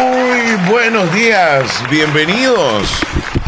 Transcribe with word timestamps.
Muy 0.00 0.56
buenos 0.70 1.12
días, 1.12 1.84
bienvenidos. 1.90 2.88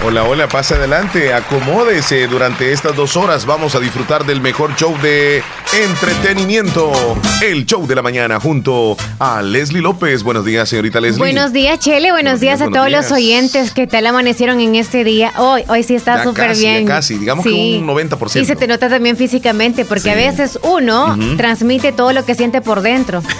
Hola, 0.04 0.24
hola, 0.24 0.48
pase 0.48 0.74
adelante, 0.74 1.32
acomódese. 1.32 2.26
Durante 2.26 2.72
estas 2.72 2.96
dos 2.96 3.16
horas 3.16 3.46
vamos 3.46 3.76
a 3.76 3.78
disfrutar 3.78 4.26
del 4.26 4.40
mejor 4.40 4.74
show 4.74 4.98
de 5.00 5.44
entretenimiento, 5.72 6.92
el 7.40 7.64
show 7.66 7.86
de 7.86 7.94
la 7.94 8.02
mañana, 8.02 8.40
junto 8.40 8.96
a 9.20 9.42
Leslie 9.42 9.80
López. 9.80 10.24
Buenos 10.24 10.44
días, 10.44 10.68
señorita 10.68 11.00
Leslie. 11.00 11.18
Buenos 11.18 11.52
días, 11.52 11.78
Chele. 11.78 12.10
Buenos, 12.10 12.40
días, 12.40 12.60
a 12.60 12.68
todos 12.68 12.90
los 12.90 13.12
oyentes. 13.12 13.70
¿Qué 13.70 13.86
tal 13.86 14.04
amanecieron 14.08 14.58
en 14.58 14.74
este 14.74 15.04
día? 15.04 15.32
Hoy, 15.36 15.62
hoy 15.68 15.84
sí 15.84 15.94
está 15.94 16.24
súper 16.24 16.56
bien. 16.56 16.84
Ya 16.84 16.94
casi, 16.94 17.16
digamos 17.16 17.44
que 17.44 17.52
un 17.52 17.86
90%. 17.86 18.40
Y 18.40 18.44
se 18.44 18.56
te 18.56 18.66
nota 18.66 18.88
también 18.88 19.16
físicamente, 19.16 19.84
porque 19.84 20.10
a 20.10 20.16
veces 20.16 20.58
uno 20.62 21.16
transmite 21.36 21.92
todo 21.92 22.12
lo 22.12 22.24
que 22.24 22.34
siente 22.34 22.60
por 22.60 22.82
dentro. 22.82 23.22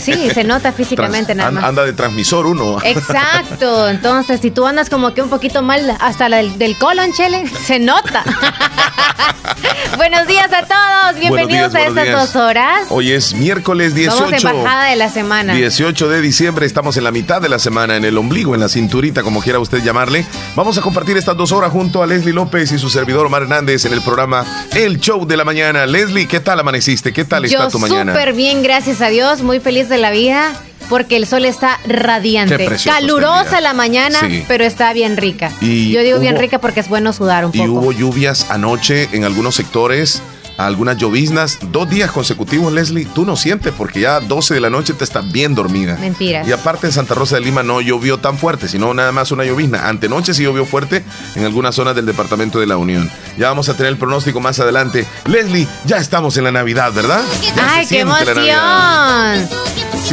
Sí, 0.00 0.30
se 0.32 0.44
nota 0.44 0.72
físicamente 0.72 1.34
nada 1.34 1.50
más. 1.50 1.64
Anda 1.64 1.84
de 1.84 1.92
transmisor 1.92 2.46
uno. 2.46 2.78
Exacto. 2.82 3.88
Entonces, 3.88 4.40
si 4.40 4.50
tú 4.50 4.66
andas 4.66 4.90
como 4.90 5.14
que 5.14 5.22
un 5.22 5.28
poquito 5.28 5.62
mal 5.62 5.96
hasta 6.04 6.28
la 6.28 6.42
del, 6.42 6.76
colon, 6.76 7.12
Chele, 7.12 7.48
se 7.66 7.78
nota. 7.78 8.24
Buenos 9.96 10.26
días 10.26 10.50
a 10.52 10.66
todos. 10.66 11.18
Bienvenidos 11.18 11.74
a 11.74 11.86
estas 11.86 12.12
dos 12.12 12.36
horas. 12.36 12.86
Hoy 12.90 13.12
es 13.12 13.32
miércoles 13.34 13.94
18. 13.94 14.24
Vamos 14.24 14.44
en 14.44 14.62
bajada 14.62 14.90
de 14.90 14.96
la 14.96 15.08
semana. 15.08 15.54
18 15.54 16.08
de 16.08 16.20
diciembre. 16.20 16.66
Estamos 16.66 16.98
en 16.98 17.04
la 17.04 17.10
mitad 17.10 17.40
de 17.40 17.48
la 17.48 17.58
semana, 17.58 17.96
en 17.96 18.04
el 18.04 18.18
ombligo, 18.18 18.54
en 18.54 18.60
la 18.60 18.68
cinturita, 18.68 19.22
como 19.22 19.40
quiera 19.40 19.60
usted 19.60 19.82
llamarle. 19.82 20.26
Vamos 20.54 20.76
a 20.76 20.82
compartir 20.82 21.16
estas 21.16 21.36
dos 21.38 21.52
horas 21.52 21.72
junto 21.72 22.02
a 22.02 22.06
Leslie 22.06 22.34
López 22.34 22.70
y 22.72 22.78
su 22.78 22.90
servidor 22.90 23.26
Omar 23.26 23.42
Hernández 23.42 23.86
en 23.86 23.94
el 23.94 24.02
programa 24.02 24.44
El 24.72 25.00
Show 25.00 25.24
de 25.24 25.38
la 25.38 25.44
Mañana. 25.44 25.86
Leslie, 25.86 26.28
¿qué 26.28 26.40
tal 26.40 26.60
amaneciste? 26.60 27.14
¿Qué 27.14 27.24
tal 27.24 27.46
está 27.46 27.68
tu 27.68 27.78
mañana? 27.78 28.12
Súper 28.12 28.34
bien, 28.34 28.62
gracias 28.62 29.00
a 29.00 29.08
Dios. 29.08 29.40
Muy 29.40 29.58
feliz 29.58 29.88
de 29.88 29.96
la 29.96 30.10
vida 30.10 30.52
porque 30.88 31.16
el 31.16 31.26
sol 31.26 31.44
está 31.44 31.78
radiante. 31.86 32.68
Calurosa 32.84 33.60
la 33.60 33.74
mañana, 33.74 34.18
pero 34.48 34.64
está 34.64 34.92
bien 34.92 35.16
rica. 35.16 35.50
Yo 35.60 36.02
digo 36.02 36.18
bien 36.20 36.36
rica 36.36 36.60
porque 36.60 36.80
es 36.80 36.88
bueno 36.88 37.12
sudar 37.12 37.44
un 37.44 37.52
poco. 37.52 37.64
Y 37.64 37.68
hubo 37.68 37.92
lluvias 37.92 38.50
anoche 38.50 39.08
en 39.12 39.24
algunos 39.24 39.54
sectores 39.54 40.22
algunas 40.56 40.96
lloviznas, 40.96 41.58
dos 41.70 41.88
días 41.88 42.10
consecutivos, 42.10 42.72
Leslie, 42.72 43.06
tú 43.06 43.24
no 43.24 43.36
sientes 43.36 43.72
porque 43.76 44.00
ya 44.00 44.16
a 44.16 44.20
12 44.20 44.54
de 44.54 44.60
la 44.60 44.70
noche 44.70 44.94
te 44.94 45.04
estás 45.04 45.30
bien 45.30 45.54
dormida. 45.54 45.96
Mentira. 45.96 46.44
Y 46.46 46.52
aparte 46.52 46.86
en 46.86 46.92
Santa 46.92 47.14
Rosa 47.14 47.36
de 47.36 47.42
Lima 47.42 47.62
no 47.62 47.80
llovió 47.80 48.18
tan 48.18 48.38
fuerte, 48.38 48.68
sino 48.68 48.94
nada 48.94 49.12
más 49.12 49.30
una 49.32 49.44
llovizna. 49.44 49.88
Antenoche 49.88 50.34
sí 50.34 50.42
llovió 50.42 50.64
fuerte 50.64 51.04
en 51.34 51.44
algunas 51.44 51.74
zonas 51.74 51.94
del 51.94 52.06
departamento 52.06 52.60
de 52.60 52.66
la 52.66 52.76
Unión. 52.76 53.10
Ya 53.36 53.48
vamos 53.48 53.68
a 53.68 53.76
tener 53.76 53.92
el 53.92 53.98
pronóstico 53.98 54.40
más 54.40 54.60
adelante. 54.60 55.06
Leslie, 55.26 55.66
ya 55.84 55.96
estamos 55.98 56.36
en 56.36 56.44
la 56.44 56.52
Navidad, 56.52 56.92
¿verdad? 56.92 57.22
¡Ay, 57.60 57.86
qué 57.86 58.00
emoción! 58.00 59.48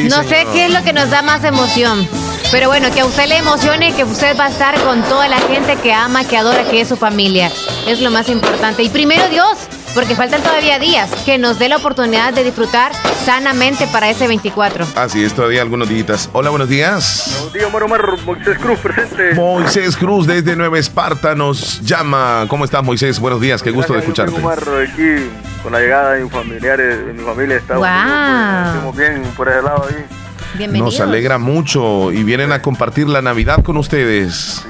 no 0.10 0.24
sé 0.24 0.48
qué 0.54 0.66
es 0.66 0.74
lo 0.74 0.84
que 0.84 0.94
nos 0.94 1.10
da 1.10 1.22
más 1.22 1.44
emoción. 1.44 2.08
Pero 2.52 2.68
bueno, 2.68 2.92
que 2.92 3.02
a 3.02 3.06
usted 3.06 3.28
le 3.28 3.38
emocione 3.38 3.94
que 3.94 4.04
usted 4.04 4.38
va 4.38 4.46
a 4.46 4.50
estar 4.50 4.78
con 4.82 5.02
toda 5.04 5.28
la 5.30 5.40
gente 5.40 5.78
que 5.78 5.94
ama, 5.94 6.26
que 6.26 6.38
adora, 6.38 6.66
que 6.66 6.82
es 6.82 6.88
su 6.90 6.98
familia. 6.98 7.50
Es 7.88 8.02
lo 8.02 8.12
más 8.12 8.28
importante. 8.28 8.84
Y 8.84 8.90
primero 8.90 9.28
Dios, 9.30 9.58
porque 9.94 10.16
faltan 10.16 10.42
todavía 10.42 10.80
días, 10.80 11.10
que 11.26 11.38
nos 11.38 11.60
dé 11.60 11.70
la 11.70 11.78
oportunidad 11.78 12.34
de 12.34 12.44
disfrutar 12.44 12.92
sanamente 13.26 13.88
para 13.88 14.10
ese 14.10 14.28
24. 14.28 14.86
Así 14.96 15.24
es, 15.24 15.34
todavía 15.34 15.62
algunos 15.62 15.90
días. 15.90 16.30
Hola, 16.34 16.50
buenos 16.50 16.70
días. 16.70 17.32
Buenos 17.34 17.54
días, 17.54 17.66
Omar, 17.66 17.84
Omar, 17.84 18.26
Moisés 18.26 18.58
Cruz 18.58 18.80
presente. 18.80 19.36
Moisés 19.36 19.98
Cruz 19.98 20.28
desde 20.28 20.56
Nueva 20.56 20.80
Esparta 20.80 21.36
nos 21.36 21.82
llama. 21.82 22.46
¿Cómo 22.48 22.66
estás, 22.66 22.84
Moisés? 22.84 23.20
Buenos 23.20 23.42
días, 23.42 23.62
qué 23.62 23.72
gusto 23.72 23.94
de 23.94 24.00
escucharte. 24.00 24.36
Omar, 24.36 24.60
aquí 24.60 25.30
con 25.64 25.72
la 25.72 25.80
llegada 25.80 26.14
de 26.14 26.24
mis 26.24 26.32
familiares, 26.32 27.06
de 27.06 27.14
mi 27.14 27.24
familia 27.24 27.58
está 27.58 27.76
wow. 27.78 27.86
Estamos 27.86 28.98
bien 28.98 29.24
por 29.36 29.50
ese 29.50 29.62
lado 29.62 29.88
ahí. 29.90 30.68
Nos 30.68 31.00
alegra 31.00 31.38
mucho 31.38 32.12
y 32.12 32.24
vienen 32.24 32.52
a 32.52 32.62
compartir 32.62 33.08
la 33.08 33.22
Navidad 33.22 33.64
con 33.64 33.78
ustedes. 33.78 34.66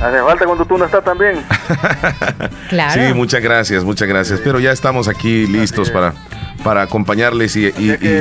Hace 0.00 0.22
falta 0.22 0.44
cuando 0.44 0.64
tú 0.64 0.76
no 0.76 0.84
estás 0.84 1.04
también. 1.04 1.42
claro. 2.68 2.92
Sí, 2.92 3.14
muchas 3.14 3.40
gracias, 3.40 3.84
muchas 3.84 4.08
gracias. 4.08 4.40
Pero 4.42 4.60
ya 4.60 4.72
estamos 4.72 5.08
aquí 5.08 5.46
listos 5.46 5.90
para, 5.90 6.14
para 6.64 6.82
acompañarles 6.82 7.54
y, 7.56 7.70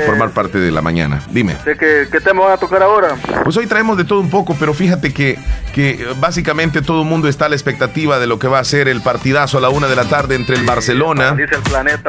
formar 0.05 0.31
parte 0.31 0.59
de 0.59 0.71
la 0.71 0.81
mañana. 0.81 1.21
Dime. 1.31 1.55
qué, 1.63 2.07
tema 2.23 2.41
van 2.41 2.53
a 2.53 2.57
tocar 2.57 2.83
ahora? 2.83 3.15
Pues 3.43 3.57
hoy 3.57 3.65
traemos 3.65 3.97
de 3.97 4.03
todo 4.03 4.19
un 4.19 4.29
poco, 4.29 4.55
pero 4.59 4.73
fíjate 4.73 5.13
que, 5.13 5.39
que 5.73 6.05
básicamente 6.19 6.81
todo 6.81 7.01
el 7.01 7.07
mundo 7.07 7.27
está 7.27 7.45
a 7.45 7.49
la 7.49 7.55
expectativa 7.55 8.19
de 8.19 8.27
lo 8.27 8.37
que 8.37 8.47
va 8.47 8.59
a 8.59 8.63
ser 8.63 8.87
el 8.87 9.01
partidazo 9.01 9.57
a 9.57 9.61
la 9.61 9.69
una 9.69 9.87
de 9.87 9.95
la 9.95 10.05
tarde 10.05 10.35
entre 10.35 10.55
el 10.55 10.65
Barcelona 10.65 11.35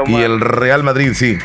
y 0.06 0.16
el 0.16 0.40
Real 0.40 0.82
Madrid, 0.82 1.12
sí 1.14 1.38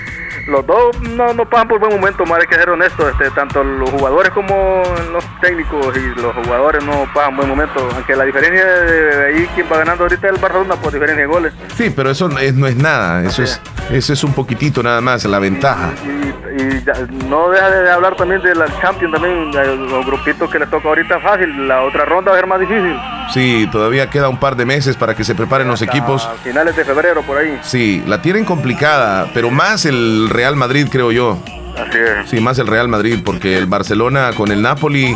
los 0.50 0.66
dos 0.66 1.00
no, 1.02 1.34
no 1.34 1.48
pasan 1.48 1.68
por 1.68 1.80
buen 1.80 1.94
momento, 1.94 2.26
más 2.26 2.40
hay 2.40 2.48
que 2.48 2.56
ser 2.56 2.70
honesto, 2.70 3.08
este, 3.08 3.30
tanto 3.32 3.64
los 3.64 3.90
jugadores 3.90 4.32
como 4.32 4.84
los 5.12 5.24
técnicos 5.42 5.96
y 5.96 6.20
los 6.20 6.36
jugadores 6.36 6.84
no 6.84 7.08
pasan 7.14 7.38
buen 7.38 7.50
momento, 7.50 7.88
aunque 7.96 8.16
la 8.16 8.26
diferencia 8.26 8.66
de 8.66 9.26
ahí 9.28 9.48
quien 9.56 9.68
va 9.72 9.78
ganando 9.78 10.04
ahorita 10.04 10.28
es 10.28 10.34
el 10.34 10.40
Barcelona 10.40 10.76
por 10.76 10.92
diferencia 10.92 11.26
de 11.26 11.32
goles. 11.32 11.54
Sí, 11.76 11.92
pero 11.96 12.10
eso 12.10 12.28
no 12.28 12.40
es, 12.40 12.54
no 12.56 12.68
es 12.68 12.76
nada, 12.76 13.24
eso 13.24 13.44
es, 13.44 13.62
eso 13.92 14.14
es 14.14 14.24
un 14.24 14.34
poquitito 14.34 14.79
nada 14.84 15.02
más, 15.02 15.26
la 15.26 15.40
ventaja. 15.40 15.94
Y, 16.06 16.30
no 17.28 17.50
deja 17.50 17.70
de 17.70 17.92
hablar 17.92 18.16
también 18.16 18.42
de 18.42 18.56
la 18.56 18.66
Champions, 18.82 19.14
también, 19.14 19.52
los 19.90 20.06
grupitos 20.06 20.50
que 20.50 20.60
les 20.60 20.70
toca 20.70 20.90
ahorita 20.90 21.20
fácil, 21.20 21.68
la 21.68 21.84
otra 21.84 22.06
ronda 22.06 22.32
va 22.32 22.38
a 22.38 22.40
ser 22.40 22.48
más 22.48 22.60
difícil. 22.60 22.96
Sí, 23.34 23.70
todavía 23.72 24.10
queda 24.10 24.30
un 24.30 24.40
par 24.40 24.56
de 24.56 24.66
meses 24.66 24.96
para 24.96 25.16
que 25.16 25.24
se 25.24 25.36
preparen 25.36 25.68
los 25.68 25.82
equipos. 25.82 26.28
finales 26.44 26.76
de 26.76 26.84
febrero, 26.84 27.22
por 27.22 27.38
ahí. 27.38 27.60
Sí, 27.62 28.04
la 28.08 28.22
tienen 28.22 28.46
complicada, 28.46 29.28
pero 29.34 29.52
más 29.52 29.86
el 29.86 30.30
Real 30.30 30.56
Madrid, 30.56 30.88
creo 30.92 31.12
yo. 31.12 31.40
Así 31.78 31.98
es. 31.98 32.30
Sí, 32.30 32.40
más 32.40 32.58
el 32.60 32.68
Real 32.68 32.88
Madrid, 32.88 33.20
porque 33.24 33.58
el 33.58 33.68
Barcelona 33.68 34.32
con 34.36 34.52
el 34.52 34.62
Napoli, 34.62 35.16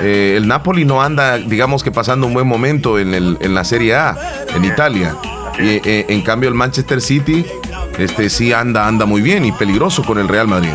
eh, 0.00 0.34
el 0.36 0.46
Napoli 0.46 0.84
no 0.84 1.02
anda, 1.02 1.38
digamos 1.38 1.82
que 1.82 1.90
pasando 1.90 2.26
un 2.26 2.34
buen 2.34 2.46
momento 2.46 2.98
en, 2.98 3.14
el, 3.14 3.38
en 3.40 3.54
la 3.54 3.64
Serie 3.64 3.94
A, 3.94 4.16
en 4.54 4.64
Italia. 4.64 5.14
Y 5.58 5.80
eh, 5.88 6.06
en 6.08 6.20
cambio 6.22 6.48
el 6.48 6.54
Manchester 6.54 7.00
City, 7.00 7.46
este 7.98 8.28
sí 8.30 8.52
anda, 8.52 8.86
anda 8.86 9.06
muy 9.06 9.22
bien 9.22 9.44
y 9.44 9.52
peligroso 9.52 10.02
con 10.02 10.18
el 10.18 10.28
Real 10.28 10.48
Madrid. 10.48 10.72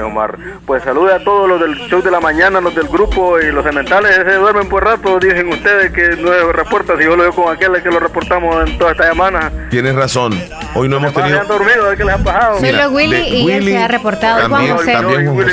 Omar. 0.00 0.36
Pues 0.66 0.82
salude 0.82 1.14
a 1.14 1.18
todos 1.18 1.48
los 1.48 1.60
del 1.60 1.74
show 1.88 2.02
de 2.02 2.10
la 2.10 2.20
mañana, 2.20 2.60
los 2.60 2.74
del 2.74 2.88
grupo 2.88 3.38
y 3.40 3.50
los 3.52 3.64
cementales. 3.64 4.14
Se 4.14 4.34
duermen 4.34 4.68
por 4.68 4.84
rato, 4.84 5.18
dicen 5.18 5.48
ustedes 5.48 5.92
que 5.92 6.16
no 6.16 6.52
reporta. 6.52 6.96
Si 6.96 7.04
yo 7.04 7.16
lo 7.16 7.22
veo 7.22 7.32
con 7.32 7.52
aquel 7.52 7.82
que 7.82 7.90
lo 7.90 8.00
reportamos 8.00 8.68
en 8.68 8.78
toda 8.78 8.92
esta 8.92 9.08
semana. 9.08 9.50
Tienes 9.70 9.94
razón. 9.94 10.38
Hoy 10.74 10.88
no 10.88 10.96
hemos 10.96 11.12
tenido. 11.12 11.40
Han 11.40 11.48
dormido, 11.48 11.96
¿qué 11.96 12.04
les 12.04 12.14
ha 12.14 12.18
pasado? 12.18 12.60
Solo 12.60 12.90
Willy 12.90 13.16
y 13.16 13.50
él 13.50 13.64
se 13.64 13.78
ha 13.78 13.88
reportado. 13.88 14.48
También, 14.48 14.76
Juan 14.76 14.78
José. 14.78 14.92
También 14.92 15.26
Juan 15.26 15.46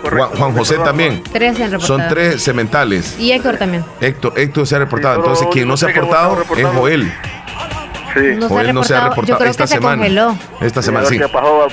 José, 0.00 0.36
Juan, 0.36 0.52
José 0.54 0.78
también. 0.78 1.22
Tres 1.32 1.56
se 1.56 1.64
han 1.64 1.70
reportado. 1.72 1.98
Son 1.98 2.08
tres 2.08 2.42
cementales. 2.42 3.18
Y 3.18 3.32
Héctor 3.32 3.56
también. 3.56 3.84
Héctor, 4.00 4.32
Héctor 4.36 4.66
se 4.66 4.76
ha 4.76 4.78
reportado. 4.78 5.16
Entonces, 5.16 5.48
quien 5.52 5.68
no 5.68 5.76
se 5.76 5.86
ha 5.86 5.88
reportado 5.88 6.44
es 6.56 6.66
Joel. 6.66 7.12
Sí. 8.18 8.36
No 8.38 8.48
se, 8.48 8.72
no 8.72 8.84
se 8.84 8.94
ha 8.94 9.00
reportado 9.08 9.26
Yo 9.26 9.38
creo 9.38 9.50
esta 9.50 9.64
que 9.64 9.68
semana. 9.68 9.94
Se 9.94 9.98
congeló. 9.98 10.38
Esta 10.60 10.82
semana, 10.82 11.06
sí. 11.06 11.18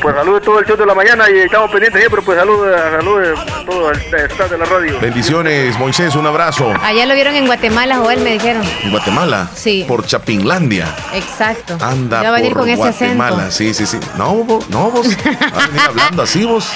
Pues 0.01 0.15
saludos 0.15 0.41
todo 0.41 0.59
el 0.59 0.65
show 0.65 0.77
de 0.77 0.85
la 0.85 0.95
mañana 0.95 1.29
y 1.29 1.39
estamos 1.39 1.71
pendientes 1.71 1.99
siempre. 2.01 2.21
Pues 2.21 2.37
saludos 2.37 2.67
salud 2.91 3.21
a 3.21 3.65
todo 3.65 3.91
el 3.91 3.97
staff 3.97 4.51
de 4.51 4.57
la 4.57 4.65
radio. 4.65 4.99
Bendiciones, 4.99 5.77
Moisés, 5.79 6.15
un 6.15 6.27
abrazo. 6.27 6.71
Allá 6.81 7.05
lo 7.05 7.13
vieron 7.13 7.35
en 7.35 7.45
Guatemala, 7.45 7.97
Joel, 7.97 8.21
me 8.21 8.33
dijeron. 8.33 8.63
¿En 8.83 8.91
Guatemala? 8.91 9.49
Sí. 9.53 9.85
Por 9.87 10.05
Chapinlandia. 10.05 10.93
Exacto. 11.13 11.77
Anda, 11.81 12.21
ya 12.21 12.31
va 12.31 12.37
a 12.37 12.39
venir 12.39 12.53
con 12.53 12.67
Guatemala. 12.73 13.47
ese 13.47 13.47
acento. 13.47 13.51
Sí, 13.51 13.73
sí, 13.73 13.85
sí. 13.85 13.99
No, 14.17 14.35
vos, 14.35 14.69
no, 14.69 14.91
vos. 14.91 15.07
Vas 15.07 15.63
a 15.63 15.67
venir 15.67 15.81
hablando 15.87 16.23
así, 16.23 16.45
vos. 16.45 16.71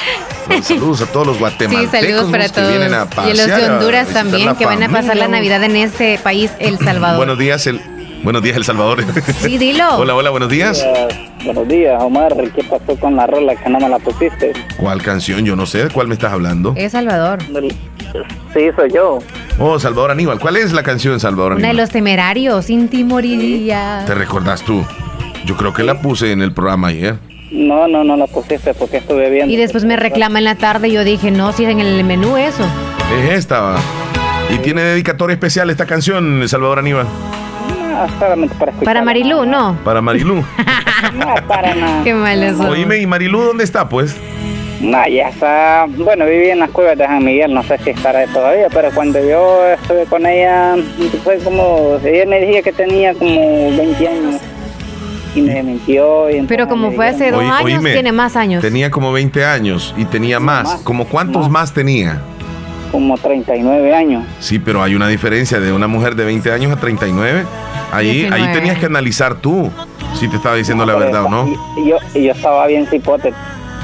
saludos 0.64 1.02
a 1.02 1.06
todos 1.06 1.28
los 1.28 1.40
guatemaltecos 1.40 1.92
sí, 1.92 2.06
saludos 2.08 2.32
para 2.32 2.50
todos. 2.50 2.68
que 2.70 2.78
vienen 2.78 2.94
a 2.94 3.06
pasear, 3.06 3.36
Y 3.36 3.38
los 3.38 3.46
de 3.46 3.70
Honduras 3.70 4.08
también, 4.08 4.56
que 4.56 4.66
van 4.66 4.84
a 4.84 4.90
pasar 4.90 5.18
la 5.18 5.28
Navidad 5.28 5.64
en 5.64 5.76
este 5.76 6.18
país, 6.18 6.52
El 6.60 6.78
Salvador. 6.80 7.18
Buenos 7.18 7.38
días, 7.38 7.68
el 7.68 7.80
Buenos 8.24 8.44
días, 8.44 8.58
El 8.58 8.64
Salvador. 8.66 9.04
Sí, 9.40 9.58
dilo. 9.58 9.84
hola, 9.98 10.16
hola, 10.16 10.30
buenos 10.30 10.50
días. 10.50 10.86
buenos 11.46 11.68
días, 11.68 12.02
Omar. 12.02 12.34
¿Qué 12.54 12.64
pasó 12.64 13.00
con 13.00 13.16
la 13.16 13.26
rola 13.28 13.56
que 13.56 13.70
no 13.70 13.80
me 13.80 13.88
la 13.90 13.98
pusiste? 14.00 14.54
¿Cuál 14.78 15.02
canción? 15.02 15.46
Yo 15.46 15.56
no 15.56 15.66
sé. 15.66 15.86
¿De 15.86 15.90
cuál 15.90 16.08
me 16.08 16.16
estás 16.16 16.34
hablando? 16.34 16.74
Es 16.76 16.92
Salvador. 16.92 17.40
Sí, 18.54 18.62
soy 18.76 18.92
yo. 18.94 19.20
Oh, 19.58 19.80
Salvador 19.80 20.12
Aníbal. 20.12 20.40
¿Cuál 20.40 20.58
es 20.58 20.74
la 20.74 20.84
canción, 20.84 21.20
Salvador 21.20 21.54
Aníbal? 21.54 21.72
Una 21.72 21.78
de 21.78 21.82
los 21.82 21.90
temerarios. 21.92 22.66
Sin 22.66 22.90
ti 22.90 23.04
moriría. 23.04 24.04
¿Te 24.06 24.16
recordás 24.16 24.64
tú? 24.64 24.84
Yo 25.46 25.56
creo 25.56 25.74
que 25.74 25.84
la 25.84 26.02
puse 26.02 26.32
en 26.32 26.42
el 26.42 26.54
programa 26.54 26.90
ayer. 26.90 27.18
No, 27.52 27.88
no, 27.88 28.04
no 28.04 28.16
la 28.16 28.28
pusiste 28.28 28.74
porque 28.74 28.98
estuve 28.98 29.30
viendo. 29.30 29.52
Y 29.52 29.58
después 29.58 29.86
me 29.86 29.96
reclama 29.96 30.40
en 30.40 30.46
la 30.46 30.56
tarde 30.56 30.90
y 30.90 30.92
yo 30.92 31.04
dije, 31.04 31.32
no, 31.32 31.52
si 31.52 31.64
es 31.64 31.72
en 31.72 31.80
el 31.80 32.04
menú 32.04 32.38
eso. 32.38 32.64
Es 33.18 33.32
esta. 33.32 33.78
¿Y 34.50 34.58
tiene 34.60 34.82
dedicatoria 34.82 35.34
especial 35.34 35.70
esta 35.70 35.86
canción, 35.86 36.48
Salvador 36.48 36.80
Aníbal? 36.80 37.08
No, 38.00 38.20
solamente 38.20 38.56
para 38.56 38.72
escuchar. 38.72 38.94
Para 38.94 39.04
Marilú, 39.04 39.46
no. 39.46 39.78
Para 39.84 40.02
Marilú. 40.02 40.36
no, 41.16 41.48
para 41.48 41.76
nada. 41.76 42.04
Qué 42.04 42.14
malo 42.14 42.44
eso. 42.44 42.70
Oíme, 42.70 42.98
¿y 42.98 43.08
Marilú 43.08 43.42
dónde 43.42 43.64
está, 43.64 43.90
pues? 43.90 44.16
No, 44.80 45.06
ya 45.08 45.28
está. 45.28 45.86
Bueno, 45.90 46.26
viví 46.26 46.50
en 46.50 46.60
las 46.60 46.70
cuevas 46.70 46.98
de 46.98 47.06
San 47.06 47.24
Miguel, 47.24 47.54
no 47.54 47.62
sé 47.64 47.78
si 47.80 47.90
estará 47.90 48.26
todavía, 48.28 48.68
pero 48.74 48.92
cuando 48.92 49.20
yo 49.20 49.66
estuve 49.66 50.06
con 50.06 50.26
ella, 50.26 50.76
fue 51.24 51.40
como. 51.40 52.00
Ella 52.04 52.26
me 52.26 52.40
decía 52.40 52.62
que 52.62 52.72
tenía 52.72 53.14
como 53.14 53.76
20 53.76 54.08
años. 54.08 54.42
Y 55.36 55.42
me 55.42 55.62
mintió. 55.62 56.30
Y 56.30 56.42
pero 56.44 56.68
como 56.68 56.92
fue 56.92 57.08
hace 57.08 57.32
dos 57.32 57.44
años, 57.44 57.84
tiene 57.84 58.12
más 58.12 58.36
años. 58.36 58.62
Tenía 58.62 58.90
como 58.90 59.12
20 59.12 59.46
años 59.46 59.94
y 59.98 60.06
tenía 60.06 60.40
más. 60.40 60.82
¿Como 60.84 61.06
cuántos 61.06 61.50
más. 61.50 61.74
tenía? 61.74 62.22
Como 62.92 63.18
39 63.18 63.94
años. 63.94 64.26
Sí, 64.40 64.60
pero 64.60 64.82
hay 64.82 64.96
una 64.96 65.08
diferencia 65.08 65.60
de 65.60 65.72
una 65.72 65.88
mujer 65.88 66.16
de 66.16 66.26
20 66.26 66.52
años 66.52 66.72
a 66.72 66.80
39. 66.80 67.46
Ahí, 67.92 68.28
ahí 68.32 68.54
tenías 68.54 68.78
que 68.78 68.86
analizar 68.86 69.36
tú 69.36 69.72
si 70.16 70.28
te 70.28 70.36
estaba 70.36 70.56
diciendo 70.56 70.86
la 70.86 70.96
verdad 70.96 71.26
o 71.26 71.30
no. 71.30 71.48
Y, 71.78 71.90
yo, 71.90 71.98
y 72.14 72.26
yo 72.26 72.32
estaba 72.32 72.68
bien 72.68 72.88
cipote 72.88 73.34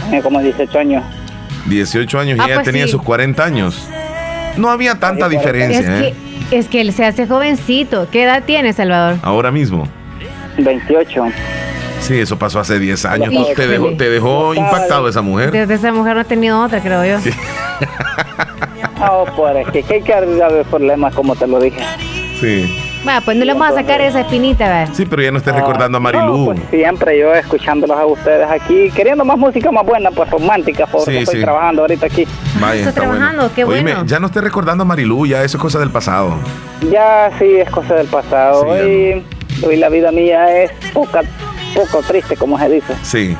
Tenía 0.05 0.21
como 0.21 0.41
18 0.41 0.79
años. 0.79 1.03
18 1.67 2.19
años 2.19 2.37
y 2.37 2.41
ah, 2.41 2.45
ella 2.45 2.55
pues 2.55 2.65
tenía 2.65 2.87
sus 2.87 3.01
40 3.01 3.43
años. 3.43 3.87
No 4.57 4.69
había 4.69 4.95
tanta 4.99 5.27
diferencia. 5.27 5.79
Es, 5.79 5.87
¿eh? 5.87 6.15
que, 6.49 6.59
es 6.59 6.67
que 6.67 6.81
él 6.81 6.93
se 6.93 7.05
hace 7.05 7.27
jovencito. 7.27 8.07
¿Qué 8.11 8.23
edad 8.23 8.43
tiene, 8.45 8.73
Salvador? 8.73 9.17
Ahora 9.21 9.51
mismo. 9.51 9.87
28. 10.57 11.25
Sí, 12.01 12.19
eso 12.19 12.37
pasó 12.37 12.59
hace 12.59 12.77
10 12.77 13.05
años. 13.05 13.55
¿Te 13.55 13.67
dejó, 13.67 13.97
te 13.97 14.09
dejó 14.09 14.53
impactado 14.53 15.07
esa 15.09 15.21
mujer? 15.21 15.51
Desde 15.51 15.73
esa 15.73 15.91
mujer 15.91 16.15
no 16.15 16.21
ha 16.21 16.25
tenido 16.25 16.61
otra, 16.61 16.79
creo 16.79 17.03
yo. 17.03 17.17
Sí. 18.95 19.01
no, 19.01 19.25
pues 19.35 19.67
es 19.73 19.85
que 19.85 19.93
hay 19.95 20.01
que 20.01 20.13
arreglar 20.13 20.63
problemas, 20.69 21.13
como 21.13 21.35
te 21.35 21.47
lo 21.47 21.59
dije. 21.59 21.81
Sí. 22.39 22.65
Va, 23.07 23.21
pues 23.21 23.37
no 23.37 23.45
le 23.45 23.53
vamos 23.53 23.69
a 23.69 23.75
sacar 23.75 24.01
esa 24.01 24.21
espinita, 24.21 24.67
¿verdad? 24.67 24.89
Sí, 24.93 25.05
pero 25.05 25.21
ya 25.21 25.31
no 25.31 25.37
estés 25.37 25.53
recordando 25.53 25.97
a 25.97 26.01
Marilú. 26.01 26.45
pues 26.45 26.59
siempre 26.71 27.19
yo 27.19 27.33
escuchándolos 27.33 27.97
a 27.97 28.05
ustedes 28.05 28.49
aquí, 28.49 28.89
queriendo 28.91 29.23
más 29.23 29.37
música 29.37 29.71
más 29.71 29.85
buena, 29.85 30.09
pues 30.09 30.29
romántica, 30.29 30.87
porque 30.87 31.19
estoy 31.19 31.41
trabajando 31.41 31.83
ahorita 31.83 32.07
aquí. 32.07 32.25
Vaya, 32.59 32.81
estoy 32.81 32.93
trabajando, 32.93 33.51
qué 33.53 33.63
bueno. 33.63 33.89
Oíme, 33.91 34.07
ya 34.07 34.19
no 34.19 34.27
estés 34.27 34.43
recordando 34.43 34.81
a 34.83 34.85
Marilú, 34.85 35.27
ya 35.27 35.43
eso 35.43 35.57
es 35.57 35.61
cosa 35.61 35.79
del 35.79 35.91
pasado. 35.91 36.39
Ya 36.91 37.29
sí, 37.37 37.45
es 37.45 37.69
cosa 37.69 37.93
del 37.95 38.07
pasado. 38.07 38.65
hoy, 38.65 39.23
hoy 39.63 39.77
la 39.77 39.89
vida 39.89 40.11
mía 40.11 40.63
es 40.63 40.71
poca, 40.91 41.21
poco 41.75 42.01
triste, 42.01 42.35
como 42.35 42.57
se 42.57 42.69
dice. 42.69 42.93
Sí 43.03 43.37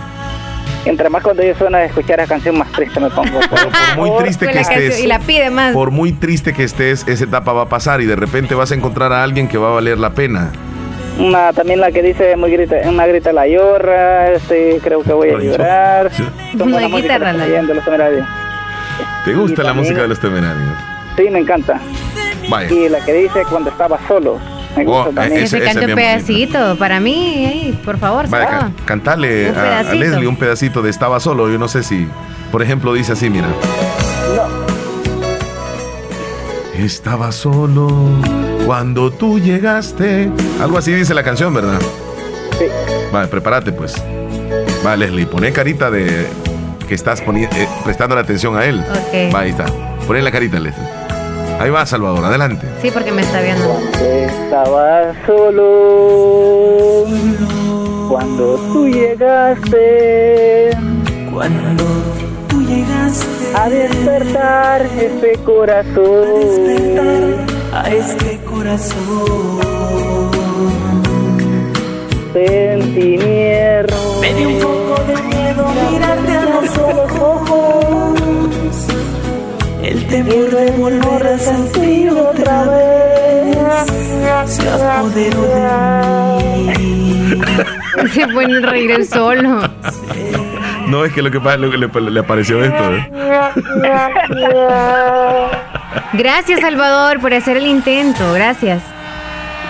entre 0.86 1.10
más 1.10 1.24
cuando 1.24 1.44
yo 1.44 1.56
suena 1.56 1.80
de 1.80 1.86
escuchar 1.86 2.20
esa 2.20 2.28
canción, 2.28 2.58
más 2.58 2.72
triste 2.72 3.00
me 3.00 3.10
pongo. 3.10 3.40
por 3.50 3.98
muy 3.98 4.24
triste 4.24 4.48
que 4.48 4.60
estés, 4.60 5.00
y 5.00 5.08
la 5.08 5.20
pide 5.20 5.50
más. 5.50 5.74
por 5.74 5.92
muy 5.92 6.14
triste 6.14 6.54
que 6.54 6.64
estés, 6.64 7.08
esa 7.08 7.24
etapa 7.24 7.54
va 7.54 7.64
a 7.64 7.70
pasar 7.70 8.02
y 8.02 8.06
de 8.06 8.16
repente 8.16 8.56
vas 8.56 8.72
a 8.72 8.76
encontrar 8.76 9.12
a 9.14 9.24
alguien 9.24 9.48
que 9.48 9.58
va 9.58 9.70
a 9.70 9.74
valer 9.74 9.98
la 9.98 10.12
pena. 10.12 10.52
Una, 11.20 11.54
también 11.54 11.80
la 11.80 11.92
que 11.92 12.02
dice 12.02 12.36
muy 12.36 12.52
grita, 12.52 12.76
una 12.86 13.08
grita 13.08 13.32
la 13.32 13.48
llora, 13.48 14.34
este, 14.34 14.80
creo 14.84 15.02
que 15.02 15.14
voy 15.14 15.30
a 15.30 15.38
llorar. 15.38 16.12
Una 16.60 16.88
guitarra 16.88 17.32
la 17.32 17.46
¿Te 19.24 19.34
gusta 19.34 19.64
la 19.64 19.74
música 19.74 20.02
de 20.02 20.08
los 20.08 20.20
temerarios? 20.20 20.70
Sí, 21.18 21.30
me 21.30 21.40
encanta. 21.40 21.80
Y 22.70 22.90
la 22.90 23.04
que 23.04 23.14
dice 23.14 23.44
cuando 23.50 23.70
estaba 23.70 23.98
solo. 24.08 24.40
Oh, 24.86 25.10
e-, 25.22 25.44
ese, 25.44 25.62
cante 25.62 25.86
un 25.86 25.96
pedacito 25.96 26.76
para 26.78 27.00
mí, 27.00 27.78
por 27.84 27.98
favor. 27.98 28.28
Vaya, 28.30 28.72
cantarle 28.86 29.50
a, 29.50 29.84
Leslie 29.94 30.28
un 30.28 30.36
pedacito 30.36 30.82
de 30.82 30.90
Estaba 30.90 31.20
solo. 31.20 31.50
Yo 31.50 31.58
no 31.58 31.68
sé 31.68 31.84
si, 31.84 32.08
por 32.52 32.62
ejemplo, 32.62 32.94
dice 32.94 33.14
así, 33.14 33.30
mira. 33.30 33.48
Estaba 36.78 37.32
solo 37.32 37.90
cuando 38.66 39.12
tú 39.12 39.40
llegaste. 39.40 40.30
Algo 40.62 40.78
así 40.78 40.92
dice 40.94 41.14
la 41.14 41.24
canción, 41.24 41.54
¿verdad? 41.54 41.80
Sí. 42.60 42.66
Vale, 43.12 43.28
prepárate 43.28 43.72
pues. 43.72 43.96
Vale, 44.84 45.08
Leslie, 45.08 45.26
poné 45.26 45.52
carita 45.52 45.90
de 45.90 46.28
que 46.88 46.94
estás 46.94 47.22
eh, 47.22 47.68
prestando 47.84 48.16
la 48.16 48.22
atención 48.22 48.58
a 48.58 48.66
él. 48.66 48.84
Va, 49.34 49.40
ahí 49.40 49.50
está. 49.50 49.66
Poné 50.06 50.22
la 50.22 50.32
carita, 50.32 50.60
Leslie. 50.60 51.05
Ahí 51.60 51.70
va, 51.70 51.86
Salvador, 51.86 52.26
adelante. 52.26 52.68
Sí, 52.82 52.92
porque 52.92 53.12
me 53.12 53.22
está 53.22 53.42
viendo. 53.42 53.80
Estaba 54.02 55.14
solo 55.26 57.06
cuando 58.10 58.56
tú 58.74 58.88
llegaste. 58.88 60.72
Cuando 61.34 61.84
tú 62.50 62.62
llegaste 62.62 63.56
a 63.56 63.70
despertar 63.70 64.86
este 64.98 65.38
corazón. 65.44 66.26
A 66.34 66.34
despertar 66.34 67.56
a 67.74 67.90
este 67.90 68.40
corazón. 68.46 69.62
Sentí 72.34 73.18
miedo. 73.18 73.96
Me 74.20 74.34
dio 74.34 74.50
un 74.50 74.60
poco 74.60 75.02
de 75.08 75.22
miedo 75.24 75.66
mirarte 75.90 76.35
el 80.16 80.26
temor 80.26 80.50
de 80.50 80.72
volver 80.72 81.28
a 81.28 81.38
sentir 81.38 82.10
otra 82.10 82.64
vez 82.64 83.56
se 84.46 84.70
apoderó 84.70 85.42
de 86.38 86.80
mí. 86.80 87.42
Se 88.14 88.28
pone 88.28 88.58
a 88.58 88.62
reír 88.62 88.92
el 88.92 89.08
solo. 89.08 89.62
No, 90.88 91.04
es 91.04 91.14
que 91.14 91.22
lo 91.22 91.32
que 91.32 91.40
pasa 91.40 91.56
es 91.56 91.62
lo 91.62 91.72
que 91.72 91.78
le, 91.78 92.12
le 92.12 92.20
apareció 92.20 92.64
esto. 92.64 92.96
¿eh? 92.96 93.10
Gracias, 96.14 96.62
Salvador, 96.62 97.20
por 97.20 97.34
hacer 97.34 97.58
el 97.58 97.66
intento. 97.66 98.34
Gracias. 98.34 98.82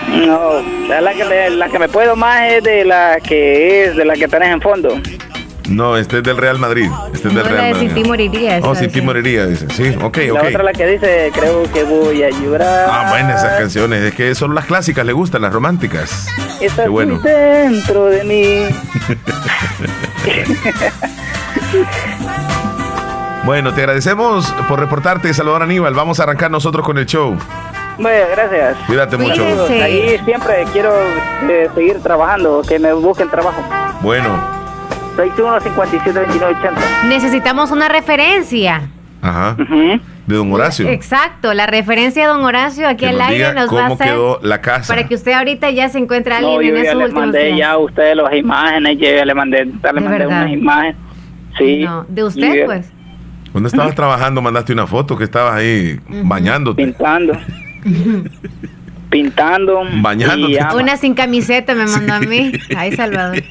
No, 0.10 0.62
la 0.88 1.14
que, 1.14 1.50
la 1.50 1.70
que 1.70 1.80
me 1.80 1.88
puedo 1.88 2.16
más 2.16 2.52
es 2.52 2.64
de 2.64 2.86
la 2.86 3.18
que 3.20 3.86
es 3.86 3.96
de 3.96 4.06
la 4.06 4.16
que 4.16 4.28
tenés 4.28 4.50
en 4.50 4.62
fondo. 4.62 5.00
No, 5.70 5.98
este 5.98 6.18
es 6.18 6.24
del 6.24 6.38
Real 6.38 6.60
Madrid. 6.60 6.90
Este 7.14 7.28
es 7.30 7.36
del 7.36 7.44
Real 7.46 7.74
Madrid. 7.74 7.92
Ti 7.94 8.04
moriría. 8.04 8.60
Oh, 8.64 8.76
sin 8.76 8.92
ti 8.92 9.02
moriría, 9.02 9.48
dice. 9.48 9.68
Sí, 9.72 9.96
ok, 9.96 10.18
ok. 10.32 10.34
La 10.34 10.44
otra 10.50 10.64
la 10.64 10.74
que 10.74 10.86
dice, 10.86 11.32
creo 11.34 11.64
que 11.72 11.84
voy 11.84 12.24
a 12.24 12.30
llorar. 12.30 12.88
Ah, 12.90 13.08
bueno, 13.10 13.30
esas 13.30 13.58
canciones. 13.60 14.04
Es 14.04 14.14
que 14.14 14.36
son 14.36 14.54
las 14.54 14.66
clásicas, 14.66 15.06
le 15.06 15.14
gustan, 15.14 15.42
las 15.42 15.52
románticas. 15.54 16.28
Qué 16.60 16.88
bueno. 16.88 17.20
dentro 17.20 18.06
de 18.06 18.24
mí. 18.24 18.60
bueno, 23.46 23.74
te 23.74 23.82
agradecemos 23.82 24.54
por 24.68 24.80
reportarte, 24.80 25.34
Salvador 25.34 25.64
Aníbal. 25.64 25.94
Vamos 25.94 26.20
a 26.20 26.24
arrancar 26.24 26.52
nosotros 26.52 26.86
con 26.86 26.98
el 26.98 27.06
show. 27.06 27.36
Bueno, 27.98 28.26
gracias. 28.32 28.78
Cuídate 28.88 29.18
mucho. 29.18 29.46
Ahí 29.70 30.20
siempre 30.26 30.66
quiero 30.74 30.94
eh, 31.50 31.70
seguir 31.74 32.02
trabajando, 32.02 32.62
que 32.68 32.78
me 32.78 32.94
busquen 32.94 33.30
trabajo. 33.30 33.64
Bueno, 34.02 34.55
21 35.16 35.60
57 35.62 36.20
29 36.20 36.56
80. 36.60 36.82
Necesitamos 37.08 37.72
una 37.72 37.88
referencia. 37.88 38.90
Ajá. 39.22 39.56
De 40.28 40.36
don 40.36 40.52
Horacio. 40.52 40.88
Exacto, 40.88 41.54
la 41.54 41.66
referencia 41.68 42.24
de 42.24 42.28
don 42.28 42.44
Horacio 42.44 42.88
aquí 42.88 43.06
al 43.06 43.20
aire 43.22 43.54
nos 43.54 43.74
va 43.74 43.86
a 43.86 43.88
hacer. 43.88 44.08
quedó 44.08 44.40
la 44.42 44.62
casa? 44.62 44.94
Para 44.94 45.08
que 45.08 45.16
usted 45.16 45.34
ahorita 45.34 45.70
ya 45.72 45.90
se 45.90 45.98
encuentre 45.98 46.34
a 46.34 46.38
alguien 46.38 46.74
no, 46.74 46.80
en 46.80 46.86
esos 46.86 46.96
últimos 46.96 47.14
le 47.14 47.20
mandé 47.20 47.58
ya 47.58 47.72
a 47.72 47.78
usted 47.78 48.16
las 48.16 48.34
imágenes, 48.34 48.98
yo 49.00 49.08
ya 49.08 49.26
le 49.26 49.34
mandé, 49.34 49.66
le 49.66 50.02
mandé 50.02 50.28
unas 50.28 50.52
imágenes. 50.52 50.96
Sí. 51.58 51.84
No, 51.84 52.06
de 52.08 52.24
usted, 52.24 52.66
pues. 52.66 52.92
Cuando 53.52 53.68
estabas 53.68 53.96
trabajando, 53.96 54.42
mandaste 54.42 54.74
una 54.74 54.86
foto 54.86 55.18
que 55.18 55.24
estabas 55.24 55.56
ahí 55.56 56.00
bañándote. 56.10 56.84
Pintando. 56.84 57.34
pintando. 59.10 59.84
Bañándote. 60.02 60.60
Una 60.76 60.98
sin 60.98 61.14
camiseta 61.14 61.74
me 61.74 61.86
mandó 61.86 62.14
a 62.14 62.20
mí. 62.20 62.52
Ay, 62.76 62.96
Salvador. 62.96 63.38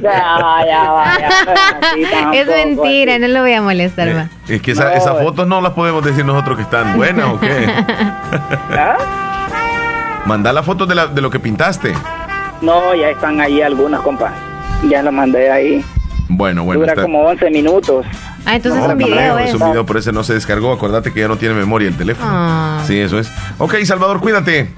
ya, 0.00 0.36
ya, 0.66 2.32
es 2.32 2.46
mentira, 2.46 3.18
no 3.18 3.28
lo 3.28 3.40
voy 3.42 3.52
a 3.52 3.62
molestar 3.62 4.08
eh, 4.08 4.14
más. 4.14 4.30
Es 4.48 4.62
que 4.62 4.72
esas 4.72 5.22
fotos 5.22 5.46
no 5.46 5.60
las 5.60 5.72
podemos 5.72 6.04
decir 6.04 6.24
nosotros 6.24 6.56
que 6.56 6.62
están 6.62 6.96
buenas 6.96 7.26
o 7.26 7.40
qué. 7.40 7.66
¿Ah? 8.70 8.96
Manda 10.26 10.52
las 10.52 10.64
fotos 10.64 10.88
de, 10.88 10.94
la, 10.94 11.06
de 11.06 11.20
lo 11.20 11.30
que 11.30 11.40
pintaste. 11.40 11.94
No, 12.60 12.94
ya 12.94 13.10
están 13.10 13.40
ahí 13.40 13.62
algunas, 13.62 14.00
compa. 14.02 14.32
Ya 14.88 15.02
las 15.02 15.12
mandé 15.12 15.50
ahí. 15.50 15.84
Bueno, 16.28 16.64
bueno. 16.64 16.80
Dura 16.82 16.94
como 16.94 17.22
11 17.22 17.50
minutos. 17.50 18.06
Ah, 18.44 18.56
entonces 18.56 18.82
es 18.82 18.88
un 18.88 18.98
video. 18.98 19.38
Es 19.38 19.54
un 19.54 19.70
video, 19.70 19.86
por 19.86 19.96
eso 19.96 20.12
no 20.12 20.24
se 20.24 20.34
descargó. 20.34 20.72
Acuérdate 20.72 21.12
que 21.12 21.20
ya 21.20 21.28
no 21.28 21.36
tiene 21.36 21.54
memoria 21.54 21.88
el 21.88 21.96
teléfono. 21.96 22.30
Ah. 22.32 22.82
Sí, 22.86 22.98
eso 22.98 23.18
es. 23.18 23.30
Ok, 23.58 23.76
Salvador, 23.84 24.20
cuídate. 24.20 24.70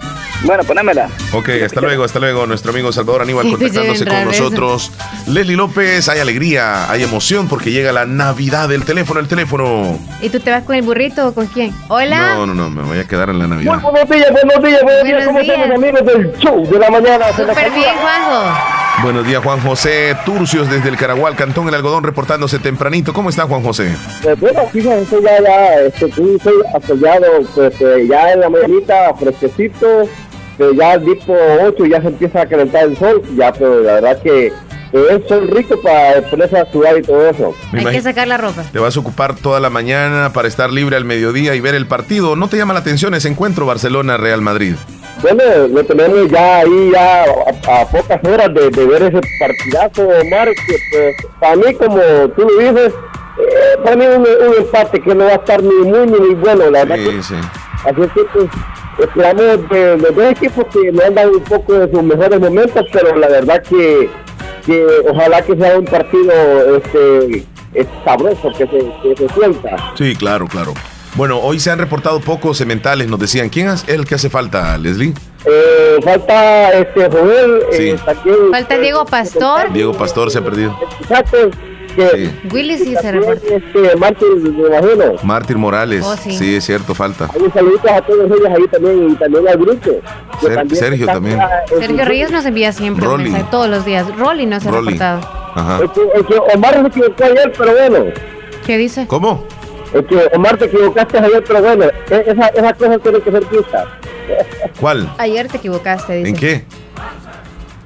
Bueno, 0.44 0.64
ponémela. 0.64 1.08
Ok, 1.32 1.50
hasta 1.64 1.80
luego, 1.80 2.04
hasta 2.04 2.18
luego. 2.18 2.46
Nuestro 2.46 2.72
amigo 2.72 2.90
Salvador 2.92 3.22
Aníbal 3.22 3.48
contactándose 3.50 4.04
con 4.04 4.24
nosotros. 4.24 4.92
Leslie 5.28 5.56
López, 5.56 6.08
hay 6.08 6.18
alegría, 6.18 6.90
hay 6.90 7.04
emoción 7.04 7.48
porque 7.48 7.70
llega 7.70 7.92
la 7.92 8.06
Navidad 8.06 8.68
del 8.68 8.84
teléfono, 8.84 9.20
el 9.20 9.28
teléfono. 9.28 9.98
¿Y 10.20 10.30
tú 10.30 10.40
te 10.40 10.50
vas 10.50 10.64
con 10.64 10.74
el 10.74 10.82
burrito 10.82 11.28
o 11.28 11.34
con 11.34 11.46
quién? 11.46 11.72
Hola. 11.88 12.34
No, 12.34 12.46
no, 12.46 12.54
no, 12.54 12.70
me 12.70 12.82
voy 12.82 12.98
a 12.98 13.06
quedar 13.06 13.30
en 13.30 13.38
la 13.38 13.46
Navidad. 13.46 13.80
buenos 13.80 14.08
días, 14.08 14.32
buenos 14.32 14.64
días, 14.64 14.82
buenos 14.82 15.04
días. 15.04 15.24
¿Cómo 15.26 15.38
están 15.38 15.72
amigos 15.72 16.04
del 16.04 16.32
show 16.38 16.68
de 16.68 16.78
la 16.78 16.90
mañana? 16.90 17.26
Súper 17.36 17.70
bien, 17.70 17.94
Juanjo. 18.00 18.91
Buenos 19.02 19.26
días, 19.26 19.42
Juan 19.42 19.58
José 19.60 20.16
Turcios 20.24 20.70
desde 20.70 20.88
el 20.88 20.96
Caragual, 20.96 21.34
Cantón 21.34 21.66
El 21.66 21.74
Algodón, 21.74 22.04
reportándose 22.04 22.60
tempranito. 22.60 23.12
¿Cómo 23.12 23.30
está, 23.30 23.42
Juan 23.44 23.60
José? 23.60 23.96
Eh, 24.24 24.36
bueno, 24.38 24.64
fíjate, 24.72 25.04
ya, 25.20 25.42
ya, 25.42 25.74
este, 25.80 26.12
soy 26.12 26.38
apoyado, 26.72 27.26
pues, 27.52 27.80
eh, 27.80 28.06
ya 28.08 28.32
en 28.32 28.40
la 28.40 28.48
mañanita, 28.48 29.12
fresquecito, 29.18 30.08
pero 30.56 30.72
ya 30.72 30.94
el 30.94 31.04
tipo 31.04 31.36
8 31.64 31.84
ya 31.86 32.00
se 32.00 32.08
empieza 32.08 32.42
a 32.42 32.46
calentar 32.46 32.84
el 32.84 32.96
sol, 32.96 33.22
ya, 33.36 33.52
pero 33.52 33.80
la 33.80 33.94
verdad 33.94 34.22
que 34.22 34.52
es 34.92 35.26
sol 35.26 35.48
rico 35.48 35.80
para 35.82 36.22
ponerse 36.30 36.58
a 36.60 36.70
sudar 36.70 36.96
y 36.96 37.02
todo 37.02 37.28
eso. 37.28 37.54
Hay 37.72 37.84
que 37.86 38.02
sacar 38.02 38.28
la 38.28 38.36
ropa. 38.36 38.62
Te 38.70 38.78
vas 38.78 38.96
a 38.96 39.00
ocupar 39.00 39.34
toda 39.34 39.58
la 39.58 39.70
mañana 39.70 40.32
para 40.32 40.46
estar 40.46 40.70
libre 40.70 40.94
al 40.94 41.04
mediodía 41.04 41.56
y 41.56 41.60
ver 41.60 41.74
el 41.74 41.86
partido. 41.86 42.36
¿No 42.36 42.46
te 42.46 42.56
llama 42.56 42.74
la 42.74 42.80
atención 42.80 43.14
ese 43.14 43.28
encuentro 43.28 43.66
Barcelona-Real 43.66 44.42
Madrid? 44.42 44.74
Bueno, 45.22 45.68
lo 45.68 45.84
tenemos 45.84 46.28
ya 46.30 46.58
ahí 46.58 46.90
ya 46.92 47.22
a, 47.22 47.86
pocas 47.86 48.20
horas 48.24 48.52
de, 48.54 48.86
ver 48.86 49.02
ese 49.02 49.20
partidazo, 49.38 50.08
Omar, 50.08 50.48
que 50.48 50.76
pues 50.90 51.16
para 51.38 51.56
mí, 51.56 51.74
como 51.74 52.00
tú 52.36 52.42
lo 52.42 52.58
dices, 52.58 52.92
eh, 53.38 53.78
para 53.84 53.96
mí 53.96 54.04
un, 54.04 54.22
un, 54.22 54.54
empate 54.58 55.00
que 55.00 55.14
no 55.14 55.24
va 55.24 55.30
a 55.30 55.34
estar 55.36 55.62
ni 55.62 55.74
muy 55.74 56.06
ni 56.06 56.18
muy 56.18 56.34
bueno, 56.34 56.70
la 56.70 56.84
verdad. 56.84 56.96
Sí, 56.96 57.22
sí. 57.22 57.34
Así 57.84 58.00
que 58.14 58.24
pues, 58.32 58.48
esperamos 58.98 59.68
de 59.70 59.96
los 59.98 60.14
dos 60.14 60.24
equipos 60.32 60.64
que 60.72 60.90
nos 60.90 61.04
han 61.04 61.14
dado 61.14 61.32
un 61.32 61.44
poco 61.44 61.74
de 61.74 61.90
sus 61.90 62.02
mejores 62.02 62.40
momentos, 62.40 62.84
pero 62.92 63.16
la 63.16 63.28
verdad 63.28 63.62
que, 63.62 64.10
que 64.66 64.86
ojalá 65.08 65.40
que 65.42 65.56
sea 65.56 65.78
un 65.78 65.84
partido 65.84 66.32
este, 66.76 67.44
sabroso, 68.04 68.50
que 68.58 68.66
se, 68.66 68.92
que 69.02 69.16
se 69.16 69.34
suelta. 69.34 69.92
Sí, 69.96 70.16
claro, 70.16 70.46
claro. 70.46 70.74
Bueno, 71.14 71.38
hoy 71.40 71.60
se 71.60 71.70
han 71.70 71.78
reportado 71.78 72.20
pocos 72.20 72.56
sementales, 72.56 73.06
nos 73.06 73.20
decían. 73.20 73.50
¿Quién 73.50 73.68
es 73.68 73.84
el 73.86 74.06
que 74.06 74.14
hace 74.14 74.30
falta, 74.30 74.78
Leslie? 74.78 75.12
Eh, 75.44 75.96
falta 76.02 76.72
este 76.72 77.10
Joel, 77.10 77.62
eh, 77.72 77.98
falta 78.50 78.78
Diego 78.78 79.04
Pastor. 79.04 79.72
Diego 79.72 79.92
Pastor 79.92 80.30
se 80.30 80.38
ha 80.38 80.44
perdido. 80.44 80.74
Que 81.94 82.30
Willy 82.50 82.78
sí 82.78 82.96
se 82.98 83.12
reporta. 83.12 83.46
Este, 83.46 83.96
Mártir, 85.22 85.58
Morales. 85.58 86.02
Oh, 86.06 86.16
sí. 86.16 86.56
es 86.56 86.64
cierto, 86.64 86.94
falta. 86.94 87.28
Hay 87.34 87.50
saluditos 87.50 87.90
a 87.90 88.00
todos 88.00 88.24
ellos 88.24 88.48
ahí 88.48 88.66
también 88.68 89.10
y 89.10 89.14
también 89.16 89.48
al 89.48 89.58
grupo. 89.58 89.90
Sergio 90.70 91.04
también. 91.04 91.38
Sergio 91.78 92.04
Reyes 92.06 92.30
nos 92.30 92.46
envía 92.46 92.72
siempre 92.72 93.06
todos 93.50 93.68
los 93.68 93.84
días. 93.84 94.06
Rolly 94.16 94.46
no 94.46 94.60
se 94.60 94.68
ha 94.70 94.72
reportado. 94.72 95.20
Ajá. 95.54 95.80
Omar 96.54 96.80
se 96.80 96.86
equivocó 96.86 97.24
ayer, 97.24 97.52
pero 97.58 97.72
bueno. 97.72 98.04
¿Qué 98.64 98.78
dice? 98.78 99.06
¿Cómo? 99.06 99.44
Es 99.94 100.06
que 100.06 100.36
Omar 100.36 100.56
te 100.56 100.64
equivocaste 100.66 101.18
ayer, 101.18 101.44
pero 101.46 101.60
bueno, 101.62 101.84
e-, 101.84 102.24
esa, 102.26 102.46
esa 102.48 102.72
cosa 102.74 102.98
tiene 102.98 103.20
que 103.20 103.30
ser 103.30 103.44
justa. 103.44 103.98
¿Cuál? 104.80 105.12
Ayer 105.18 105.48
te 105.48 105.56
equivocaste, 105.58 106.14
dice. 106.16 106.28
¿En 106.28 106.36
qué? 106.36 106.64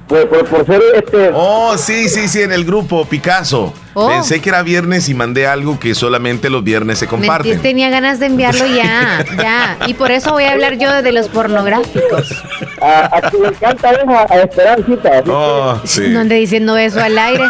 Por, 0.07 0.27
por, 0.27 0.65
ser 0.65 0.81
este. 0.95 1.31
Oh, 1.33 1.77
sí, 1.77 2.07
sí, 2.07 2.27
sí, 2.29 2.41
en 2.41 2.53
el 2.53 2.63
grupo 2.63 3.05
Picasso. 3.05 3.73
Oh. 3.93 4.07
Pensé 4.09 4.39
que 4.41 4.49
era 4.49 4.61
viernes 4.61 5.09
y 5.09 5.15
mandé 5.15 5.47
algo 5.47 5.79
que 5.79 5.95
solamente 5.95 6.51
los 6.51 6.63
viernes 6.63 6.99
se 6.99 7.07
comparten. 7.07 7.59
tenía 7.61 7.89
ganas 7.89 8.19
de 8.19 8.27
enviarlo 8.27 8.65
ya, 8.67 9.25
ya. 9.37 9.77
Y 9.87 9.95
por 9.95 10.11
eso 10.11 10.33
voy 10.33 10.43
a 10.43 10.51
hablar 10.51 10.77
yo 10.77 11.01
de 11.01 11.11
los 11.11 11.27
pornográficos. 11.27 12.31
A, 12.79 13.17
a 13.17 13.31
me 13.41 13.47
encanta 13.47 13.89
a, 13.89 14.33
a 14.33 14.41
Esperancita. 14.41 15.23
Oh, 15.27 15.81
sí. 15.83 16.03
No 16.09 16.19
ande 16.19 16.35
diciendo 16.35 16.77
eso 16.77 17.01
al 17.01 17.17
aire. 17.17 17.45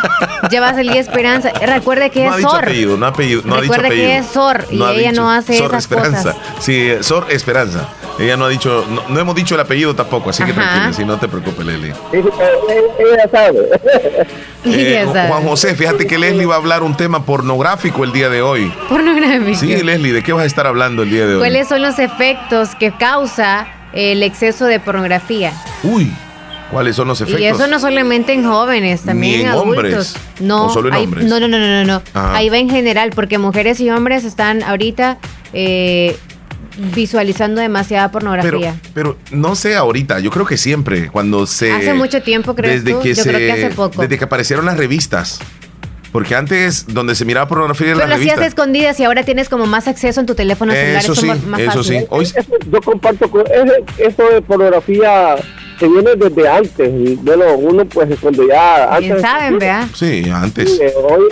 Llevas 0.49 0.77
el 0.77 0.87
día 0.87 1.01
Esperanza. 1.01 1.51
Recuerde 1.51 2.09
que 2.11 2.25
es 2.27 2.41
Sor. 2.41 2.63
Apellido, 2.63 2.97
no, 2.97 3.05
apellido, 3.05 3.41
no 3.43 3.57
Recuerde 3.57 3.89
que 3.89 4.17
es 4.17 4.25
Sor 4.27 4.65
y 4.71 4.81
ella 4.81 5.11
no 5.11 5.29
hace 5.29 5.57
Sor 5.57 5.67
esas 5.71 5.83
Esperanza. 5.83 6.33
cosas. 6.33 6.63
Sí, 6.63 6.91
Sor 7.01 7.27
Esperanza. 7.29 7.89
Ella 8.19 8.35
no 8.35 8.45
ha 8.45 8.49
dicho, 8.49 8.85
no, 9.09 9.19
hemos 9.19 9.35
dicho 9.35 9.53
el 9.53 9.61
apellido 9.61 9.93
tampoco, 9.95 10.31
así 10.31 10.43
que 10.43 10.51
tranquila, 10.51 10.91
si 10.91 11.05
no 11.05 11.17
te 11.17 11.27
preocupes, 11.27 11.63
Leslie. 11.63 11.93
Ella 12.99 13.29
sabe. 13.31 13.59
Eh, 14.69 15.05
Juan 15.05 15.43
José, 15.43 15.75
fíjate 15.75 16.05
que 16.07 16.17
Leslie 16.17 16.45
va 16.45 16.55
a 16.55 16.57
hablar 16.57 16.83
un 16.83 16.97
tema 16.97 17.23
pornográfico 17.23 18.03
el 18.03 18.11
día 18.11 18.27
de 18.27 18.41
hoy. 18.41 18.69
Pornográfico. 18.89 19.57
Sí, 19.57 19.81
Leslie, 19.81 20.11
¿de 20.11 20.21
qué 20.23 20.33
vas 20.33 20.43
a 20.43 20.45
estar 20.45 20.67
hablando 20.67 21.03
el 21.03 21.09
día 21.09 21.25
de 21.25 21.35
hoy? 21.35 21.39
¿Cuáles 21.39 21.69
son 21.69 21.81
los 21.81 21.99
efectos 21.99 22.75
que 22.75 22.91
causa 22.91 23.67
el 23.93 24.23
exceso 24.23 24.65
de 24.65 24.81
pornografía? 24.81 25.53
Uy. 25.83 26.11
¿Cuáles 26.71 26.97
son 26.97 27.07
los 27.07 27.21
efectos? 27.21 27.41
Y 27.41 27.45
eso 27.45 27.67
no 27.67 27.79
solamente 27.79 28.33
en 28.33 28.45
jóvenes, 28.45 29.03
también 29.03 29.41
en, 29.41 29.47
adultos. 29.47 29.75
Hombres, 29.75 30.15
no, 30.41 30.69
solo 30.69 30.89
en 30.89 30.95
hombres? 30.95 31.25
No, 31.25 31.39
no, 31.39 31.47
no, 31.47 31.59
no, 31.59 31.85
no. 31.85 32.01
Ahí 32.13 32.49
va 32.49 32.57
en 32.57 32.69
general, 32.69 33.11
porque 33.15 33.37
mujeres 33.37 33.79
y 33.79 33.89
hombres 33.89 34.25
están 34.25 34.63
ahorita 34.63 35.17
eh, 35.53 36.17
visualizando 36.93 37.61
demasiada 37.61 38.11
pornografía. 38.11 38.75
Pero, 38.93 39.17
no 39.31 39.55
sé 39.55 39.75
ahorita, 39.75 40.19
yo 40.19 40.31
creo 40.31 40.45
que 40.45 40.57
siempre, 40.57 41.09
cuando 41.09 41.47
se... 41.47 41.71
Hace 41.71 41.93
mucho 41.93 42.21
tiempo, 42.21 42.55
creo 42.55 42.71
desde 42.71 42.99
Que 42.99 43.13
yo 43.13 43.23
creo 43.23 43.37
que 43.37 43.51
hace 43.51 43.69
poco. 43.71 44.01
Desde 44.01 44.17
que 44.17 44.23
aparecieron 44.25 44.65
las 44.65 44.77
revistas. 44.77 45.39
Porque 46.11 46.35
antes, 46.35 46.85
donde 46.87 47.15
se 47.15 47.25
miraba 47.25 47.47
pornografía 47.47 47.87
en 47.87 47.93
Pero 47.95 48.07
las 48.07 48.17
revistas... 48.17 48.37
hacías 48.37 48.47
escondida 48.49 48.91
y 48.97 49.03
ahora 49.03 49.23
tienes 49.23 49.49
como 49.49 49.65
más 49.65 49.87
acceso 49.87 50.19
en 50.19 50.25
tu 50.25 50.35
teléfono 50.35 50.71
celular. 50.71 51.03
Eso 51.03 51.15
sí, 51.15 51.29
eso 51.57 51.83
sí. 51.83 52.05
Hoy... 52.09 52.27
yo 52.71 52.81
comparto 52.81 53.29
con... 53.29 53.43
Eso 53.97 54.23
de 54.29 54.41
pornografía 54.41 55.35
se 55.79 55.87
viene 55.87 56.15
desde 56.15 56.49
antes. 56.49 56.91
Bueno, 57.23 57.53
uno 57.57 57.85
pues 57.85 58.19
cuando 58.19 58.47
ya... 58.47 58.95
Antes, 58.95 59.21
saben, 59.21 59.59
¿verdad? 59.59 59.87
Sí, 59.93 60.29
antes. 60.33 60.77
Sí, 60.77 60.83
hoy 60.95 61.23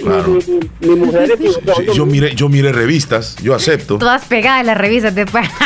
mi, 0.81 0.95
mujer... 0.95 1.37
yo, 1.93 2.05
mire, 2.05 2.35
yo 2.35 2.49
mire 2.49 2.71
revistas, 2.71 3.35
yo 3.41 3.55
acepto. 3.55 3.97
Todas 3.97 4.25
pegadas 4.25 4.65
las 4.65 4.77
revistas 4.77 5.15
después. 5.15 5.47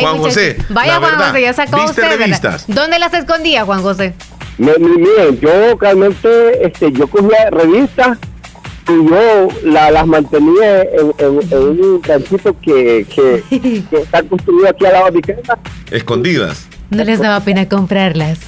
Juan 0.00 0.18
José. 0.18 0.58
Vaya 0.68 0.98
Juan 0.98 1.16
José, 1.16 1.40
ya 1.40 1.52
sacó 1.52 1.84
usted. 1.84 2.18
Revistas? 2.18 2.64
¿Dónde 2.68 2.98
las 2.98 3.14
escondía, 3.14 3.64
Juan 3.64 3.82
José? 3.82 4.14
Miren, 4.58 5.38
yo 5.40 5.76
realmente 5.78 6.66
este, 6.66 6.92
yo 6.92 7.06
cogía 7.06 7.50
revistas 7.50 8.18
y 8.88 9.08
yo 9.08 9.48
las 9.64 10.06
mantenía 10.06 10.82
en, 10.82 11.12
un 11.20 12.00
ranchito 12.02 12.56
que, 12.60 13.06
que, 13.14 13.84
está 13.92 14.22
construido 14.22 14.68
aquí 14.68 14.86
al 14.86 14.92
lado 14.92 15.06
de 15.06 15.12
mi 15.12 15.22
casa. 15.22 15.58
Escondidas. 15.90 16.68
No 16.90 17.04
les 17.04 17.18
daba 17.18 17.40
pena 17.40 17.68
comprarlas. 17.68 18.38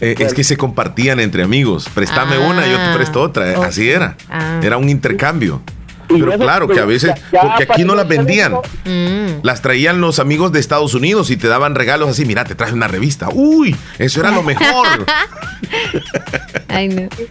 Eh, 0.00 0.14
es 0.18 0.32
que 0.32 0.44
se 0.44 0.56
compartían 0.56 1.18
entre 1.18 1.42
amigos. 1.42 1.88
Préstame 1.92 2.36
ah. 2.36 2.48
una, 2.48 2.66
yo 2.66 2.76
te 2.78 2.96
presto 2.96 3.20
otra. 3.20 3.64
Así 3.64 3.90
era. 3.90 4.16
Ah. 4.30 4.60
Era 4.62 4.76
un 4.76 4.88
intercambio. 4.88 5.60
Pero 6.08 6.38
claro 6.38 6.68
que 6.68 6.80
a 6.80 6.84
veces, 6.84 7.12
porque 7.30 7.66
aquí 7.68 7.84
no 7.84 7.94
las 7.94 8.08
vendían, 8.08 8.54
mm. 8.84 9.40
las 9.42 9.62
traían 9.62 10.00
los 10.00 10.18
amigos 10.18 10.52
de 10.52 10.60
Estados 10.60 10.94
Unidos 10.94 11.30
y 11.30 11.36
te 11.36 11.48
daban 11.48 11.74
regalos 11.74 12.08
así, 12.08 12.24
mira, 12.24 12.44
te 12.44 12.54
traje 12.54 12.72
una 12.72 12.88
revista. 12.88 13.28
Uy, 13.32 13.76
eso 13.98 14.20
era 14.20 14.30
lo 14.30 14.42
mejor. 14.42 15.06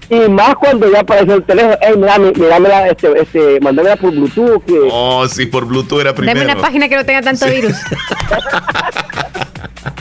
Y 0.09 0.29
más 0.29 0.55
cuando 0.55 0.91
ya 0.91 0.99
apareció 0.99 1.35
el 1.35 1.43
teléfono, 1.43 1.77
hey, 1.81 1.93
mira, 1.95 2.59
mira, 2.59 2.87
este, 2.87 3.21
este, 3.21 3.59
mándamela 3.61 3.95
por 3.95 4.11
Bluetooth. 4.11 4.63
Que... 4.65 4.79
Oh, 4.91 5.27
sí, 5.27 5.45
por 5.45 5.65
Bluetooth 5.65 6.01
era 6.01 6.13
primero. 6.13 6.39
Dame 6.39 6.51
una 6.51 6.61
página 6.61 6.89
que 6.89 6.95
no 6.95 7.05
tenga 7.05 7.21
tanto 7.21 7.45
virus. 7.45 7.71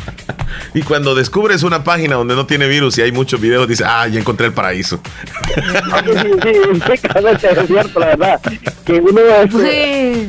Y 0.76 0.82
cuando 0.82 1.14
descubres 1.14 1.62
una 1.62 1.82
página 1.84 2.16
donde 2.16 2.34
no 2.34 2.44
tiene 2.44 2.68
virus 2.68 2.98
y 2.98 3.00
hay 3.00 3.10
muchos 3.10 3.40
videos, 3.40 3.66
dices, 3.66 3.86
ah, 3.88 4.06
ya 4.08 4.20
encontré 4.20 4.48
el 4.48 4.52
paraíso. 4.52 5.00
sí, 5.54 5.62
sí, 6.42 6.52
sí, 6.86 7.46
es 7.46 7.66
cierto, 7.66 7.98
la 7.98 8.06
verdad. 8.08 8.40
Que 8.84 9.00
uno 9.00 9.20
es, 9.20 10.28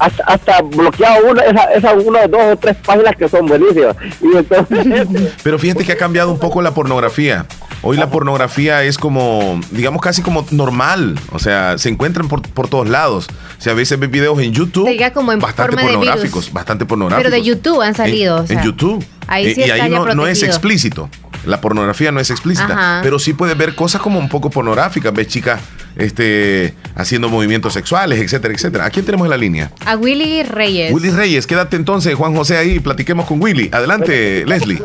hasta, 0.00 0.24
hasta 0.24 0.62
bloqueado 0.62 1.30
una, 1.30 1.42
esa, 1.42 1.62
esa 1.72 1.92
una, 1.92 2.26
dos 2.26 2.54
o 2.54 2.56
tres 2.56 2.76
páginas 2.84 3.14
que 3.14 3.28
son 3.28 3.46
buenísimas. 3.46 3.94
Y 4.20 4.36
entonces, 4.36 5.06
Pero 5.44 5.56
fíjate 5.56 5.84
que 5.84 5.92
ha 5.92 5.96
cambiado 5.96 6.32
un 6.32 6.40
poco 6.40 6.60
la 6.62 6.74
pornografía. 6.74 7.46
Hoy 7.82 7.96
la 7.96 8.10
pornografía 8.10 8.82
es 8.82 8.98
como, 8.98 9.60
digamos, 9.70 10.00
casi 10.02 10.22
como 10.22 10.46
normal. 10.50 11.18
O 11.32 11.38
sea, 11.38 11.78
se 11.78 11.88
encuentran 11.88 12.28
por, 12.28 12.42
por 12.42 12.68
todos 12.68 12.88
lados. 12.88 13.28
O 13.58 13.60
sea, 13.60 13.72
a 13.72 13.76
veces 13.76 13.98
ves 13.98 14.10
videos 14.10 14.38
en 14.40 14.52
YouTube 14.52 14.88
como 15.12 15.32
en 15.32 15.38
bastante 15.38 15.76
pornográficos, 15.76 16.52
bastante 16.52 16.84
pornográficos. 16.84 17.30
Pero 17.30 17.42
de 17.42 17.48
YouTube 17.48 17.80
han 17.80 17.94
salido. 17.94 18.44
En, 18.48 18.62
YouTube. 18.62 19.04
Ahí 19.28 19.54
sí 19.54 19.62
y, 19.62 19.70
ahí 19.70 19.90
no, 19.90 20.14
no, 20.14 20.26
es 20.26 20.42
explícito. 20.42 21.08
La 21.44 21.60
pornografía 21.60 22.10
no 22.12 22.20
es 22.20 22.30
explícita. 22.30 23.00
Pero 23.02 23.18
sí 23.18 23.32
puedes 23.32 23.56
ver 23.56 23.74
cosas 23.74 24.00
como 24.00 24.18
un 24.18 24.28
poco 24.28 24.50
pornográficas. 24.50 25.12
Ves 25.12 25.28
chicas 25.28 25.60
este, 25.96 26.74
haciendo 26.94 27.28
movimientos 27.28 27.72
sexuales, 27.72 28.20
etcétera, 28.20 28.54
etcétera. 28.54 28.84
¿A 28.84 28.90
quién 28.90 29.04
tenemos 29.04 29.26
en 29.26 29.30
la 29.30 29.36
línea? 29.36 29.72
A 29.84 29.96
Willy 29.96 30.42
Reyes. 30.42 30.92
Willy 30.92 31.10
Reyes, 31.10 31.46
quédate 31.46 31.76
entonces, 31.76 32.14
Juan 32.14 32.34
José, 32.36 32.56
ahí, 32.56 32.78
platiquemos 32.80 33.26
con 33.26 33.42
Willy. 33.42 33.70
Adelante, 33.72 34.44
Leslie. 34.46 34.82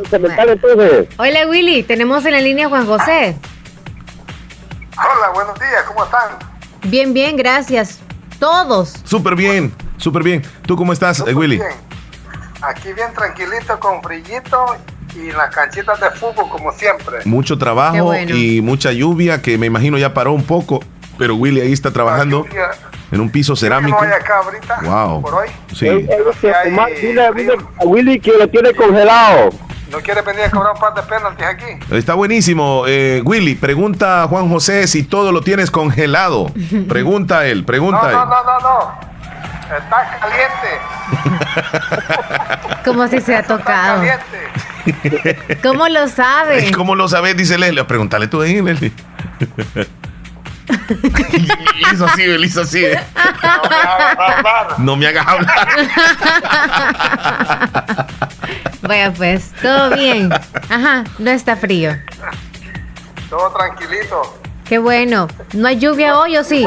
Hola 1.17 1.48
Willy, 1.48 1.84
tenemos 1.84 2.25
en 2.25 2.31
la 2.31 2.41
línea 2.41 2.67
a 2.67 2.70
Juan 2.70 2.86
José. 2.86 3.36
Hola, 4.98 5.29
buenos 5.34 5.60
días, 5.60 5.84
¿cómo 5.88 6.05
están? 6.05 6.29
Bien, 6.84 7.13
bien, 7.13 7.36
gracias. 7.36 8.00
Todos. 8.39 8.96
Súper 9.03 9.36
bien, 9.36 9.74
súper 9.98 10.24
bien. 10.24 10.43
¿Tú 10.65 10.75
cómo 10.75 10.93
estás, 10.93 11.22
Willy? 11.22 11.58
Bien. 11.58 11.91
Aquí 12.62 12.93
bien 12.93 13.12
tranquilito, 13.13 13.79
con 13.79 14.01
brillito 14.01 14.77
y 15.15 15.32
las 15.32 15.53
canchitas 15.53 16.00
de 16.00 16.10
fútbol 16.12 16.50
como 16.50 16.72
siempre. 16.72 17.20
Mucho 17.25 17.58
trabajo 17.58 18.13
y 18.15 18.62
mucha 18.62 18.91
lluvia 18.91 19.41
que 19.41 19.58
me 19.58 19.68
imagino 19.68 19.98
ya 19.98 20.13
paró 20.13 20.34
un 20.34 20.44
poco, 20.44 20.80
pero 21.18 21.36
Willy 21.36 21.62
ahí 21.62 21.74
está 21.74 21.91
trabajando 21.91 22.46
en 23.12 23.22
un 23.22 23.30
piso 23.30 23.56
cerámico. 23.56 23.98
No 23.98 24.08
hay 24.08 24.13
acá 24.13 24.38
ahorita, 24.38 24.80
wow. 24.84 25.22
por 25.22 25.36
hoy. 25.36 25.50
Sí. 25.74 25.88
Eh, 25.88 26.08
eh, 26.10 27.01
dile, 27.01 27.25
a 27.25 27.86
Willy 27.86 28.20
que 28.20 28.32
lo 28.38 28.48
tiene 28.50 28.74
congelado. 28.74 29.50
¿No 29.91 30.00
quiere 30.00 30.22
venir 30.22 30.44
a 30.44 30.50
cobrar 30.50 30.74
un 30.74 30.80
par 30.80 30.94
de 30.94 31.01
penaltis 31.01 31.46
aquí? 31.46 31.94
Está 31.94 32.13
buenísimo. 32.13 32.86
Eh, 32.88 33.22
Willy, 33.25 33.56
pregunta 33.56 34.24
a 34.24 34.27
Juan 34.27 34.48
José 34.48 34.88
si 34.88 35.03
todo 35.03 35.34
lo 35.34 35.41
tienes 35.41 35.70
congelado. 35.70 36.50
Pregunta 36.88 37.39
a 37.39 37.48
él, 37.48 37.65
pregunta 37.65 38.00
no, 38.01 38.08
a 38.08 38.12
él. 38.12 38.15
No, 38.15 38.25
no, 38.25 38.44
no, 38.44 38.60
no. 38.60 39.11
Está 39.78 40.20
caliente. 40.20 40.82
Como 42.86 43.08
si 43.08 43.22
se 43.22 43.36
ha 43.36 43.44
tocado. 43.44 44.04
Está 44.04 44.20
caliente. 44.25 44.62
¿Cómo 45.62 45.88
lo 45.88 46.08
sabe? 46.08 46.72
¿Cómo 46.75 46.96
lo 46.96 47.08
sabes? 47.08 47.38
Dice 47.38 47.58
Leslie. 47.58 47.84
Pregúntale 47.86 48.28
tú 48.28 48.42
ahí, 48.42 48.62
Leslie. 48.62 48.92
hizo 51.94 52.06
así, 52.06 52.24
él 52.24 52.46
hizo 52.46 52.62
así. 52.62 52.86
No 54.78 54.96
me 54.96 55.08
hagas 55.08 55.28
hablar. 55.28 55.68
Vaya 58.82 59.12
pues, 59.13 59.51
todo 59.62 59.96
bien. 59.96 60.32
Ajá, 60.70 61.04
no 61.20 61.30
está 61.32 61.56
frío. 61.56 61.98
Todo 63.30 63.51
tranquilito. 63.51 64.42
Qué 64.66 64.78
bueno. 64.78 65.28
¿No 65.54 65.68
hay 65.68 65.80
lluvia 65.80 66.18
hoy 66.18 66.38
o 66.38 66.44
sí? 66.44 66.66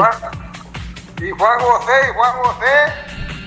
Y 1.25 1.31
Juan 1.31 1.59
José, 1.59 1.91
y 2.07 2.13
Juan 2.13 2.31
José, 2.33 2.93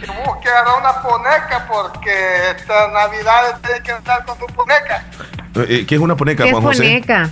que 0.00 0.06
busque 0.24 0.48
una 0.78 1.00
poneca 1.00 1.64
porque 1.70 2.50
esta 2.56 2.88
Navidad 2.88 3.60
tiene 3.62 3.82
que 3.82 3.92
estar 3.92 4.24
con 4.24 4.36
tu 4.36 4.46
poneca. 4.46 5.04
Eh, 5.54 5.86
¿Qué 5.86 5.94
es 5.94 6.00
una 6.00 6.16
poneca, 6.16 6.42
¿Qué 6.42 6.50
Juan 6.50 6.62
es 6.64 6.68
José? 6.68 6.82
poneca? 6.82 7.30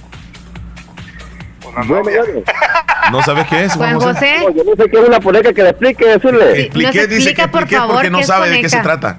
¿No 3.10 3.22
sabes 3.22 3.46
qué 3.48 3.64
es, 3.64 3.74
Juan 3.74 3.98
José? 3.98 4.36
yo 4.54 4.62
no 4.62 4.76
sé 4.76 4.88
qué 4.88 5.00
es 5.00 5.08
una 5.08 5.18
poneca 5.18 5.52
que 5.52 5.62
le 5.64 5.70
explique, 5.70 6.06
decirle. 6.06 6.60
Expliqué, 6.60 7.06
dice 7.08 7.34
que 7.34 7.48
por 7.48 7.62
expliqué 7.62 7.80
favor, 7.80 7.94
porque 7.94 8.10
no 8.10 8.18
¿qué 8.18 8.22
es 8.22 8.28
sabe 8.28 8.48
de 8.48 8.60
qué 8.60 8.68
se 8.68 8.80
trata. 8.80 9.18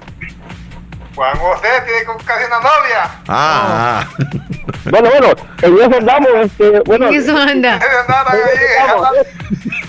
Juan 1.14 1.36
José 1.36 1.68
tiene 1.84 2.04
como 2.04 2.18
casi 2.20 2.44
una 2.46 2.56
novia. 2.60 3.10
Ah, 3.28 4.00
ah. 4.00 4.08
Bueno, 4.84 5.10
bueno, 5.10 5.28
en 5.60 5.74
eso 5.74 5.98
andamos, 5.98 6.30
este, 6.44 6.80
bueno. 6.86 7.08
En 7.08 7.14
eso 7.14 7.36
anda. 7.36 7.80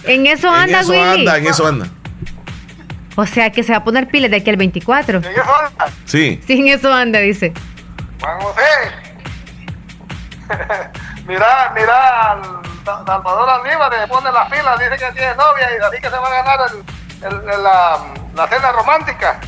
En 0.09 0.27
eso 0.27 0.47
en 0.49 0.53
anda, 0.61 0.79
eso 0.81 0.91
Willy. 0.91 1.01
anda, 1.21 1.37
en 1.37 1.47
eso 1.47 1.67
anda. 1.67 1.87
O 3.15 3.25
sea 3.25 3.51
que 3.51 3.63
se 3.63 3.71
va 3.71 3.79
a 3.79 3.83
poner 3.83 4.07
pilas 4.07 4.31
de 4.31 4.37
aquí 4.37 4.49
al 4.49 4.57
24. 4.57 5.17
En 5.19 5.25
eso 5.25 5.41
anda. 5.55 5.87
Sí. 6.05 6.41
Sí, 6.45 6.59
en 6.59 6.67
eso 6.69 6.91
anda, 6.93 7.19
dice. 7.19 7.53
Juan 8.21 8.39
José. 8.41 8.61
mira, 11.27 11.71
mira, 11.75 12.31
al 12.31 12.41
Salvador 13.05 13.49
Aníbal 13.49 13.91
le 13.91 14.07
pone 14.07 14.31
la 14.31 14.45
fila, 14.47 14.75
dice 14.77 14.89
que 15.05 15.11
tiene 15.13 15.35
novia 15.35 15.67
y 15.79 15.83
así 15.85 16.01
que 16.01 16.09
se 16.09 16.17
va 16.17 16.27
a 16.27 16.31
ganar 16.43 16.59
el, 16.71 17.27
el- 17.27 17.49
el- 17.53 17.63
la, 17.63 17.99
la 18.35 18.47
cena 18.47 18.71
romántica. 18.71 19.39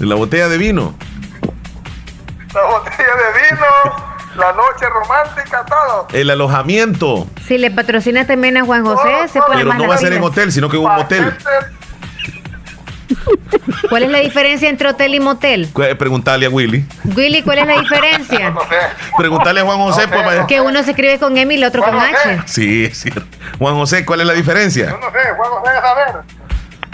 La 0.00 0.14
botella 0.14 0.48
de 0.48 0.58
vino. 0.58 0.94
La 2.54 2.62
botella 2.62 3.14
de 3.16 3.40
vino, 3.50 3.66
la 4.38 4.52
noche 4.52 4.86
romántica, 4.88 5.64
todo. 5.66 6.06
El 6.12 6.30
alojamiento. 6.30 7.26
Si 7.46 7.58
le 7.58 7.70
patrocina 7.70 8.26
también 8.26 8.56
a 8.56 8.64
Juan 8.64 8.84
José, 8.84 9.28
se 9.32 9.40
pone 9.40 9.56
Pero 9.58 9.68
más 9.68 9.78
no 9.78 9.88
va 9.88 9.94
a 9.94 9.98
ser 9.98 10.12
en 10.12 10.22
hotel, 10.22 10.52
sino 10.52 10.68
que 10.68 10.76
en 10.76 10.84
un 10.84 10.94
motel. 10.94 11.34
¿Cuál 13.88 14.02
es 14.02 14.10
la 14.10 14.18
diferencia 14.18 14.68
entre 14.68 14.88
hotel 14.88 15.14
y 15.14 15.20
motel? 15.20 15.70
Cu- 15.72 15.82
Preguntarle 15.98 16.46
a 16.46 16.50
Willy. 16.50 16.84
Willy, 17.16 17.42
¿cuál 17.42 17.58
es 17.58 17.66
la 17.66 17.80
diferencia? 17.80 18.50
No 18.54 18.60
sé. 18.62 18.76
Preguntarle 19.16 19.60
a 19.60 19.64
Juan 19.64 19.78
José. 19.78 20.08
pues, 20.08 20.22
para- 20.22 20.46
Que 20.46 20.60
uno 20.60 20.82
se 20.82 20.90
escribe 20.90 21.18
con 21.18 21.36
M 21.36 21.52
y 21.54 21.56
el 21.56 21.64
otro 21.64 21.82
con 21.82 21.94
José. 21.98 22.12
H. 22.34 22.42
Sí, 22.46 22.84
es 22.84 22.98
cierto. 23.00 23.22
Juan 23.58 23.74
José, 23.76 24.04
¿cuál 24.04 24.20
es 24.20 24.26
la 24.26 24.34
diferencia? 24.34 24.90
Yo 24.90 24.98
no 24.98 25.10
sé, 25.10 25.18
Juan 25.36 25.50
José 25.50 25.70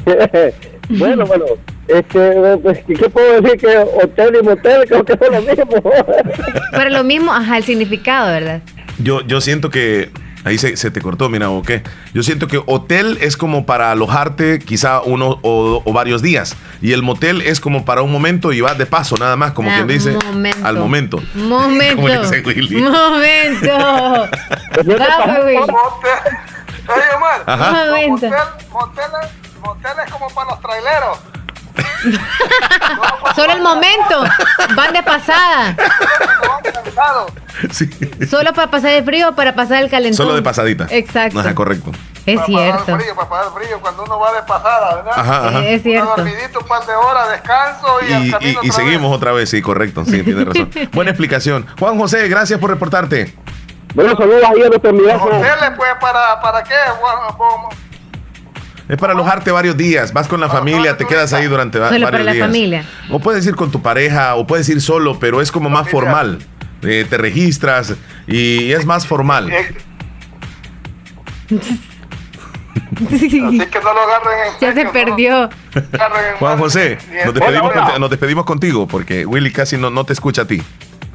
debe 0.06 0.24
saber. 0.46 0.54
bueno, 0.88 1.24
bueno, 1.26 1.44
este, 1.88 2.56
pues, 2.62 2.78
¿qué 2.86 3.08
puedo 3.10 3.40
decir? 3.40 3.58
Que 3.60 3.76
hotel 3.78 4.38
y 4.40 4.44
motel 4.44 4.84
creo 4.86 5.04
que 5.04 5.16
son 5.16 5.32
lo 5.34 5.42
mismo. 5.42 5.66
Pero 6.72 6.90
lo 6.90 7.04
mismo, 7.04 7.32
ajá, 7.32 7.56
el 7.58 7.64
significado, 7.64 8.26
¿verdad? 8.28 8.60
Yo, 8.98 9.20
yo 9.22 9.40
siento 9.40 9.70
que. 9.70 10.10
Ahí 10.46 10.58
se, 10.58 10.76
se 10.76 10.90
te 10.90 11.00
cortó, 11.00 11.30
mira, 11.30 11.48
¿o 11.48 11.62
qué? 11.62 11.82
Yo 12.12 12.22
siento 12.22 12.48
que 12.48 12.60
hotel 12.66 13.16
es 13.22 13.34
como 13.38 13.64
para 13.64 13.90
alojarte 13.92 14.58
quizá 14.58 15.00
uno 15.00 15.38
o, 15.40 15.80
o 15.82 15.92
varios 15.94 16.20
días. 16.20 16.54
Y 16.82 16.92
el 16.92 17.02
motel 17.02 17.40
es 17.40 17.60
como 17.60 17.86
para 17.86 18.02
un 18.02 18.12
momento 18.12 18.52
y 18.52 18.60
vas 18.60 18.76
de 18.76 18.84
paso, 18.84 19.16
nada 19.18 19.36
más, 19.36 19.52
como 19.52 19.70
Ah, 19.70 19.76
quien 19.76 19.86
dice. 19.88 20.18
momento. 20.26 20.58
Al 20.66 20.76
momento. 20.76 21.22
Momento. 21.34 21.96
Como 21.96 22.08
le 22.08 22.18
dice 22.18 22.42
Willy. 22.44 22.76
Momento. 22.82 23.68
Vamos, 24.84 25.44
Willy. 25.46 25.56
Motel. 25.56 26.34
Oye, 26.88 27.02
Omar. 27.16 27.42
Ajá. 27.46 27.72
Momento. 27.86 28.10
Motel, 28.12 28.30
motel, 28.70 29.04
motel 29.64 29.92
es 30.04 30.12
como 30.12 30.28
para 30.30 30.50
los 30.50 30.60
traileros. 30.60 31.18
Solo 33.36 33.52
el 33.52 33.62
momento. 33.62 34.24
Van 34.76 34.92
de 34.92 35.02
pasada. 35.02 35.76
Sí. 37.70 37.88
Solo 38.28 38.52
para 38.52 38.70
pasar 38.70 38.90
el 38.90 39.04
frío 39.04 39.30
o 39.30 39.34
para 39.34 39.54
pasar 39.54 39.82
el 39.82 39.88
calentón. 39.90 40.16
Solo 40.26 40.34
de 40.34 40.42
pasadita. 40.42 40.86
Exacto. 40.90 41.38
Ajá, 41.40 41.54
correcto. 41.54 41.92
Es 42.26 42.36
Para 42.36 42.46
cierto. 42.46 42.78
pasar 42.78 42.94
el 42.94 43.00
frío, 43.00 43.14
para 43.14 43.28
pasar 43.28 43.46
el 43.46 43.52
frío 43.62 43.80
cuando 43.80 44.02
uno 44.04 44.18
va 44.18 44.32
de 44.32 44.42
pasada, 44.42 44.94
¿verdad? 44.96 45.12
Ajá, 45.16 45.48
ajá. 45.48 45.64
Es 45.64 45.82
cierto. 45.82 46.14
dormidito, 46.16 46.58
un 46.60 46.66
par 46.66 46.84
de 46.84 46.94
horas, 46.94 47.30
descanso 47.30 47.98
y, 48.08 48.12
al 48.12 48.26
Y, 48.26 48.30
camino 48.30 48.50
y- 48.50 48.52
y 48.52 48.56
otra 48.56 48.62
vez. 48.62 48.74
seguimos 48.74 49.16
otra 49.16 49.32
vez, 49.32 49.50
sí, 49.50 49.62
correcto. 49.62 50.04
Sí, 50.04 50.22
tiene 50.22 50.44
razón. 50.44 50.70
Buena 50.92 51.10
explicación. 51.12 51.66
Juan 51.78 51.98
José, 51.98 52.28
gracias 52.28 52.58
por 52.58 52.70
reportarte. 52.70 53.34
bueno, 53.94 54.16
saludos 54.16 54.42
ahí 54.44 54.62
a 54.62 54.68
nuestro 54.68 54.90
amigazo. 54.90 55.24
Hoteles, 55.24 55.70
pues, 55.76 55.90
¿para, 56.00 56.40
para 56.40 56.62
qué? 56.64 56.74
Es 58.88 58.96
para 58.98 59.12
alojarte 59.14 59.50
varios 59.50 59.76
días. 59.76 60.12
Vas 60.12 60.28
con 60.28 60.40
la 60.40 60.48
familia, 60.48 60.96
te 60.96 61.06
quedas 61.06 61.32
ahí 61.32 61.46
durante 61.46 61.78
va- 61.78 61.88
Solo 61.88 62.04
varios 62.04 62.10
para 62.10 62.24
la 62.24 62.32
días. 62.32 62.46
familia. 62.46 62.84
O 63.10 63.18
puedes 63.18 63.46
ir 63.46 63.54
con 63.56 63.70
tu 63.70 63.80
pareja, 63.80 64.34
o 64.34 64.46
puedes 64.46 64.68
ir 64.68 64.80
solo, 64.80 65.18
pero 65.18 65.40
es 65.40 65.50
como 65.50 65.70
más 65.70 65.88
formal. 65.88 66.38
Eh, 66.82 67.06
te 67.08 67.16
registras 67.16 67.94
y 68.26 68.72
es 68.72 68.84
más 68.84 69.06
formal. 69.06 69.50
Eh, 69.50 69.74
Así 73.06 73.28
que 73.28 73.38
no 73.40 73.92
lo 73.92 74.00
agarren 74.00 74.38
en 74.46 74.60
Ya 74.60 74.68
se 74.68 74.74
serio, 74.74 74.92
perdió. 74.92 75.30
no 75.40 75.50
lo 75.74 76.04
agarren 76.04 76.32
en 76.32 76.36
Juan 76.38 76.52
mal- 76.52 76.58
José, 76.60 76.98
nos 77.24 77.34
despedimos, 77.34 77.72
nos 78.00 78.10
despedimos 78.10 78.44
contigo 78.44 78.86
porque 78.86 79.26
Willy 79.26 79.50
casi 79.52 79.76
no, 79.76 79.90
no 79.90 80.04
te 80.04 80.12
escucha 80.12 80.42
a 80.42 80.46
ti. 80.46 80.62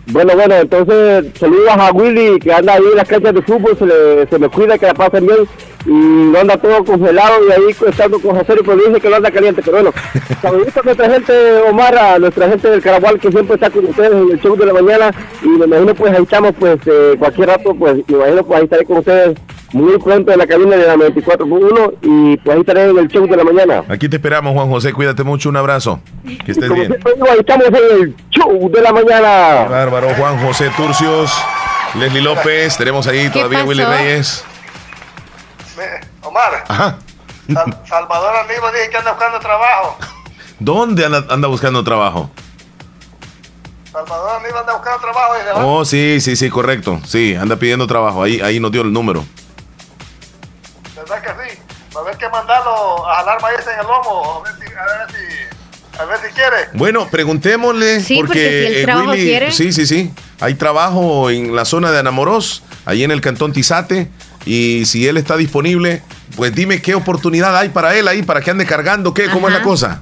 Bueno, 0.07 0.33
bueno, 0.35 0.55
entonces 0.55 1.25
saludos 1.39 1.69
a 1.69 1.91
Willy 1.91 2.39
que 2.39 2.51
anda 2.51 2.73
ahí 2.73 2.83
en 2.91 2.97
las 2.97 3.07
canchas 3.07 3.33
de 3.33 3.41
fútbol, 3.41 3.77
se, 3.77 3.85
le, 3.85 4.27
se 4.27 4.39
me 4.39 4.49
cuida 4.49 4.77
que 4.77 4.87
la 4.87 4.93
pasen 4.93 5.27
bien 5.27 5.39
y 5.85 5.91
no 5.91 6.39
anda 6.39 6.57
todo 6.57 6.83
congelado 6.83 7.47
y 7.47 7.51
ahí 7.51 7.75
estando 7.87 8.19
con 8.19 8.35
José 8.35 8.55
pues 8.63 8.77
dice 8.77 8.99
que 8.99 9.09
no 9.09 9.15
anda 9.17 9.31
caliente, 9.31 9.61
pero 9.63 9.77
bueno, 9.77 9.93
saluditos 10.41 10.77
a 10.77 10.81
nuestra 10.81 11.09
gente 11.09 11.33
Omar, 11.69 11.97
a 11.97 12.19
nuestra 12.19 12.49
gente 12.49 12.69
del 12.69 12.81
Caragual 12.81 13.19
que 13.19 13.31
siempre 13.31 13.55
está 13.55 13.69
con 13.69 13.85
ustedes 13.85 14.11
en 14.11 14.31
el 14.31 14.41
show 14.41 14.55
de 14.55 14.65
la 14.65 14.73
mañana 14.73 15.11
y 15.43 15.47
me 15.47 15.65
imagino 15.65 15.93
pues 15.93 16.13
ahí 16.13 16.23
estamos 16.23 16.53
pues 16.59 16.79
eh, 16.85 17.15
cualquier 17.19 17.47
rato 17.49 17.75
pues 17.75 17.95
me 18.07 18.17
imagino 18.17 18.43
pues 18.43 18.59
ahí 18.59 18.63
estaré 18.63 18.85
con 18.85 18.97
ustedes 18.97 19.37
muy 19.73 19.97
pronto 19.99 20.31
en 20.31 20.37
la 20.39 20.47
cabina 20.47 20.75
de 20.75 20.87
la 20.87 20.95
94.1 20.95 21.93
y 22.01 22.37
pues 22.37 22.55
ahí 22.55 22.61
estaré 22.61 22.89
en 22.89 22.97
el 22.97 23.07
show 23.07 23.27
de 23.27 23.37
la 23.37 23.43
mañana. 23.43 23.83
Aquí 23.89 24.09
te 24.09 24.15
esperamos, 24.17 24.53
Juan 24.53 24.69
José. 24.69 24.93
Cuídate 24.93 25.23
mucho. 25.23 25.49
Un 25.49 25.57
abrazo. 25.57 25.99
Que 26.45 26.51
estés 26.51 26.67
Como 26.69 26.75
bien. 26.75 26.87
siempre 26.91 27.13
digo, 27.13 27.27
ahí 27.29 27.39
estamos 27.39 27.67
en 27.67 27.75
el 27.75 28.15
show 28.31 28.71
de 28.71 28.81
la 28.81 28.91
mañana. 28.93 29.65
Bárbaro, 29.69 30.09
Juan 30.15 30.39
José 30.45 30.69
Turcios, 30.75 31.31
Leslie 31.95 32.21
López. 32.21 32.77
Tenemos 32.77 33.05
ahí 33.07 33.23
¿Qué 33.25 33.29
todavía 33.29 33.63
Willy? 33.63 33.83
Reyes. 33.83 34.43
Omar, 36.23 36.63
Ajá. 36.67 36.97
Sal- 37.53 37.77
Salvador 37.87 38.35
Aníbal 38.35 38.73
dice 38.73 38.89
que 38.89 38.97
anda 38.97 39.11
buscando 39.13 39.39
trabajo. 39.39 39.97
¿Dónde 40.59 41.05
anda, 41.05 41.25
anda 41.29 41.47
buscando 41.47 41.83
trabajo? 41.83 42.29
Salvador 43.91 44.39
Aníbal 44.41 44.59
anda 44.59 44.73
buscando 44.73 44.99
trabajo 44.99 45.33
y. 45.35 45.39
Oh, 45.63 45.85
sí, 45.85 46.19
sí, 46.21 46.35
sí, 46.35 46.49
correcto. 46.49 46.99
Sí, 47.05 47.35
anda 47.35 47.55
pidiendo 47.55 47.87
trabajo. 47.87 48.21
Ahí, 48.23 48.39
ahí 48.41 48.59
nos 48.59 48.71
dio 48.71 48.81
el 48.81 48.91
número. 48.93 49.23
¿Verdad 51.09 51.23
que 51.23 51.49
sí? 51.49 51.59
Va 51.95 52.01
a 52.01 52.03
haber 52.03 52.17
que 52.17 52.29
mandarlo 52.29 53.07
a 53.07 53.15
jalar 53.15 53.41
maíz 53.41 53.61
en 53.61 53.79
el 53.79 53.87
lomo, 53.87 54.43
a 54.45 54.49
ver 54.49 54.53
si, 54.59 54.75
a 54.75 54.85
ver 54.85 55.09
si, 55.09 55.99
a 55.99 56.05
ver 56.05 56.19
si 56.19 56.33
quiere. 56.33 56.69
Bueno, 56.73 57.07
preguntémosle. 57.09 58.01
Sí, 58.01 58.17
porque 58.17 58.33
si 58.33 58.65
el 58.67 58.75
eh, 58.75 58.83
trabajo 58.83 59.09
Willy, 59.09 59.23
quiere. 59.23 59.51
Sí, 59.51 59.73
sí, 59.73 59.87
sí. 59.87 60.13
Hay 60.39 60.53
trabajo 60.53 61.31
en 61.31 61.55
la 61.55 61.65
zona 61.65 61.91
de 61.91 61.97
Anamorós, 61.97 62.63
ahí 62.85 63.03
en 63.03 63.09
el 63.09 63.21
cantón 63.21 63.53
Tizate. 63.53 64.11
Y 64.45 64.85
si 64.85 65.07
él 65.07 65.17
está 65.17 65.35
disponible, 65.35 66.03
pues 66.35 66.53
dime 66.53 66.81
qué 66.81 66.93
oportunidad 66.93 67.57
hay 67.57 67.69
para 67.69 67.95
él 67.95 68.07
ahí, 68.07 68.21
para 68.21 68.41
que 68.41 68.51
ande 68.51 68.67
cargando, 68.67 69.13
qué, 69.13 69.29
cómo 69.29 69.47
es 69.47 69.53
la 69.55 69.63
cosa. 69.63 70.01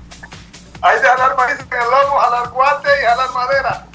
Hay 0.81 0.99
de 0.99 1.07
jalar 1.07 1.37
maíz 1.37 1.57
en 1.59 1.73
el 1.73 1.89
lomo, 1.89 2.19
jalar 2.19 2.49
guate 2.49 2.89
y 3.01 3.05
jalar 3.05 3.29
madera. 3.33 3.85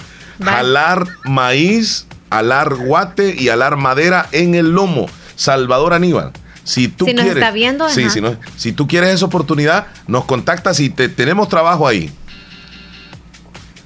Jalar 0.43 1.07
maíz, 1.25 2.07
alar 2.31 2.75
guate 2.75 3.35
y 3.39 3.51
alar 3.51 3.77
madera 3.77 4.29
en 4.33 4.55
el 4.55 4.71
lomo. 4.73 5.09
Salvador 5.37 5.93
Aníbal. 5.93 6.33
Si 6.65 6.89
tú 6.89 7.07
Si 7.07 7.13
nos 7.15 7.25
quieres, 7.25 7.43
está 7.43 7.53
viendo, 7.53 7.89
sí, 7.89 8.03
ajá. 8.03 8.11
si, 8.11 8.21
no- 8.21 8.37
si 8.57 8.73
tú 8.73 8.87
quieres 8.87 9.11
esa 9.11 9.25
oportunidad, 9.27 9.89
nos 10.07 10.25
contactas 10.27 10.79
y 10.81 10.91
te, 10.91 11.09
tenemos 11.09 11.49
trabajo 11.49 11.87
ahí. 11.89 12.13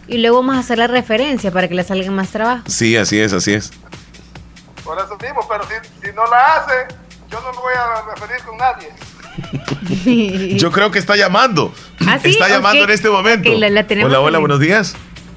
Y 0.09 0.19
luego 0.19 0.37
vamos 0.39 0.57
a 0.57 0.61
hacer 0.61 0.79
la 0.79 0.87
referencia 0.87 1.51
para 1.51 1.69
que 1.69 1.75
le 1.75 1.83
salga 1.83 2.11
más 2.11 2.29
trabajo. 2.29 2.63
Sí, 2.69 2.97
así 2.97 3.19
es, 3.19 3.33
así 3.33 3.53
es. 3.55 3.73
Por 4.85 4.99
eso 4.99 5.17
mismo, 5.21 5.41
pero 5.49 5.65
si, 5.65 6.07
si 6.09 6.15
no 6.15 6.23
la 6.27 6.57
hace, 6.57 6.95
yo 7.31 7.41
no 7.41 7.51
me 7.53 7.59
voy 7.59 7.73
a 7.75 8.15
referir 8.15 8.45
con 8.45 8.57
nadie. 8.57 8.89
Yo 10.57 10.73
creo 10.73 10.91
que 10.91 10.99
está 10.99 11.15
llamando. 11.17 11.73
¿Ah, 12.07 12.19
sí? 12.23 12.31
Está 12.31 12.49
llamando 12.49 12.85
en 12.85 12.91
este 12.91 13.11
momento. 13.11 13.51
Ok, 13.51 13.59
la- 13.59 13.69
la 13.69 13.87
tenemos 13.87 14.09
hola, 14.11 14.21
hola, 14.21 14.39
en- 14.39 14.43
buenos 14.43 14.61
días. 14.61 14.95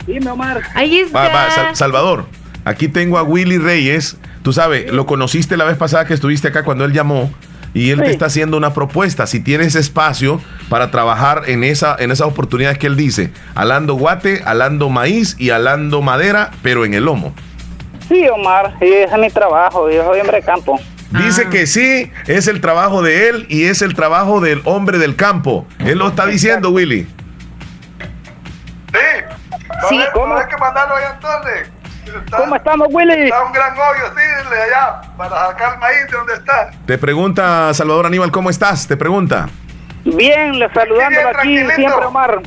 Dime, 0.08 0.30
Omar. 0.32 0.62
Ahí 0.76 1.00
está. 1.00 1.28
Va, 1.28 1.30
va, 1.30 1.76
Salvador, 1.76 2.26
aquí 2.64 2.88
tengo 2.88 3.18
a 3.18 3.24
Willy 3.24 3.58
Reyes. 3.58 4.16
Tú 4.44 4.54
sabes, 4.54 4.92
lo 4.92 5.06
conociste 5.06 5.58
la 5.58 5.66
vez 5.66 5.78
pasada 5.78 6.06
que 6.06 6.14
estuviste 6.14 6.48
acá 6.48 6.64
cuando 6.64 6.86
él 6.86 6.94
llamó 6.94 7.32
y 7.74 7.92
él 7.92 8.02
te 8.02 8.12
está 8.12 8.26
haciendo 8.26 8.58
una 8.58 8.74
propuesta. 8.74 9.28
Si 9.28 9.40
tienes 9.42 9.76
espacio 9.76 10.42
para 10.70 10.92
trabajar 10.92 11.44
en, 11.48 11.64
esa, 11.64 11.96
en 12.00 12.12
esas 12.12 12.28
oportunidades 12.28 12.78
que 12.78 12.88
él 12.88 12.96
dice, 12.96 13.32
alando 13.56 13.96
guate, 13.96 14.42
alando 14.46 14.90
maíz 14.90 15.36
y 15.38 15.50
alando 15.52 16.02
madera, 16.02 16.52
pero 16.64 16.86
en 16.86 16.94
el 16.94 17.06
lomo. 17.06 17.34
Sí, 18.08 18.28
Omar, 18.28 18.76
ese 18.80 19.04
es 19.04 19.18
mi 19.18 19.30
trabajo, 19.30 19.90
yo 19.90 20.04
soy 20.04 20.20
hombre 20.20 20.38
de 20.38 20.44
campo. 20.44 20.80
Dice 21.12 21.44
ah. 21.48 21.50
que 21.50 21.68
sí, 21.68 22.12
es 22.28 22.48
el 22.48 22.62
trabajo 22.62 23.02
de 23.02 23.30
él 23.30 23.46
y 23.50 23.66
es 23.66 23.82
el 23.82 23.96
trabajo 23.96 24.42
del 24.42 24.62
hombre 24.66 24.98
del 24.98 25.16
campo. 25.16 25.68
Él 25.80 25.98
lo 26.00 26.08
está 26.08 26.26
diciendo, 26.26 26.70
Willy. 26.70 27.08
Sí. 28.92 29.36
Sí. 29.90 30.00
¿Cómo? 30.14 30.36
Hay 30.36 30.48
que 30.48 30.58
mandarlo 30.58 30.96
ahí 30.96 31.04
entonces. 31.14 31.70
¿Cómo 32.36 32.56
estamos, 32.56 32.88
Willy? 32.92 33.26
Está 33.26 33.44
un 33.44 33.52
gran 33.52 33.74
hoyo, 33.74 34.14
sí, 34.16 34.56
allá, 34.56 35.02
para 35.18 35.48
sacar 35.48 35.80
maíz 35.80 36.06
de 36.10 36.18
donde 36.18 36.34
está. 36.34 36.72
Te 36.86 36.98
pregunta 36.98 37.74
Salvador 37.74 38.08
Aníbal, 38.08 38.32
¿cómo 38.32 38.50
estás? 38.50 38.88
Te 38.88 38.98
pregunta. 38.98 39.48
Bien, 40.06 40.58
le 40.58 40.72
saludándolo 40.74 41.30
aquí 41.30 41.58
siempre, 41.76 42.06
Omar. 42.06 42.42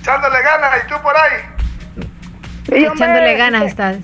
Echándole 0.00 0.42
ganas, 0.42 0.84
¿y 0.84 0.88
tú 0.88 0.94
por 1.02 1.14
ahí? 1.16 2.84
Echándole 2.84 3.36
ganas 3.36 3.62
estás. 3.64 3.96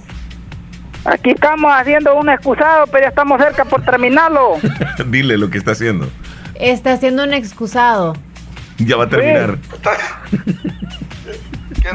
Aquí 1.04 1.30
estamos 1.30 1.72
haciendo 1.74 2.14
un 2.16 2.28
excusado, 2.28 2.86
pero 2.88 3.04
ya 3.04 3.08
estamos 3.08 3.40
cerca 3.40 3.64
por 3.64 3.82
terminarlo. 3.82 4.56
Dile 5.06 5.38
lo 5.38 5.48
que 5.48 5.58
está 5.58 5.72
haciendo. 5.72 6.10
Está 6.54 6.92
haciendo 6.92 7.24
un 7.24 7.32
excusado. 7.32 8.14
Ya 8.78 8.96
va 8.96 9.04
a 9.04 9.08
terminar. 9.08 9.58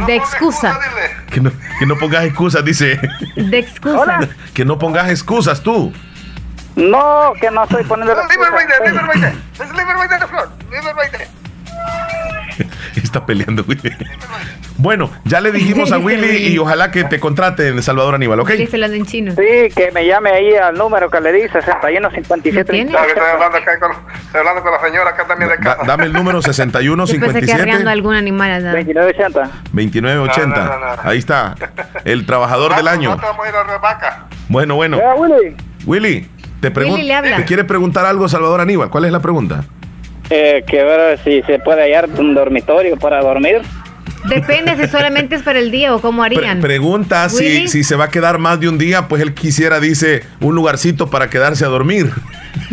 De 0.05 0.15
excusa. 0.15 0.79
que, 1.29 1.41
no, 1.41 1.51
que 1.79 1.85
no 1.85 1.97
pongas 1.97 2.25
excusas, 2.25 2.63
dice. 2.65 2.99
De 3.35 3.59
excusa. 3.59 4.19
Que 4.53 4.65
no 4.65 4.77
pongas 4.77 5.09
excusas 5.09 5.61
tú. 5.61 5.93
No, 6.75 7.33
que 7.39 7.51
no 7.51 7.63
estoy 7.63 7.83
poniendo. 7.83 8.15
Está 13.13 13.27
peleando, 13.27 13.63
Willy. 13.67 13.95
Bueno, 14.77 15.11
ya 15.23 15.39
le 15.39 15.51
dijimos 15.51 15.91
a 15.91 15.97
Willy 15.99 16.47
y 16.47 16.57
ojalá 16.57 16.89
que 16.89 17.03
te 17.03 17.19
contrate 17.19 17.67
en 17.67 17.83
Salvador 17.83 18.15
Aníbal, 18.15 18.39
¿ok? 18.39 18.49
Dice 18.53 18.77
en 18.77 19.05
chino. 19.05 19.33
Sí, 19.33 19.69
que 19.75 19.91
me 19.93 20.07
llame 20.07 20.31
ahí 20.31 20.55
al 20.55 20.75
número 20.75 21.11
que 21.11 21.21
le 21.21 21.31
di, 21.31 21.41
6157. 21.41 22.59
Estoy 22.59 22.97
hablando, 23.23 23.57
acá 23.59 23.79
con, 23.79 23.91
estoy 23.91 24.39
hablando 24.39 24.63
con 24.63 24.71
la 24.71 24.81
señora 24.81 25.11
acá 25.11 25.27
también 25.27 25.51
de 25.51 25.57
casa. 25.57 25.83
dame 25.85 26.05
el 26.05 26.13
número 26.13 26.41
6157. 26.41 27.87
algún 27.87 28.15
animal. 28.15 28.63
2980. 28.63 29.41
2980. 29.71 31.01
Ahí 31.03 31.19
está. 31.19 31.53
El 32.03 32.25
trabajador 32.25 32.75
del 32.75 32.87
año. 32.87 33.15
Vamos 33.15 33.45
a 33.45 33.49
ir 33.49 33.55
a 33.55 34.27
Bueno, 34.49 34.73
bueno. 34.73 34.97
Willy. 35.17 35.55
Willy, 35.85 36.27
te, 36.61 36.71
¿te 36.71 37.45
quiere 37.45 37.63
preguntar 37.63 38.07
algo 38.07 38.27
Salvador 38.27 38.61
Aníbal? 38.61 38.89
¿Cuál 38.89 39.05
es 39.05 39.11
la 39.11 39.19
pregunta? 39.19 39.65
Eh, 40.29 40.63
que 40.65 40.83
ver 40.83 41.19
si 41.23 41.41
se 41.43 41.59
puede 41.59 41.81
hallar 41.81 42.09
un 42.17 42.33
dormitorio 42.33 42.97
para 42.97 43.21
dormir. 43.21 43.61
Depende 44.25 44.77
si 44.77 44.87
solamente 44.87 45.35
es 45.35 45.43
para 45.43 45.59
el 45.59 45.69
día 45.69 45.93
o 45.93 45.99
cómo 45.99 46.23
harían. 46.23 46.61
pregunta 46.61 47.27
si, 47.27 47.67
si 47.67 47.83
se 47.83 47.95
va 47.95 48.05
a 48.05 48.09
quedar 48.09 48.37
más 48.37 48.59
de 48.59 48.69
un 48.69 48.77
día, 48.77 49.07
pues 49.07 49.21
él 49.21 49.33
quisiera, 49.33 49.79
dice, 49.79 50.25
un 50.39 50.55
lugarcito 50.55 51.09
para 51.09 51.29
quedarse 51.29 51.65
a 51.65 51.67
dormir. 51.67 52.09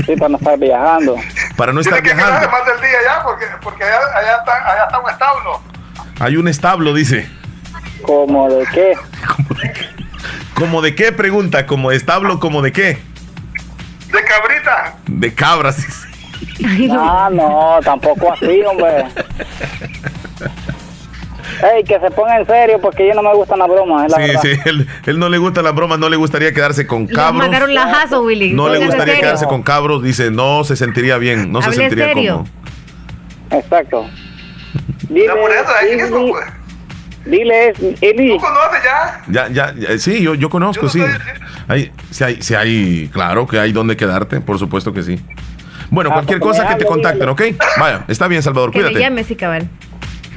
Sí, 0.07 0.15
para 0.17 0.29
no 0.29 0.39
estar 0.39 0.59
viajando. 0.59 1.17
Para 1.57 1.73
no 1.73 1.81
estar 1.81 2.01
viajando. 2.03 2.49
más 2.51 2.67
del 2.67 2.81
día 2.81 2.99
ya, 3.05 3.23
porque, 3.25 3.47
porque 3.63 3.83
allá, 3.83 3.99
allá, 4.15 4.37
está, 4.39 4.73
allá 4.73 4.85
está 4.85 4.99
un 5.01 5.11
establo. 5.11 5.61
Hay 6.21 6.37
un 6.37 6.49
establo, 6.49 6.95
dice. 6.95 7.29
¿Cómo 8.03 8.49
de 8.49 8.67
qué? 8.67 8.95
¿Cómo 9.27 9.61
de 9.61 9.73
qué? 9.73 9.87
¿Cómo 10.55 10.83
de 10.83 10.95
qué? 10.95 11.13
Pregunta, 11.13 11.67
¿como 11.67 11.91
establo, 11.91 12.39
como 12.39 12.63
de 12.63 12.73
qué? 12.73 12.99
De 14.13 14.25
cabrita. 14.25 14.95
De 15.07 15.35
cabras, 15.35 15.79
dice. 15.79 16.10
Ah, 16.93 17.29
no, 17.33 17.79
tampoco 17.85 18.33
así, 18.33 18.63
hombre. 18.63 19.07
Ey, 21.75 21.85
que 21.85 22.01
se 22.01 22.11
ponga 22.11 22.39
en 22.39 22.47
serio 22.47 22.81
porque 22.81 23.07
yo 23.07 23.15
no 23.15 23.23
me 23.23 23.35
gustan 23.35 23.59
las 23.59 23.69
bromas, 23.69 24.11
sí, 24.13 24.23
Sí, 24.43 24.61
él, 24.65 24.87
él, 25.05 25.19
no 25.19 25.29
le 25.29 25.39
gusta 25.39 25.63
las 25.63 25.75
bromas, 25.75 25.99
no 25.99 26.09
le 26.09 26.17
gustaría 26.17 26.53
quedarse 26.53 26.87
con 26.87 27.07
cabros. 27.07 27.49
Le 27.51 27.75
lajazo, 27.75 28.23
Willy. 28.23 28.53
No 28.53 28.69
le 28.69 28.85
gustaría 28.85 29.19
quedarse 29.21 29.47
con 29.47 29.63
cabros, 29.63 30.03
dice, 30.03 30.31
no 30.31 30.65
se 30.65 30.77
sentiría 30.77 31.19
bien, 31.19 31.53
no 31.53 31.61
se 31.61 31.73
sentiría 31.73 32.09
serio. 32.09 32.47
como. 33.49 33.61
Exacto. 33.61 34.07
Dile, 35.09 35.35
por 35.35 35.51
eso, 35.51 35.71
dile, 35.83 36.07
pues. 36.31 36.47
dile, 37.27 37.73
Eli. 38.01 38.29
¿Tú 38.29 38.39
conoces 38.39 38.83
ya? 38.85 39.49
Ya, 39.49 39.73
ya, 39.75 39.99
sí, 39.99 40.23
yo, 40.23 40.35
yo 40.35 40.49
conozco, 40.49 40.89
sí. 40.89 41.03
Hay, 41.69 41.93
si 42.11 42.25
hay, 42.25 42.43
si 42.43 42.55
hay, 42.55 43.11
claro 43.13 43.47
que 43.47 43.59
hay 43.59 43.73
donde 43.73 43.97
quedarte, 43.97 44.41
por 44.41 44.59
supuesto 44.59 44.93
que 44.93 45.03
sí. 45.03 45.21
Bueno, 45.91 46.11
ah, 46.11 46.15
cualquier 46.15 46.41
cosa 46.41 46.67
que 46.69 46.77
te 46.77 46.85
contacten, 46.85 47.29
¿ok? 47.29 47.43
Vaya, 47.79 48.05
está 48.09 48.29
bien, 48.29 48.43
Salvador, 48.43 48.73
cuídate. 48.73 48.95
Me 48.95 49.01
llame, 49.01 49.25
sí, 49.25 49.37
cabal. 49.37 49.69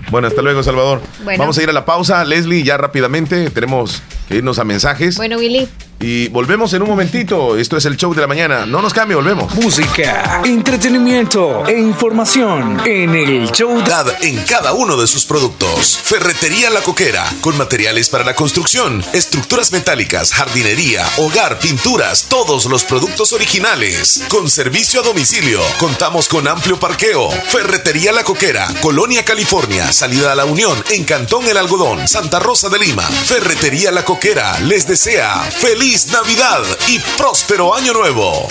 Bueno, 0.09 0.27
hasta 0.27 0.41
luego, 0.41 0.61
Salvador. 0.61 1.01
Vamos 1.37 1.57
a 1.57 1.63
ir 1.63 1.69
a 1.69 1.73
la 1.73 1.85
pausa. 1.85 2.23
Leslie, 2.25 2.63
ya 2.63 2.77
rápidamente 2.77 3.49
tenemos 3.49 4.03
que 4.27 4.35
irnos 4.35 4.59
a 4.59 4.63
mensajes. 4.63 5.17
Bueno, 5.17 5.37
Willy. 5.37 5.67
Y 5.99 6.27
volvemos 6.29 6.73
en 6.73 6.81
un 6.81 6.89
momentito. 6.89 7.57
Esto 7.57 7.77
es 7.77 7.85
el 7.85 7.95
show 7.95 8.13
de 8.13 8.19
la 8.19 8.27
mañana. 8.27 8.65
No 8.65 8.81
nos 8.81 8.93
cambie, 8.93 9.15
volvemos. 9.15 9.55
Música, 9.55 10.41
entretenimiento 10.43 11.65
e 11.65 11.79
información 11.79 12.81
en 12.85 13.15
el 13.15 13.49
show 13.51 13.81
de... 13.81 14.27
en 14.27 14.43
cada 14.43 14.73
uno 14.73 14.97
de 14.97 15.07
sus 15.07 15.23
productos. 15.23 15.97
Ferretería 16.03 16.69
La 16.71 16.81
Coquera, 16.81 17.23
con 17.39 17.57
materiales 17.57 18.09
para 18.09 18.25
la 18.25 18.35
construcción, 18.35 19.01
estructuras 19.13 19.71
metálicas, 19.71 20.33
jardinería, 20.33 21.07
hogar, 21.17 21.59
pinturas, 21.59 22.25
todos 22.27 22.65
los 22.65 22.83
productos 22.83 23.31
originales. 23.31 24.25
Con 24.27 24.49
servicio 24.49 24.99
a 24.99 25.03
domicilio. 25.03 25.61
Contamos 25.79 26.27
con 26.27 26.49
amplio 26.49 26.77
parqueo. 26.77 27.29
Ferretería 27.29 28.11
La 28.11 28.25
Coquera, 28.25 28.67
Colonia, 28.81 29.23
California, 29.23 29.93
salida 29.93 30.33
a 30.33 30.35
la 30.35 30.43
Unión, 30.43 30.83
en 30.89 31.05
Cantón 31.05 31.47
El 31.47 31.55
Algodón, 31.55 32.09
Santa 32.09 32.39
Rosa 32.39 32.67
de 32.67 32.79
Lima. 32.79 33.03
Ferretería 33.03 33.91
La 33.91 34.03
Coquera 34.03 34.22
les 34.61 34.87
desea 34.87 35.41
feliz 35.41 36.07
Navidad 36.13 36.63
y 36.87 36.97
próspero 37.17 37.75
Año 37.75 37.91
Nuevo. 37.91 38.47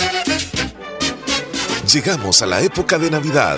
Llegamos 1.91 2.43
a 2.43 2.45
la 2.45 2.61
época 2.61 2.99
de 2.99 3.09
Navidad 3.09 3.57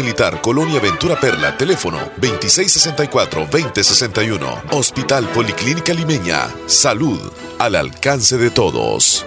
Militar, 0.00 0.40
Colonia 0.40 0.80
Ventura 0.80 1.20
Perla, 1.20 1.54
teléfono 1.56 1.98
2664-2061. 2.20 4.62
Hospital 4.70 5.28
Policlínica 5.28 5.92
Limeña. 5.92 6.48
Salud 6.66 7.20
al 7.58 7.76
alcance 7.76 8.38
de 8.38 8.50
todos. 8.50 9.26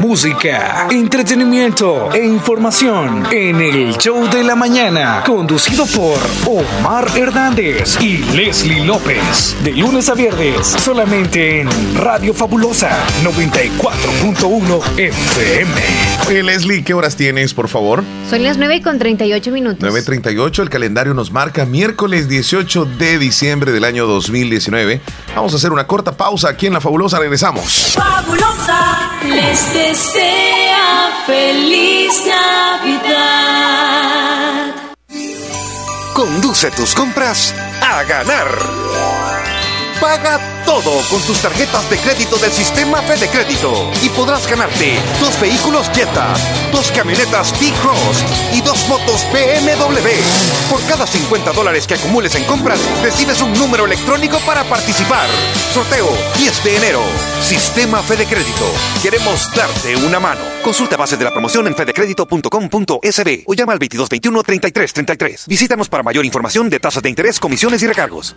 Música, 0.00 0.88
entretenimiento 0.90 2.12
e 2.12 2.24
información 2.24 3.26
en 3.32 3.60
el 3.62 3.96
show 3.96 4.28
de 4.28 4.44
la 4.44 4.54
mañana, 4.54 5.22
conducido 5.24 5.86
por 5.86 6.18
Omar 6.46 7.08
Hernández 7.16 7.96
y 8.00 8.18
Leslie 8.34 8.84
López. 8.84 9.56
De 9.64 9.72
lunes 9.72 10.10
a 10.10 10.14
viernes, 10.14 10.66
solamente 10.66 11.62
en 11.62 11.68
Radio 11.96 12.34
Fabulosa 12.34 12.90
94.1 13.22 14.98
FM. 14.98 16.15
Oye, 16.28 16.42
Leslie, 16.42 16.82
¿qué 16.82 16.92
horas 16.92 17.14
tienes, 17.14 17.54
por 17.54 17.68
favor? 17.68 18.02
Son 18.28 18.42
las 18.42 18.58
9 18.58 18.82
con 18.82 18.98
38 18.98 19.50
minutos. 19.52 19.88
9.38, 19.88 20.62
el 20.62 20.70
calendario 20.70 21.14
nos 21.14 21.30
marca 21.30 21.64
miércoles 21.64 22.28
18 22.28 22.84
de 22.84 23.18
diciembre 23.18 23.70
del 23.70 23.84
año 23.84 24.08
2019. 24.08 25.00
Vamos 25.36 25.52
a 25.52 25.56
hacer 25.56 25.70
una 25.70 25.86
corta 25.86 26.16
pausa 26.16 26.48
aquí 26.48 26.66
en 26.66 26.72
La 26.72 26.80
Fabulosa, 26.80 27.20
regresamos. 27.20 27.94
Fabulosa, 27.94 29.12
les 29.22 29.72
desea 29.72 31.22
feliz 31.26 32.20
Navidad. 32.26 33.76
Conduce 36.12 36.72
tus 36.72 36.92
compras 36.92 37.54
a 37.80 38.02
ganar. 38.02 38.48
Paga 40.00 40.55
todo 40.66 41.00
con 41.08 41.22
tus 41.22 41.40
tarjetas 41.40 41.88
de 41.88 41.96
crédito 41.96 42.36
del 42.38 42.50
sistema 42.50 43.00
Fede 43.02 43.28
Crédito 43.28 43.72
y 44.02 44.08
podrás 44.10 44.46
ganarte 44.48 44.98
dos 45.20 45.40
vehículos 45.40 45.88
Jetta, 45.94 46.34
dos 46.72 46.90
camionetas 46.90 47.52
T-Cross 47.52 48.24
y 48.52 48.60
dos 48.62 48.88
motos 48.88 49.24
BMW. 49.32 50.08
Por 50.68 50.82
cada 50.88 51.06
50 51.06 51.52
dólares 51.52 51.86
que 51.86 51.94
acumules 51.94 52.34
en 52.34 52.44
compras, 52.44 52.80
recibes 53.02 53.40
un 53.40 53.52
número 53.54 53.86
electrónico 53.86 54.38
para 54.40 54.64
participar. 54.64 55.26
Sorteo 55.72 56.08
10 56.36 56.64
de 56.64 56.76
enero. 56.76 57.02
Sistema 57.42 58.02
Fede 58.02 58.26
Crédito. 58.26 58.66
Queremos 59.02 59.48
darte 59.54 59.94
una 59.96 60.18
mano. 60.18 60.40
Consulta 60.64 60.96
bases 60.96 61.18
de 61.18 61.24
la 61.24 61.30
promoción 61.30 61.68
en 61.68 61.76
fedecredito.com.sb 61.76 63.44
o 63.46 63.54
llama 63.54 63.72
al 63.72 63.78
2221-3333. 63.78 65.46
Visítanos 65.46 65.88
para 65.88 66.02
mayor 66.02 66.26
información 66.26 66.68
de 66.68 66.80
tasas 66.80 67.04
de 67.04 67.08
interés, 67.08 67.38
comisiones 67.38 67.82
y 67.84 67.86
recargos. 67.86 68.34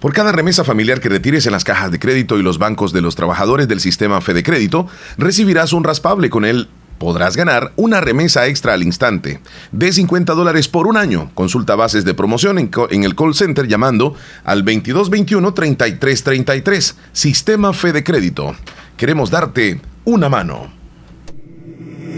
Por 0.00 0.12
cada 0.12 0.32
remesa 0.32 0.64
familiar 0.64 1.00
que 1.00 1.08
retires 1.08 1.46
en 1.46 1.52
las 1.52 1.64
cajas 1.66 1.90
de 1.90 1.98
crédito 1.98 2.38
y 2.38 2.42
los 2.42 2.56
bancos 2.58 2.94
de 2.94 3.02
los 3.02 3.16
trabajadores 3.16 3.68
del 3.68 3.80
sistema 3.80 4.22
Fede 4.22 4.42
Crédito, 4.42 4.88
recibirás 5.18 5.74
un 5.74 5.84
raspable 5.84 6.30
con 6.30 6.46
él. 6.46 6.68
Podrás 6.98 7.36
ganar 7.36 7.74
una 7.76 8.00
remesa 8.00 8.46
extra 8.46 8.72
al 8.72 8.82
instante 8.82 9.42
de 9.70 9.92
50 9.92 10.32
dólares 10.32 10.68
por 10.68 10.86
un 10.86 10.96
año. 10.96 11.30
Consulta 11.34 11.74
bases 11.74 12.06
de 12.06 12.14
promoción 12.14 12.58
en, 12.58 12.70
en 12.90 13.04
el 13.04 13.14
call 13.14 13.34
center 13.34 13.68
llamando 13.68 14.14
al 14.44 14.64
2221-3333. 14.64 16.94
Sistema 17.12 17.74
Fede 17.74 18.02
Crédito. 18.02 18.56
Queremos 18.96 19.30
darte 19.30 19.78
una 20.06 20.30
mano. 20.30 20.72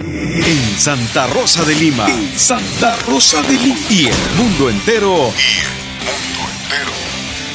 En 0.00 0.78
Santa 0.78 1.26
Rosa 1.26 1.64
de 1.64 1.74
Lima. 1.74 2.06
Santa 2.36 2.94
Rosa 3.08 3.42
de 3.42 3.54
Lima. 3.54 3.76
Y 3.90 4.06
el 4.06 4.14
mundo 4.36 4.70
entero. 4.70 5.32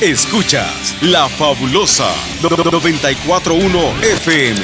Escuchas 0.04 0.96
La 1.02 1.28
Fabulosa 1.30 2.14
941 2.42 3.80
FM. 4.02 4.60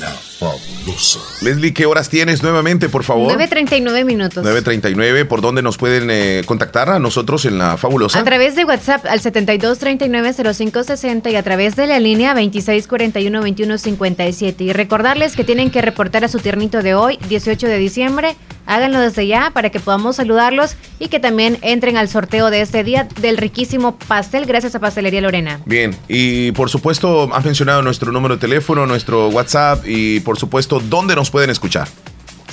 La 0.00 0.08
Fabulosa. 0.08 1.20
Leslie, 1.42 1.74
¿qué 1.74 1.84
horas 1.84 2.08
tienes 2.08 2.42
nuevamente, 2.42 2.88
por 2.88 3.04
favor? 3.04 3.38
9.39 3.38 4.06
minutos. 4.06 4.42
9.39, 4.42 5.26
¿por 5.26 5.42
dónde 5.42 5.60
nos 5.60 5.76
pueden 5.76 6.10
eh, 6.10 6.44
contactar 6.46 6.88
a 6.88 6.98
nosotros 6.98 7.44
en 7.44 7.58
La 7.58 7.76
Fabulosa? 7.76 8.20
A 8.20 8.24
través 8.24 8.56
de 8.56 8.64
WhatsApp 8.64 9.04
al 9.04 9.20
72390560 9.20 11.30
y 11.30 11.36
a 11.36 11.42
través 11.42 11.76
de 11.76 11.86
la 11.86 12.00
línea 12.00 12.34
26412157. 12.34 14.62
Y 14.62 14.72
recordarles 14.72 15.36
que 15.36 15.44
tienen 15.44 15.70
que 15.70 15.82
reportar 15.82 16.24
a 16.24 16.28
su 16.28 16.38
tiernito 16.38 16.80
de 16.80 16.94
hoy, 16.94 17.18
18 17.28 17.66
de 17.66 17.76
diciembre, 17.76 18.34
háganlo 18.70 19.00
desde 19.00 19.26
ya 19.26 19.50
para 19.50 19.70
que 19.70 19.80
podamos 19.80 20.16
saludarlos 20.16 20.76
y 20.98 21.08
que 21.08 21.18
también 21.18 21.58
entren 21.60 21.96
al 21.96 22.08
sorteo 22.08 22.50
de 22.50 22.60
este 22.60 22.84
día 22.84 23.08
del 23.20 23.36
riquísimo 23.36 23.96
pastel 23.98 24.46
gracias 24.46 24.74
a 24.76 24.78
Pastelería 24.78 25.20
Lorena. 25.20 25.60
Bien, 25.66 25.96
y 26.08 26.52
por 26.52 26.70
supuesto 26.70 27.34
has 27.34 27.44
mencionado 27.44 27.82
nuestro 27.82 28.12
número 28.12 28.36
de 28.36 28.40
teléfono, 28.40 28.86
nuestro 28.86 29.28
WhatsApp 29.28 29.84
y 29.86 30.20
por 30.20 30.38
supuesto 30.38 30.80
dónde 30.80 31.16
nos 31.16 31.30
pueden 31.30 31.50
escuchar. 31.50 31.88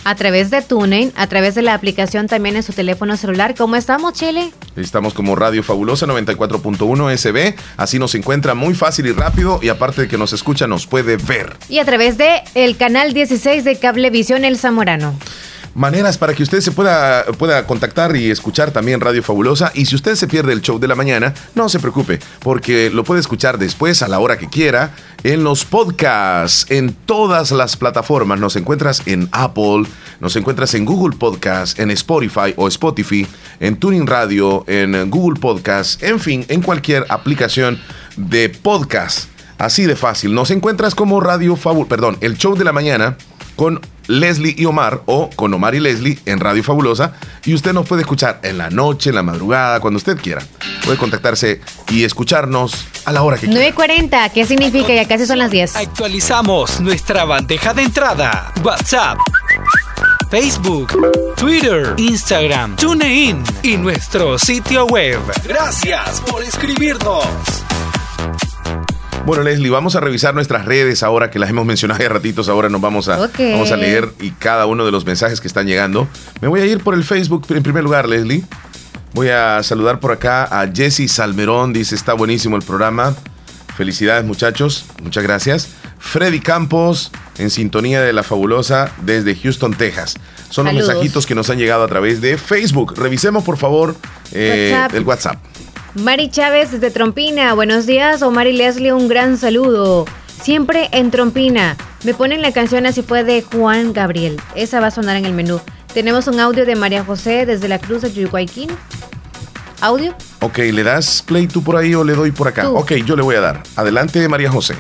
A 0.06 0.16
través 0.16 0.50
de 0.50 0.62
TuneIn, 0.62 1.12
a 1.18 1.28
través 1.28 1.54
de 1.54 1.62
la 1.62 1.74
aplicación 1.74 2.28
también 2.28 2.56
en 2.56 2.64
su 2.64 2.72
teléfono 2.72 3.18
celular. 3.18 3.56
¿Cómo 3.56 3.76
estamos, 3.76 4.14
Chile? 4.14 4.52
Estamos 4.78 5.14
como 5.14 5.36
Radio 5.36 5.64
Fabulosa 5.64 6.08
94.1 6.08 7.18
SB. 7.18 7.56
Así 7.76 8.00
nos 8.00 8.16
encuentra 8.16 8.54
muy 8.54 8.74
fácil 8.74 9.06
y 9.08 9.12
rápido. 9.12 9.60
Y 9.62 9.68
aparte 9.68 10.04
de 10.04 10.08
que 10.08 10.18
nos 10.18 10.32
escucha, 10.32 10.66
nos 10.66 10.88
puede 10.88 11.18
ver. 11.18 11.58
Y 11.68 11.80
a 11.80 11.86
través 11.86 12.18
de 12.18 12.42
el 12.56 12.78
canal 12.78 13.14
16 13.14 13.66
de 13.66 13.78
Cablevisión 13.80 14.46
El 14.46 14.58
Zamorano 14.58 15.14
maneras 15.78 16.18
para 16.18 16.34
que 16.34 16.42
usted 16.42 16.60
se 16.60 16.72
pueda, 16.72 17.24
pueda 17.38 17.66
contactar 17.68 18.16
y 18.16 18.32
escuchar 18.32 18.72
también 18.72 19.00
Radio 19.00 19.22
Fabulosa. 19.22 19.72
Y 19.76 19.86
si 19.86 19.96
usted 19.96 20.16
se 20.16 20.28
pierde 20.28 20.52
el 20.52 20.62
show 20.62 20.80
de 20.80 20.88
la 20.88 20.96
mañana, 20.96 21.34
no 21.54 21.70
se 21.70 21.80
preocupe, 21.80 22.20
porque 22.40 22.90
lo 22.90 23.04
puede 23.04 23.22
escuchar 23.22 23.60
después 23.60 24.02
a 24.02 24.08
la 24.08 24.20
hora 24.20 24.40
que 24.40 24.50
quiera 24.50 24.96
en 25.24 25.44
los 25.44 25.66
podcasts, 25.66 26.66
en 26.70 26.94
todas 26.94 27.52
las 27.52 27.78
plataformas. 27.78 28.40
Nos 28.40 28.56
encuentras 28.56 29.04
en 29.06 29.30
Apple, 29.32 29.84
nos 30.20 30.36
encuentras 30.36 30.74
en 30.74 30.84
Google 30.84 31.16
Podcast, 31.16 31.80
en 31.80 31.92
Spotify 31.92 32.56
o 32.56 32.68
Spotify, 32.68 33.28
en 33.60 33.78
Tuning 33.78 34.08
Radio, 34.08 34.64
en 34.68 35.10
Google 35.12 35.40
Podcast, 35.40 36.02
en 36.02 36.20
fin, 36.20 36.44
en 36.50 36.64
cualquier 36.64 37.06
aplicación 37.10 37.80
de 38.16 38.50
podcast. 38.50 39.30
Así 39.60 39.86
de 39.86 39.96
fácil. 39.96 40.34
Nos 40.34 40.50
encuentras 40.50 40.96
como 40.96 41.20
Radio 41.20 41.56
Fabulosa, 41.56 41.90
perdón, 41.90 42.18
el 42.22 42.38
show 42.38 42.56
de 42.56 42.64
la 42.64 42.74
mañana 42.74 43.16
con 43.58 43.82
Leslie 44.08 44.56
y 44.58 44.64
Omar 44.64 45.02
o 45.06 45.30
con 45.36 45.54
Omar 45.54 45.76
y 45.76 45.82
Leslie 45.82 46.18
en 46.26 46.40
Radio 46.40 46.64
Fabulosa 46.64 47.14
y 47.44 47.54
usted 47.54 47.74
nos 47.74 47.86
puede 47.86 48.04
escuchar 48.04 48.40
en 48.44 48.58
la 48.58 48.70
noche, 48.70 49.10
en 49.10 49.16
la 49.16 49.24
madrugada, 49.24 49.82
cuando 49.82 49.98
usted 49.98 50.18
quiera. 50.18 50.42
Puede 50.86 50.98
contactarse 50.98 51.60
y 51.90 52.06
escucharnos 52.06 52.88
a 53.04 53.12
la 53.12 53.24
hora 53.24 53.38
que 53.38 53.48
quiera. 53.48 53.76
9.40, 53.76 54.32
¿qué 54.32 54.46
significa? 54.46 54.94
Ya 54.94 55.06
casi 55.06 55.26
son 55.26 55.40
las 55.40 55.52
10. 55.52 55.76
Actualizamos 55.76 56.80
nuestra 56.80 57.26
bandeja 57.26 57.74
de 57.74 57.84
entrada. 57.84 58.54
WhatsApp. 58.64 59.18
Facebook, 60.30 60.90
Twitter, 61.38 61.94
Instagram, 61.98 62.76
TuneIn 62.76 63.44
y 63.64 63.78
nuestro 63.78 64.38
sitio 64.38 64.86
web. 64.86 65.20
Gracias 65.46 66.22
por 66.22 66.44
escribirnos. 66.44 67.26
Bueno, 69.28 69.44
Leslie, 69.44 69.70
vamos 69.70 69.94
a 69.98 70.00
revisar 70.00 70.34
nuestras 70.34 70.64
redes 70.64 71.04
ahora 71.04 71.30
que 71.30 71.38
las 71.38 71.50
hemos 71.50 71.66
mencionado 71.66 72.02
ya 72.02 72.08
ratitos. 72.08 72.48
Ahora 72.48 72.70
nos 72.70 72.80
vamos 72.80 73.10
a, 73.10 73.18
vamos 73.18 73.72
a 73.74 73.76
leer 73.76 74.08
y 74.22 74.32
cada 74.32 74.66
uno 74.68 74.86
de 74.86 74.92
los 74.94 75.06
mensajes 75.06 75.42
que 75.42 75.50
están 75.50 75.68
llegando. 75.68 76.08
Me 76.40 76.48
voy 76.48 76.62
a 76.62 76.66
ir 76.66 76.82
por 76.82 76.94
el 76.94 77.04
Facebook 77.04 77.46
en 77.50 77.62
primer 77.62 77.84
lugar, 77.84 78.08
Leslie. 78.08 78.46
Voy 79.12 79.28
a 79.28 79.62
saludar 79.64 80.00
por 80.00 80.14
acá 80.14 80.46
a 80.46 80.66
Jesse 80.74 81.12
Salmerón. 81.12 81.74
Dice, 81.74 81.94
está 81.94 82.14
buenísimo 82.14 82.56
el 82.56 82.62
programa. 82.62 83.16
Felicidades 83.76 84.24
muchachos. 84.24 84.86
Muchas 85.04 85.24
gracias. 85.24 85.68
Freddy 86.00 86.40
Campos, 86.40 87.12
en 87.38 87.50
sintonía 87.50 88.02
de 88.02 88.14
la 88.14 88.24
fabulosa 88.24 88.94
desde 89.02 89.36
Houston, 89.36 89.74
Texas. 89.74 90.16
Son 90.50 90.64
los 90.64 90.74
mensajitos 90.74 91.26
que 91.26 91.36
nos 91.36 91.50
han 91.50 91.58
llegado 91.58 91.84
a 91.84 91.88
través 91.90 92.22
de 92.22 92.38
Facebook. 92.38 92.94
Revisemos 92.96 93.44
por 93.44 93.58
favor 93.58 93.94
eh, 94.32 94.88
el 94.94 95.04
WhatsApp. 95.04 95.36
Mari 95.98 96.30
Chávez 96.30 96.72
desde 96.72 96.92
Trompina, 96.92 97.56
buenos 97.56 97.88
días. 97.88 98.22
Omar 98.22 98.46
y 98.46 98.54
Leslie, 98.54 98.94
un 98.94 99.08
gran 99.08 99.36
saludo. 99.36 100.06
Siempre 100.44 100.90
en 100.92 101.10
Trompina. 101.10 101.76
Me 102.04 102.14
ponen 102.14 102.44
la 102.44 102.52
canción 102.52 102.86
así 102.86 103.02
fue 103.02 103.24
de 103.24 103.42
Juan 103.42 103.94
Gabriel. 103.94 104.40
Esa 104.54 104.80
va 104.80 104.88
a 104.88 104.92
sonar 104.92 105.16
en 105.16 105.26
el 105.26 105.34
menú. 105.34 105.60
Tenemos 105.96 106.28
un 106.28 106.40
audio 106.40 106.68
de 106.68 106.76
María 106.76 107.04
José 107.04 107.48
desde 107.48 107.68
la 107.68 107.80
Cruz 107.80 108.04
de 108.04 108.14
Yuhuayquín. 108.14 108.70
¿Audio? 109.82 110.14
Ok, 110.42 110.60
¿le 110.60 110.84
das 110.84 111.24
play 111.24 111.48
tú 111.48 111.64
por 111.64 111.76
ahí 111.76 111.96
o 111.96 112.04
le 112.04 112.14
doy 112.14 112.30
por 112.32 112.48
acá? 112.48 112.70
Ok, 112.70 112.94
yo 113.06 113.16
le 113.16 113.24
voy 113.24 113.36
a 113.36 113.42
dar. 113.42 113.64
Adelante, 113.76 114.28
María 114.28 114.52
José. 114.52 114.76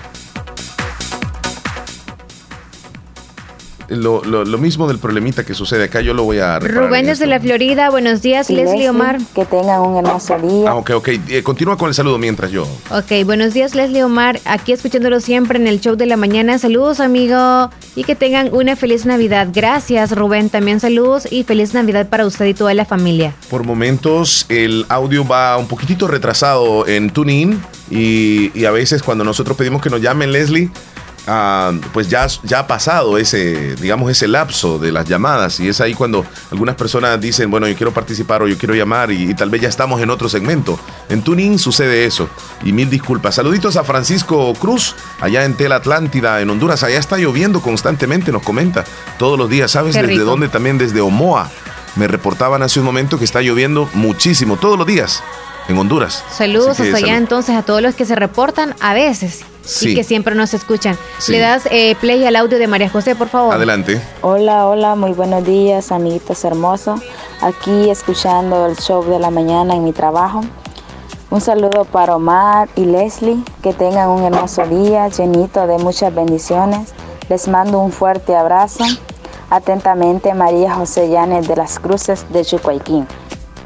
Lo, 3.90 4.24
lo, 4.24 4.58
mismo 4.58 4.88
del 4.88 5.00
problemita 5.00 5.46
que 5.46 5.54
sucede 5.54 5.86
acá, 5.86 6.02
yo 6.02 6.14
lo 6.14 6.24
voy 6.24 6.40
a 6.40 6.60
reparar 6.60 6.90
Rubén 6.90 7.06
desde 7.06 7.26
la 7.28 7.40
Florida, 7.40 7.90
buenos 7.90 8.22
días, 8.22 8.50
Leslie, 8.50 8.90
Omar. 8.90 9.20
Que 9.34 9.46
tengan 9.46 9.82
un 9.82 9.98
hermoso 9.98 10.38
día. 10.40 10.72
Ah, 10.72 10.76
ok, 10.76 10.92
ok. 10.96 11.08
Eh, 11.30 11.44
continúa 11.44 11.78
con 11.78 11.88
el 11.88 11.94
saludo 11.94 12.18
mientras 12.18 12.52
yo. 12.52 12.68
Ok, 12.92 13.26
buenos 13.26 13.54
días, 13.54 13.76
Leslie 13.76 14.04
Omar. 14.04 14.40
Aquí 14.46 14.74
escuchándolo 14.74 15.20
siempre 15.20 15.58
en 15.58 15.68
el 15.68 15.80
show 15.80 15.96
de 15.96 16.06
la 16.06 16.18
mañana. 16.18 16.60
Saludos, 16.60 17.00
amigo. 17.00 17.70
Y 17.96 18.04
que 18.04 18.16
tengan 18.16 18.54
una 18.54 18.76
feliz 18.76 19.06
Navidad. 19.06 19.50
Gracias, 19.54 20.16
Rubén. 20.16 20.50
También 20.50 20.80
saludos 20.80 21.28
y 21.32 21.44
feliz 21.44 21.74
Navidad 21.74 22.10
para 22.10 22.26
usted 22.26 22.46
y 22.46 22.54
toda 22.54 22.74
la 22.74 22.86
familia. 22.86 23.34
Por 23.50 23.64
momentos, 23.64 24.46
el 24.50 24.86
audio 24.90 25.26
va 25.26 25.58
un 25.58 25.68
poquitito 25.68 26.08
retrasado 26.08 26.88
en 26.88 27.10
TuneIn. 27.10 27.62
Y, 27.90 28.52
y 28.54 28.66
a 28.66 28.72
veces 28.72 29.02
cuando 29.02 29.24
nosotros 29.24 29.56
pedimos 29.56 29.82
que 29.82 29.90
nos 29.90 30.02
llamen, 30.02 30.32
Leslie 30.34 30.70
Ah, 31.30 31.74
pues 31.92 32.08
ya, 32.08 32.26
ya 32.44 32.60
ha 32.60 32.68
pasado 32.68 33.18
ese, 33.18 33.76
digamos, 33.76 34.10
ese 34.10 34.30
lapso 34.30 34.80
de 34.80 34.94
las 34.94 35.10
llamadas 35.10 35.60
y 35.60 35.68
es 35.68 35.82
ahí 35.82 35.94
cuando 35.94 36.26
algunas 36.52 36.76
personas 36.76 37.20
dicen, 37.20 37.52
bueno, 37.52 37.68
yo 37.68 37.76
quiero 37.76 37.94
participar 37.94 38.42
o 38.42 38.48
yo 38.48 38.58
quiero 38.58 38.74
llamar 38.76 39.12
y, 39.12 39.34
tal 39.34 39.50
vez 39.50 39.62
ya 39.62 39.68
estamos 39.68 40.02
en 40.02 40.10
otro 40.10 40.30
segmento. 40.30 40.80
En 41.10 41.22
Tuning 41.22 41.60
sucede 41.60 42.06
eso 42.06 42.30
y 42.64 42.72
mil 42.72 42.90
disculpas. 42.90 43.36
Saluditos 43.36 43.76
a 43.76 43.84
Francisco 43.84 44.54
Cruz, 44.54 44.96
allá 45.20 45.44
en 45.44 45.56
Tela 45.56 45.76
Atlántida, 45.76 46.40
en 46.40 46.50
Honduras. 46.50 46.84
Allá 46.84 46.98
está 46.98 47.18
lloviendo 47.18 47.62
constantemente, 47.62 48.32
nos 48.32 48.44
comenta 48.44 48.86
todos 49.20 49.38
los 49.38 49.50
días. 49.50 49.70
¿Sabes 49.72 49.96
desde 49.96 50.20
dónde? 50.20 50.48
También 50.48 50.78
desde 50.78 51.02
Omoa. 51.02 51.52
Me 51.98 52.08
reportaban 52.08 52.64
hace 52.64 52.80
un 52.80 52.86
momento 52.86 53.20
que 53.20 53.26
está 53.26 53.42
lloviendo 53.42 53.90
muchísimo, 53.94 54.56
todos 54.56 54.78
los 54.78 54.88
días 54.88 55.22
en 55.68 55.78
Honduras. 55.78 56.24
Saludos 56.32 56.80
hasta 56.80 56.96
allá 56.96 57.18
entonces 57.18 57.56
a 57.56 57.64
todos 57.64 57.82
los 57.82 57.96
que 57.96 58.06
se 58.06 58.16
reportan 58.16 58.76
a 58.80 58.94
veces 58.94 59.44
y 59.82 59.96
que 59.96 60.04
siempre 60.04 60.36
nos 60.36 60.54
escuchan. 60.54 60.98
Le 61.28 61.40
das 61.40 61.68
eh, 61.72 61.96
play 62.00 62.26
al 62.26 62.36
audio 62.36 62.60
de 62.60 62.68
María 62.68 62.90
José, 62.90 63.16
por 63.16 63.28
favor. 63.28 63.54
Adelante. 63.54 64.02
Hola, 64.22 64.68
hola, 64.68 64.96
muy 64.96 65.12
buenos 65.12 65.44
días, 65.46 65.92
amiguitos 65.92 66.44
hermosos. 66.44 67.02
Aquí 67.42 67.90
escuchando 67.90 68.66
el 68.66 68.78
show 68.78 69.04
de 69.04 69.20
la 69.20 69.30
mañana 69.30 69.76
en 69.76 69.84
mi 69.84 69.94
trabajo. 69.94 70.42
Un 71.30 71.42
saludo 71.42 71.84
para 71.84 72.16
Omar 72.16 72.70
y 72.76 72.86
Leslie, 72.86 73.44
que 73.62 73.74
tengan 73.74 74.10
un 74.10 74.24
hermoso 74.24 74.66
día 74.66 75.10
llenito 75.10 75.68
de 75.68 75.78
muchas 75.78 76.16
bendiciones. 76.16 76.94
Les 77.30 77.48
mando 77.50 77.80
un 77.80 77.92
fuerte 77.92 78.36
abrazo. 78.36 78.86
Atentamente, 79.50 80.34
María 80.34 80.74
José 80.74 81.10
Llanes 81.10 81.48
de 81.48 81.58
las 81.58 81.80
Cruces 81.80 82.26
de 82.32 82.46
Chucuayquín. 82.46 83.08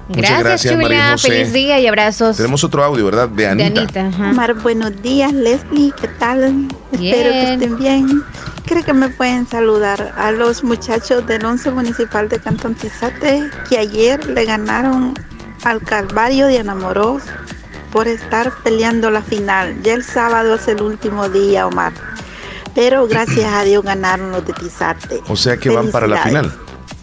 Gracias, 0.10 0.44
gracias 0.44 0.78
María 0.78 1.12
José. 1.12 1.30
Feliz 1.30 1.54
día 1.54 1.80
y 1.80 1.88
abrazos. 1.88 2.38
Tenemos 2.38 2.64
otro 2.64 2.84
audio, 2.84 3.06
¿verdad? 3.06 3.30
De 3.30 3.48
Anita. 3.48 3.86
De 3.86 4.00
Anita 4.00 4.54
buenos 4.62 5.02
días, 5.02 5.34
Leslie. 5.34 5.94
¿Qué 6.00 6.08
tal? 6.08 6.68
Espero 6.92 7.32
que 7.32 7.54
estén 7.54 7.78
bien. 7.78 8.24
Creo 8.66 8.84
que 8.84 8.94
me 8.94 9.10
pueden 9.10 9.48
saludar 9.48 10.14
a 10.18 10.32
los 10.32 10.64
muchachos 10.64 11.26
del 11.28 11.44
11 11.44 11.72
Municipal 11.72 12.30
de 12.30 12.40
Cantón 12.40 12.76
Tizate 12.76 13.50
que 13.70 13.78
ayer 13.78 14.26
le 14.28 14.46
ganaron 14.46 15.14
al 15.64 15.82
Calvario 15.82 16.48
de 16.48 16.58
Enamoros 16.58 17.24
por 17.92 18.08
estar 18.08 18.52
peleando 18.64 19.12
la 19.12 19.22
final. 19.22 19.82
Ya 19.84 19.94
el 19.94 20.04
sábado 20.04 20.56
es 20.56 20.68
el 20.68 20.82
último 20.82 21.30
día, 21.30 21.68
Omar. 21.68 21.94
Pero 22.74 23.08
gracias 23.08 23.52
a 23.54 23.64
Dios 23.64 23.84
ganaron 23.84 24.32
los 24.32 24.46
de 24.46 24.54
Tizate. 24.54 25.22
O 25.28 25.36
sea 25.36 25.58
que 25.58 25.70
van 25.70 25.92
para 25.92 26.08
la 26.08 26.24
final. 26.24 26.54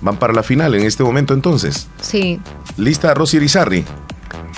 Van 0.00 0.16
para 0.16 0.32
la 0.32 0.42
final 0.42 0.74
en 0.74 0.84
este 0.84 1.02
momento 1.02 1.34
entonces. 1.34 1.88
Sí. 2.00 2.40
¿Lista 2.78 3.12
Rosy 3.12 3.38
Irizarry? 3.38 3.84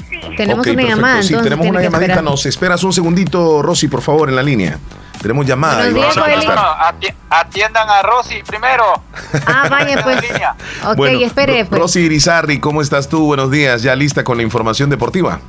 Sí. 0.08 0.20
Tenemos 0.36 0.66
una 0.66 0.82
llamada. 0.82 1.22
Sí, 1.22 1.34
tenemos 1.42 1.66
una 1.66 1.80
llamadita. 1.80 2.20
Nos 2.20 2.44
esperas 2.46 2.84
un 2.84 2.92
segundito, 2.92 3.62
Rosy, 3.62 3.88
por 3.88 4.02
favor, 4.02 4.28
en 4.28 4.36
la 4.36 4.42
línea. 4.42 4.78
Tenemos 5.20 5.46
llamada. 5.46 5.88
Y 5.88 5.92
vamos 5.92 6.16
a 6.16 6.94
atiendan 7.30 7.88
a 7.88 8.02
Rosy 8.02 8.42
primero. 8.46 8.84
Ah, 9.46 9.68
vaya, 9.70 10.02
pues. 10.02 10.18
ok, 10.84 11.22
espere. 11.22 11.64
Pues. 11.64 11.80
Rosy 11.80 12.00
Irizarry, 12.00 12.60
¿cómo 12.60 12.82
estás 12.82 13.08
tú? 13.08 13.26
Buenos 13.26 13.50
días. 13.50 13.82
¿Ya 13.82 13.94
lista 13.96 14.22
con 14.22 14.36
la 14.36 14.42
información 14.42 14.90
deportiva? 14.90 15.40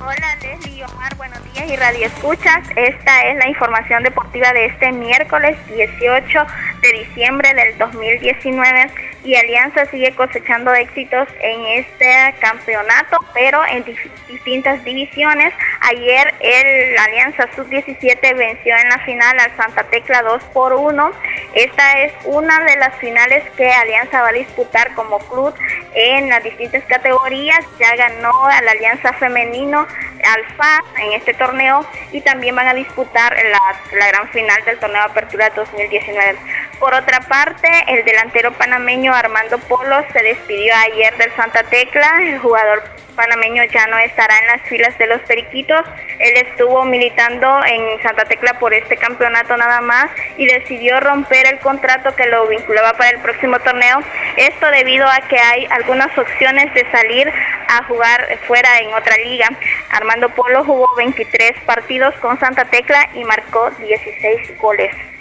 Hola, 0.00 0.36
Leslie 0.40 0.84
Omar. 0.84 1.14
Buenos 1.16 1.38
días 1.52 1.70
y 1.70 1.76
radio 1.76 2.06
escuchas. 2.06 2.68
Esta 2.76 3.22
es 3.28 3.38
la 3.38 3.48
información 3.48 4.02
deportiva 4.02 4.52
de 4.52 4.66
este 4.66 4.92
miércoles 4.92 5.56
18 5.68 6.46
de 6.82 6.92
diciembre 7.04 7.54
del 7.54 7.78
2019 7.78 9.11
y 9.24 9.36
Alianza 9.36 9.86
sigue 9.86 10.14
cosechando 10.14 10.74
éxitos 10.74 11.28
en 11.40 11.64
este 11.66 12.34
campeonato, 12.40 13.18
pero 13.32 13.64
en 13.66 13.84
distintas 14.28 14.82
divisiones. 14.84 15.54
Ayer 15.80 16.34
el 16.40 16.98
Alianza 16.98 17.48
Sub-17 17.54 18.36
venció 18.36 18.76
en 18.76 18.88
la 18.88 18.98
final 18.98 19.38
al 19.38 19.56
Santa 19.56 19.84
Tecla 19.84 20.22
2 20.22 20.42
por 20.52 20.72
1. 20.72 21.12
Esta 21.54 22.00
es 22.00 22.12
una 22.24 22.64
de 22.64 22.76
las 22.76 22.96
finales 22.96 23.44
que 23.56 23.70
Alianza 23.70 24.22
va 24.22 24.28
a 24.28 24.32
disputar 24.32 24.92
como 24.94 25.18
club 25.18 25.54
en 25.94 26.28
las 26.28 26.42
distintas 26.42 26.84
categorías. 26.84 27.64
Ya 27.78 27.94
ganó 27.94 28.46
a 28.46 28.60
la 28.62 28.72
Alianza 28.72 29.12
Femenino 29.14 29.86
Alfa 30.24 30.80
en 30.98 31.12
este 31.12 31.34
torneo 31.34 31.84
y 32.12 32.20
también 32.20 32.54
van 32.54 32.68
a 32.68 32.74
disputar 32.74 33.32
la, 33.32 33.98
la 33.98 34.08
gran 34.08 34.28
final 34.30 34.64
del 34.64 34.78
torneo 34.78 35.02
Apertura 35.02 35.50
2019. 35.50 36.38
Por 36.82 36.94
otra 36.94 37.20
parte, 37.20 37.68
el 37.86 38.04
delantero 38.04 38.50
panameño 38.54 39.14
Armando 39.14 39.56
Polo 39.58 40.04
se 40.12 40.20
despidió 40.20 40.74
ayer 40.74 41.16
del 41.16 41.30
Santa 41.36 41.62
Tecla. 41.62 42.10
El 42.20 42.40
jugador 42.40 42.82
panameño 43.14 43.62
ya 43.72 43.86
no 43.86 43.96
estará 43.98 44.36
en 44.40 44.46
las 44.48 44.62
filas 44.62 44.98
de 44.98 45.06
los 45.06 45.20
Periquitos. 45.20 45.80
Él 46.18 46.44
estuvo 46.44 46.84
militando 46.84 47.60
en 47.64 48.02
Santa 48.02 48.24
Tecla 48.24 48.58
por 48.58 48.74
este 48.74 48.96
campeonato 48.96 49.56
nada 49.56 49.80
más 49.80 50.10
y 50.36 50.46
decidió 50.46 50.98
romper 50.98 51.46
el 51.46 51.60
contrato 51.60 52.16
que 52.16 52.26
lo 52.26 52.48
vinculaba 52.48 52.94
para 52.94 53.10
el 53.10 53.20
próximo 53.20 53.60
torneo. 53.60 54.00
Esto 54.36 54.66
debido 54.72 55.06
a 55.06 55.20
que 55.28 55.38
hay 55.38 55.68
algunas 55.70 56.18
opciones 56.18 56.74
de 56.74 56.84
salir 56.90 57.32
a 57.68 57.84
jugar 57.84 58.26
fuera 58.48 58.80
en 58.80 58.92
otra 58.92 59.16
liga. 59.18 59.48
Armando 59.90 60.30
Polo 60.30 60.64
jugó 60.64 60.92
23 60.96 61.60
partidos 61.64 62.12
con 62.16 62.40
Santa 62.40 62.64
Tecla 62.64 63.08
y 63.14 63.22
marcó 63.22 63.70
16 63.70 64.58
goles. 64.58 65.11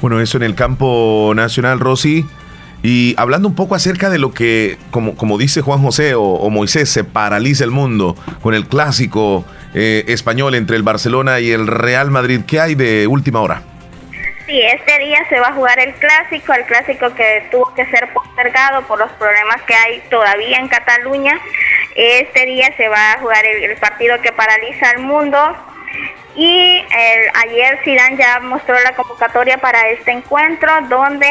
Bueno, 0.00 0.20
eso 0.20 0.36
en 0.36 0.42
el 0.42 0.54
campo 0.54 1.32
nacional, 1.34 1.80
Rosy. 1.80 2.26
Y 2.82 3.14
hablando 3.16 3.48
un 3.48 3.54
poco 3.54 3.74
acerca 3.74 4.10
de 4.10 4.18
lo 4.18 4.32
que, 4.32 4.76
como, 4.90 5.16
como 5.16 5.38
dice 5.38 5.62
Juan 5.62 5.82
José 5.82 6.14
o, 6.14 6.48
Moisés, 6.50 6.90
se 6.90 7.04
paraliza 7.04 7.64
el 7.64 7.70
mundo 7.70 8.14
con 8.42 8.54
el 8.54 8.66
clásico 8.66 9.44
eh, 9.74 10.04
español 10.08 10.54
entre 10.54 10.76
el 10.76 10.82
Barcelona 10.82 11.40
y 11.40 11.50
el 11.50 11.66
Real 11.66 12.10
Madrid, 12.10 12.42
¿qué 12.46 12.60
hay 12.60 12.74
de 12.74 13.06
última 13.06 13.40
hora? 13.40 13.62
Sí, 14.46 14.60
este 14.62 14.98
día 15.00 15.26
se 15.28 15.40
va 15.40 15.48
a 15.48 15.52
jugar 15.54 15.80
el 15.80 15.94
clásico, 15.94 16.52
el 16.52 16.64
clásico 16.66 17.12
que 17.14 17.48
tuvo 17.50 17.74
que 17.74 17.84
ser 17.86 18.12
postergado 18.12 18.82
por 18.86 19.00
los 19.00 19.10
problemas 19.12 19.60
que 19.62 19.74
hay 19.74 20.02
todavía 20.08 20.58
en 20.58 20.68
Cataluña. 20.68 21.40
Este 21.96 22.46
día 22.46 22.72
se 22.76 22.86
va 22.88 23.14
a 23.14 23.18
jugar 23.18 23.44
el, 23.44 23.64
el 23.64 23.76
partido 23.78 24.20
que 24.20 24.30
paraliza 24.30 24.90
al 24.90 25.02
mundo 25.02 25.38
y 26.36 26.78
el, 26.78 27.48
ayer 27.48 27.78
Zidane 27.82 28.16
ya 28.16 28.40
mostró 28.40 28.78
la 28.80 28.94
convocatoria 28.94 29.58
para 29.58 29.88
este 29.88 30.12
encuentro 30.12 30.70
donde 30.88 31.30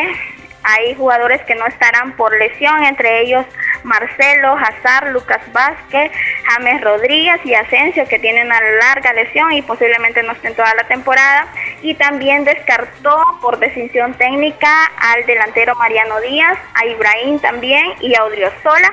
hay 0.68 0.96
jugadores 0.96 1.44
que 1.44 1.54
no 1.54 1.68
estarán 1.68 2.14
por 2.14 2.36
lesión, 2.40 2.84
entre 2.84 3.22
ellos 3.22 3.46
Marcelo, 3.84 4.58
Hazard, 4.58 5.12
Lucas 5.12 5.42
Vázquez, 5.54 6.12
James 6.46 6.82
Rodríguez 6.82 7.40
y 7.46 7.54
Asensio, 7.54 8.08
que 8.08 8.18
tienen 8.18 8.48
una 8.48 8.60
larga 8.60 9.14
lesión 9.14 9.52
y 9.54 9.62
posiblemente 9.62 10.24
no 10.24 10.32
estén 10.32 10.56
toda 10.56 10.74
la 10.74 10.88
temporada. 10.88 11.46
Y 11.84 11.94
también 11.94 12.46
descartó 12.46 13.22
por 13.42 13.60
decisión 13.60 14.16
técnica 14.16 14.86
al 14.98 15.24
delantero 15.28 15.76
Mariano 15.76 16.20
Díaz, 16.22 16.58
a 16.74 16.86
Ibrahim 16.88 17.38
también 17.40 17.94
y 18.02 18.16
a 18.16 18.24
Odriozola. 18.24 18.92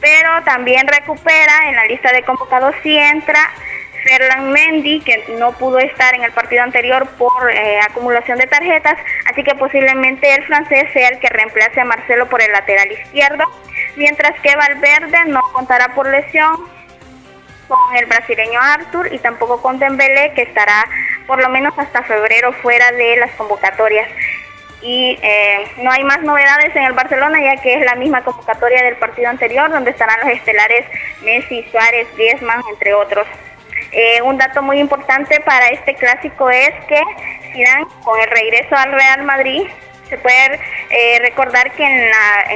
Pero 0.00 0.30
también 0.44 0.86
recupera 0.88 1.68
en 1.68 1.76
la 1.76 1.84
lista 1.84 2.10
de 2.10 2.22
convocados 2.22 2.74
si 2.82 2.96
entra 2.96 3.50
Ferland 4.06 4.52
Mendy, 4.52 5.00
que 5.00 5.24
no 5.38 5.52
pudo 5.52 5.78
estar 5.78 6.14
en 6.14 6.22
el 6.22 6.32
partido 6.32 6.62
anterior 6.62 7.08
por 7.18 7.50
eh, 7.50 7.80
acumulación 7.80 8.38
de 8.38 8.46
tarjetas, 8.46 8.96
así 9.24 9.42
que 9.42 9.54
posiblemente 9.54 10.32
el 10.34 10.44
francés 10.44 10.84
sea 10.92 11.08
el 11.08 11.18
que 11.18 11.28
reemplace 11.28 11.80
a 11.80 11.84
Marcelo 11.84 12.26
por 12.26 12.40
el 12.40 12.52
lateral 12.52 12.90
izquierdo, 12.92 13.44
mientras 13.96 14.38
que 14.40 14.54
Valverde 14.54 15.24
no 15.26 15.40
contará 15.52 15.94
por 15.94 16.08
lesión 16.08 16.68
con 17.66 17.96
el 17.96 18.06
brasileño 18.06 18.60
Arthur 18.60 19.12
y 19.12 19.18
tampoco 19.18 19.60
con 19.60 19.80
Dembélé, 19.80 20.32
que 20.34 20.42
estará 20.42 20.84
por 21.26 21.42
lo 21.42 21.48
menos 21.48 21.76
hasta 21.76 22.04
febrero 22.04 22.52
fuera 22.52 22.92
de 22.92 23.16
las 23.16 23.32
convocatorias. 23.32 24.08
Y 24.82 25.18
eh, 25.20 25.66
no 25.78 25.90
hay 25.90 26.04
más 26.04 26.22
novedades 26.22 26.76
en 26.76 26.84
el 26.84 26.92
Barcelona, 26.92 27.40
ya 27.40 27.60
que 27.60 27.74
es 27.74 27.84
la 27.84 27.96
misma 27.96 28.22
convocatoria 28.22 28.84
del 28.84 28.96
partido 28.96 29.28
anterior, 29.30 29.68
donde 29.68 29.90
estarán 29.90 30.20
los 30.20 30.28
estelares 30.28 30.86
Messi, 31.22 31.66
Suárez, 31.72 32.06
Griezmann, 32.14 32.62
entre 32.70 32.94
otros. 32.94 33.26
Eh, 33.92 34.20
un 34.22 34.36
dato 34.36 34.62
muy 34.62 34.78
importante 34.78 35.40
para 35.40 35.68
este 35.68 35.94
clásico 35.94 36.50
es 36.50 36.72
que 36.88 37.00
Zidane, 37.52 37.86
con 38.02 38.20
el 38.20 38.28
regreso 38.28 38.74
al 38.74 38.92
Real 38.92 39.22
Madrid, 39.24 39.66
se 40.08 40.18
puede 40.18 40.60
eh, 40.90 41.18
recordar 41.20 41.72
que 41.72 41.84
en, 41.84 42.10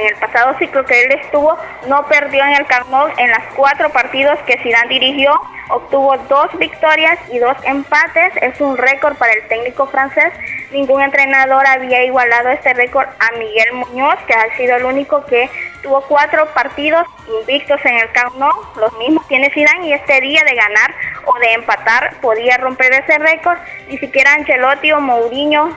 el 0.07 0.15
pasado 0.19 0.57
ciclo 0.57 0.85
que 0.85 1.03
él 1.03 1.11
estuvo, 1.23 1.57
no 1.87 2.05
perdió 2.07 2.43
en 2.43 2.53
el 2.53 2.65
Nou 2.89 3.09
en 3.17 3.29
las 3.29 3.43
cuatro 3.55 3.89
partidos 3.89 4.39
que 4.45 4.57
Zidane 4.59 4.89
dirigió, 4.89 5.33
obtuvo 5.69 6.17
dos 6.29 6.47
victorias 6.57 7.17
y 7.31 7.39
dos 7.39 7.55
empates, 7.63 8.33
es 8.41 8.59
un 8.61 8.77
récord 8.77 9.15
para 9.17 9.33
el 9.33 9.47
técnico 9.47 9.87
francés. 9.87 10.33
Ningún 10.71 11.01
entrenador 11.01 11.65
había 11.67 12.03
igualado 12.03 12.49
este 12.49 12.73
récord 12.73 13.07
a 13.19 13.37
Miguel 13.37 13.73
Muñoz, 13.73 14.17
que 14.25 14.33
ha 14.33 14.55
sido 14.55 14.77
el 14.77 14.85
único 14.85 15.25
que 15.25 15.49
tuvo 15.83 16.01
cuatro 16.01 16.45
partidos 16.53 17.05
invictos 17.41 17.79
en 17.83 17.95
el 17.95 18.11
Camp 18.11 18.35
Nou, 18.35 18.53
los 18.77 18.97
mismos 18.97 19.27
tiene 19.27 19.49
Zidane 19.51 19.87
y 19.87 19.93
este 19.93 20.21
día 20.21 20.41
de 20.45 20.55
ganar 20.55 20.93
o 21.25 21.39
de 21.39 21.53
empatar 21.53 22.15
podía 22.21 22.57
romper 22.57 22.93
ese 22.93 23.17
récord. 23.17 23.57
Ni 23.87 23.97
siquiera 23.97 24.33
Ancelotti 24.33 24.91
o 24.91 25.01
Mourinho 25.01 25.75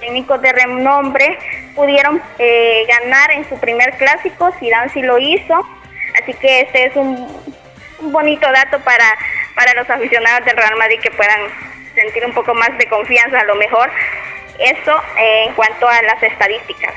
técnicos 0.00 0.40
de 0.42 0.52
renombre 0.52 1.38
pudieron 1.74 2.20
eh, 2.38 2.84
ganar 2.88 3.30
en 3.32 3.48
su 3.48 3.58
primer 3.58 3.96
clásico, 3.96 4.50
Zidane 4.58 4.90
sí 4.90 5.02
lo 5.02 5.18
hizo, 5.18 5.66
así 6.20 6.34
que 6.34 6.62
este 6.62 6.86
es 6.86 6.96
un, 6.96 7.26
bonito 8.02 8.46
dato 8.50 8.80
para, 8.80 9.04
para 9.54 9.74
los 9.74 9.88
aficionados 9.88 10.44
del 10.46 10.56
Real 10.56 10.76
Madrid 10.78 10.98
que 11.02 11.10
puedan 11.10 11.40
sentir 11.94 12.24
un 12.24 12.32
poco 12.32 12.54
más 12.54 12.76
de 12.78 12.86
confianza 12.86 13.40
a 13.40 13.44
lo 13.44 13.54
mejor. 13.56 13.90
Eso 14.58 14.92
eh, 15.18 15.46
en 15.48 15.54
cuanto 15.54 15.88
a 15.88 16.02
las 16.02 16.22
estadísticas. 16.22 16.92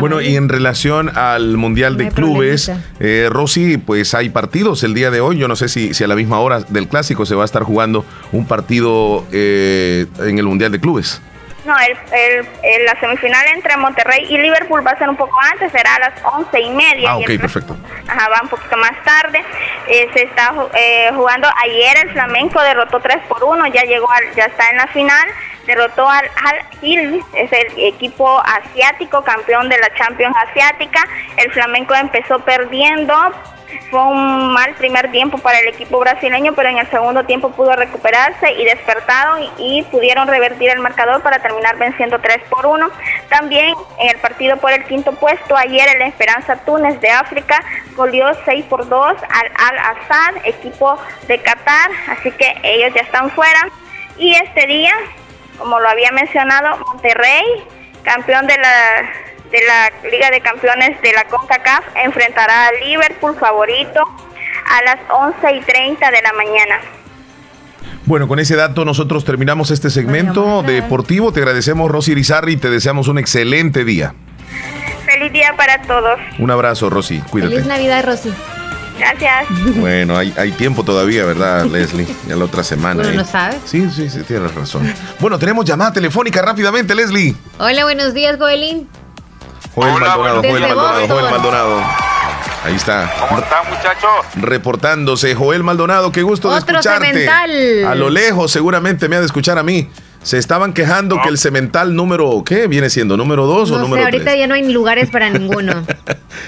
Bueno, 0.00 0.20
y 0.20 0.34
en 0.34 0.48
relación 0.48 1.16
al 1.16 1.56
Mundial 1.56 1.96
de 1.96 2.08
Clubes, 2.08 2.72
eh, 2.98 3.28
Rosy, 3.30 3.76
pues 3.76 4.14
hay 4.14 4.30
partidos 4.30 4.82
el 4.82 4.92
día 4.92 5.12
de 5.12 5.20
hoy. 5.20 5.38
Yo 5.38 5.46
no 5.46 5.54
sé 5.54 5.68
si, 5.68 5.94
si 5.94 6.02
a 6.02 6.08
la 6.08 6.16
misma 6.16 6.40
hora 6.40 6.58
del 6.58 6.88
clásico 6.88 7.24
se 7.24 7.36
va 7.36 7.42
a 7.42 7.44
estar 7.44 7.62
jugando 7.62 8.04
un 8.32 8.48
partido 8.48 9.24
eh, 9.30 10.06
en 10.22 10.40
el 10.40 10.44
Mundial 10.46 10.72
de 10.72 10.80
Clubes. 10.80 11.22
No, 11.64 11.76
el, 11.78 12.84
la 12.84 12.98
semifinal 12.98 13.46
entre 13.54 13.76
Monterrey 13.76 14.26
y 14.28 14.36
Liverpool 14.36 14.84
va 14.84 14.92
a 14.92 14.98
ser 14.98 15.08
un 15.08 15.16
poco 15.16 15.36
antes, 15.52 15.70
será 15.70 15.94
a 15.94 15.98
las 16.00 16.12
once 16.24 16.60
y 16.60 16.70
media. 16.70 17.10
Ah, 17.10 17.16
ok, 17.18 17.26
perfecto. 17.40 17.76
Ajá, 18.08 18.28
va 18.28 18.40
un 18.42 18.48
poquito 18.48 18.76
más 18.76 18.92
tarde. 19.04 19.44
Eh, 19.86 20.10
se 20.12 20.24
está 20.24 20.52
eh, 20.74 21.10
jugando, 21.14 21.48
ayer 21.62 21.98
el 22.04 22.10
Flamenco 22.10 22.60
derrotó 22.62 22.98
3 23.00 23.18
por 23.28 23.44
1, 23.44 23.66
ya 23.68 23.82
llegó, 23.82 24.08
ya 24.34 24.46
está 24.46 24.70
en 24.70 24.78
la 24.78 24.88
final, 24.88 25.28
derrotó 25.66 26.08
al 26.08 26.24
Al 26.44 26.60
Hill, 26.80 27.22
es 27.34 27.52
el 27.52 27.72
equipo 27.76 28.42
asiático, 28.44 29.22
campeón 29.22 29.68
de 29.68 29.78
la 29.78 29.94
Champions 29.94 30.36
Asiática. 30.48 31.04
El 31.36 31.52
Flamenco 31.52 31.94
empezó 31.94 32.40
perdiendo 32.40 33.14
Fue 33.90 34.02
un 34.02 34.52
mal 34.52 34.74
primer 34.74 35.10
tiempo 35.10 35.38
para 35.38 35.58
el 35.60 35.68
equipo 35.68 35.98
brasileño, 35.98 36.52
pero 36.54 36.68
en 36.68 36.78
el 36.78 36.90
segundo 36.90 37.24
tiempo 37.24 37.50
pudo 37.50 37.74
recuperarse 37.74 38.52
y 38.52 38.64
despertaron 38.64 39.48
y, 39.58 39.82
pudieron 39.90 40.26
revertir 40.28 40.70
el 40.70 40.80
marcador 40.80 41.22
para 41.22 41.40
terminar 41.40 41.76
venciendo 41.76 42.18
3 42.18 42.42
por 42.48 42.66
1. 42.66 42.90
También 43.28 43.74
en 43.98 44.08
el 44.08 44.16
partido 44.18 44.56
por 44.56 44.72
el 44.72 44.84
quinto 44.84 45.12
puesto, 45.12 45.56
ayer 45.56 45.86
el 45.96 46.02
Esperanza 46.02 46.56
Túnez 46.64 47.00
de 47.00 47.10
África 47.10 47.62
goleó 47.96 48.32
6 48.44 48.64
por 48.66 48.88
2 48.88 49.06
al 49.06 49.50
Al-Assad, 49.56 50.36
equipo 50.44 50.98
de 51.26 51.38
Qatar, 51.38 51.90
así 52.08 52.30
que 52.32 52.54
ellos 52.62 52.94
ya 52.94 53.02
están 53.02 53.30
fuera. 53.30 53.68
Y 54.16 54.34
este 54.34 54.66
día, 54.66 54.92
como 55.58 55.78
lo 55.80 55.88
había 55.88 56.10
mencionado, 56.12 56.78
Monterrey, 56.78 57.44
campeón 58.02 58.46
de 58.46 58.56
la 58.58 59.31
de 59.52 59.58
la 59.66 60.10
Liga 60.10 60.30
de 60.30 60.40
Campeones 60.40 61.00
de 61.02 61.12
la 61.12 61.24
CONCACAF 61.24 61.84
enfrentará 62.04 62.68
a 62.68 62.72
Liverpool 62.84 63.36
favorito 63.38 64.00
a 64.00 64.82
las 64.84 64.98
11 65.10 65.56
y 65.56 65.60
30 65.60 66.10
de 66.10 66.22
la 66.22 66.32
mañana. 66.32 66.80
Bueno, 68.04 68.26
con 68.26 68.38
ese 68.40 68.56
dato 68.56 68.84
nosotros 68.84 69.24
terminamos 69.24 69.70
este 69.70 69.90
segmento 69.90 70.62
deportivo. 70.62 71.32
Te 71.32 71.40
agradecemos, 71.40 71.90
Rosy 71.90 72.12
Irizarri, 72.12 72.54
y 72.54 72.56
te 72.56 72.70
deseamos 72.70 73.06
un 73.08 73.18
excelente 73.18 73.84
día. 73.84 74.14
Feliz 75.04 75.32
día 75.32 75.54
para 75.56 75.82
todos. 75.82 76.18
Un 76.38 76.50
abrazo, 76.50 76.90
Rosy. 76.90 77.20
Cuídate. 77.30 77.54
Feliz 77.54 77.66
Navidad, 77.68 78.04
Rosy. 78.04 78.32
Gracias. 78.98 79.46
Bueno, 79.76 80.16
hay, 80.16 80.32
hay 80.36 80.52
tiempo 80.52 80.84
todavía, 80.84 81.24
¿verdad, 81.24 81.64
Leslie? 81.70 82.06
Ya 82.26 82.36
la 82.36 82.44
otra 82.44 82.64
semana. 82.64 83.02
¿Uno 83.02 83.10
¿eh? 83.10 83.16
no 83.16 83.24
sabe? 83.24 83.56
Sí, 83.66 83.88
sí, 83.90 84.08
sí, 84.08 84.22
tienes 84.22 84.54
razón. 84.54 84.92
Bueno, 85.20 85.38
tenemos 85.38 85.64
llamada 85.64 85.92
telefónica 85.92 86.42
rápidamente, 86.42 86.94
Leslie. 86.94 87.34
Hola, 87.58 87.84
buenos 87.84 88.14
días, 88.14 88.36
Joelín. 88.38 88.88
Joel 89.74 89.92
Maldonado, 90.00 90.42
Joel 90.42 90.60
Maldonado. 90.60 91.08
Joel 91.08 91.30
Maldonado. 91.30 91.80
Ahí 92.64 92.74
está. 92.76 93.12
¿Cómo 93.28 93.40
están, 93.40 93.68
muchachos? 93.68 94.10
Reportándose, 94.36 95.34
Joel 95.34 95.64
Maldonado, 95.64 96.12
qué 96.12 96.22
gusto 96.22 96.50
de 96.52 96.58
escucharte. 96.58 97.08
cemental. 97.08 97.84
A 97.86 97.94
lo 97.94 98.10
lejos, 98.10 98.52
seguramente 98.52 99.08
me 99.08 99.16
ha 99.16 99.20
de 99.20 99.26
escuchar 99.26 99.58
a 99.58 99.62
mí. 99.62 99.88
Se 100.22 100.38
estaban 100.38 100.72
quejando 100.72 101.20
que 101.20 101.28
el 101.28 101.36
cemental 101.36 101.96
número, 101.96 102.44
¿qué 102.46 102.68
viene 102.68 102.90
siendo? 102.90 103.16
¿Número 103.16 103.44
2 103.46 103.70
o 103.70 103.72
No 103.72 103.78
sé, 103.78 103.82
número 103.88 104.04
ahorita 104.04 104.24
3? 104.26 104.38
ya 104.38 104.46
no 104.46 104.54
hay 104.54 104.72
lugares 104.72 105.10
para 105.10 105.28
ninguno. 105.30 105.84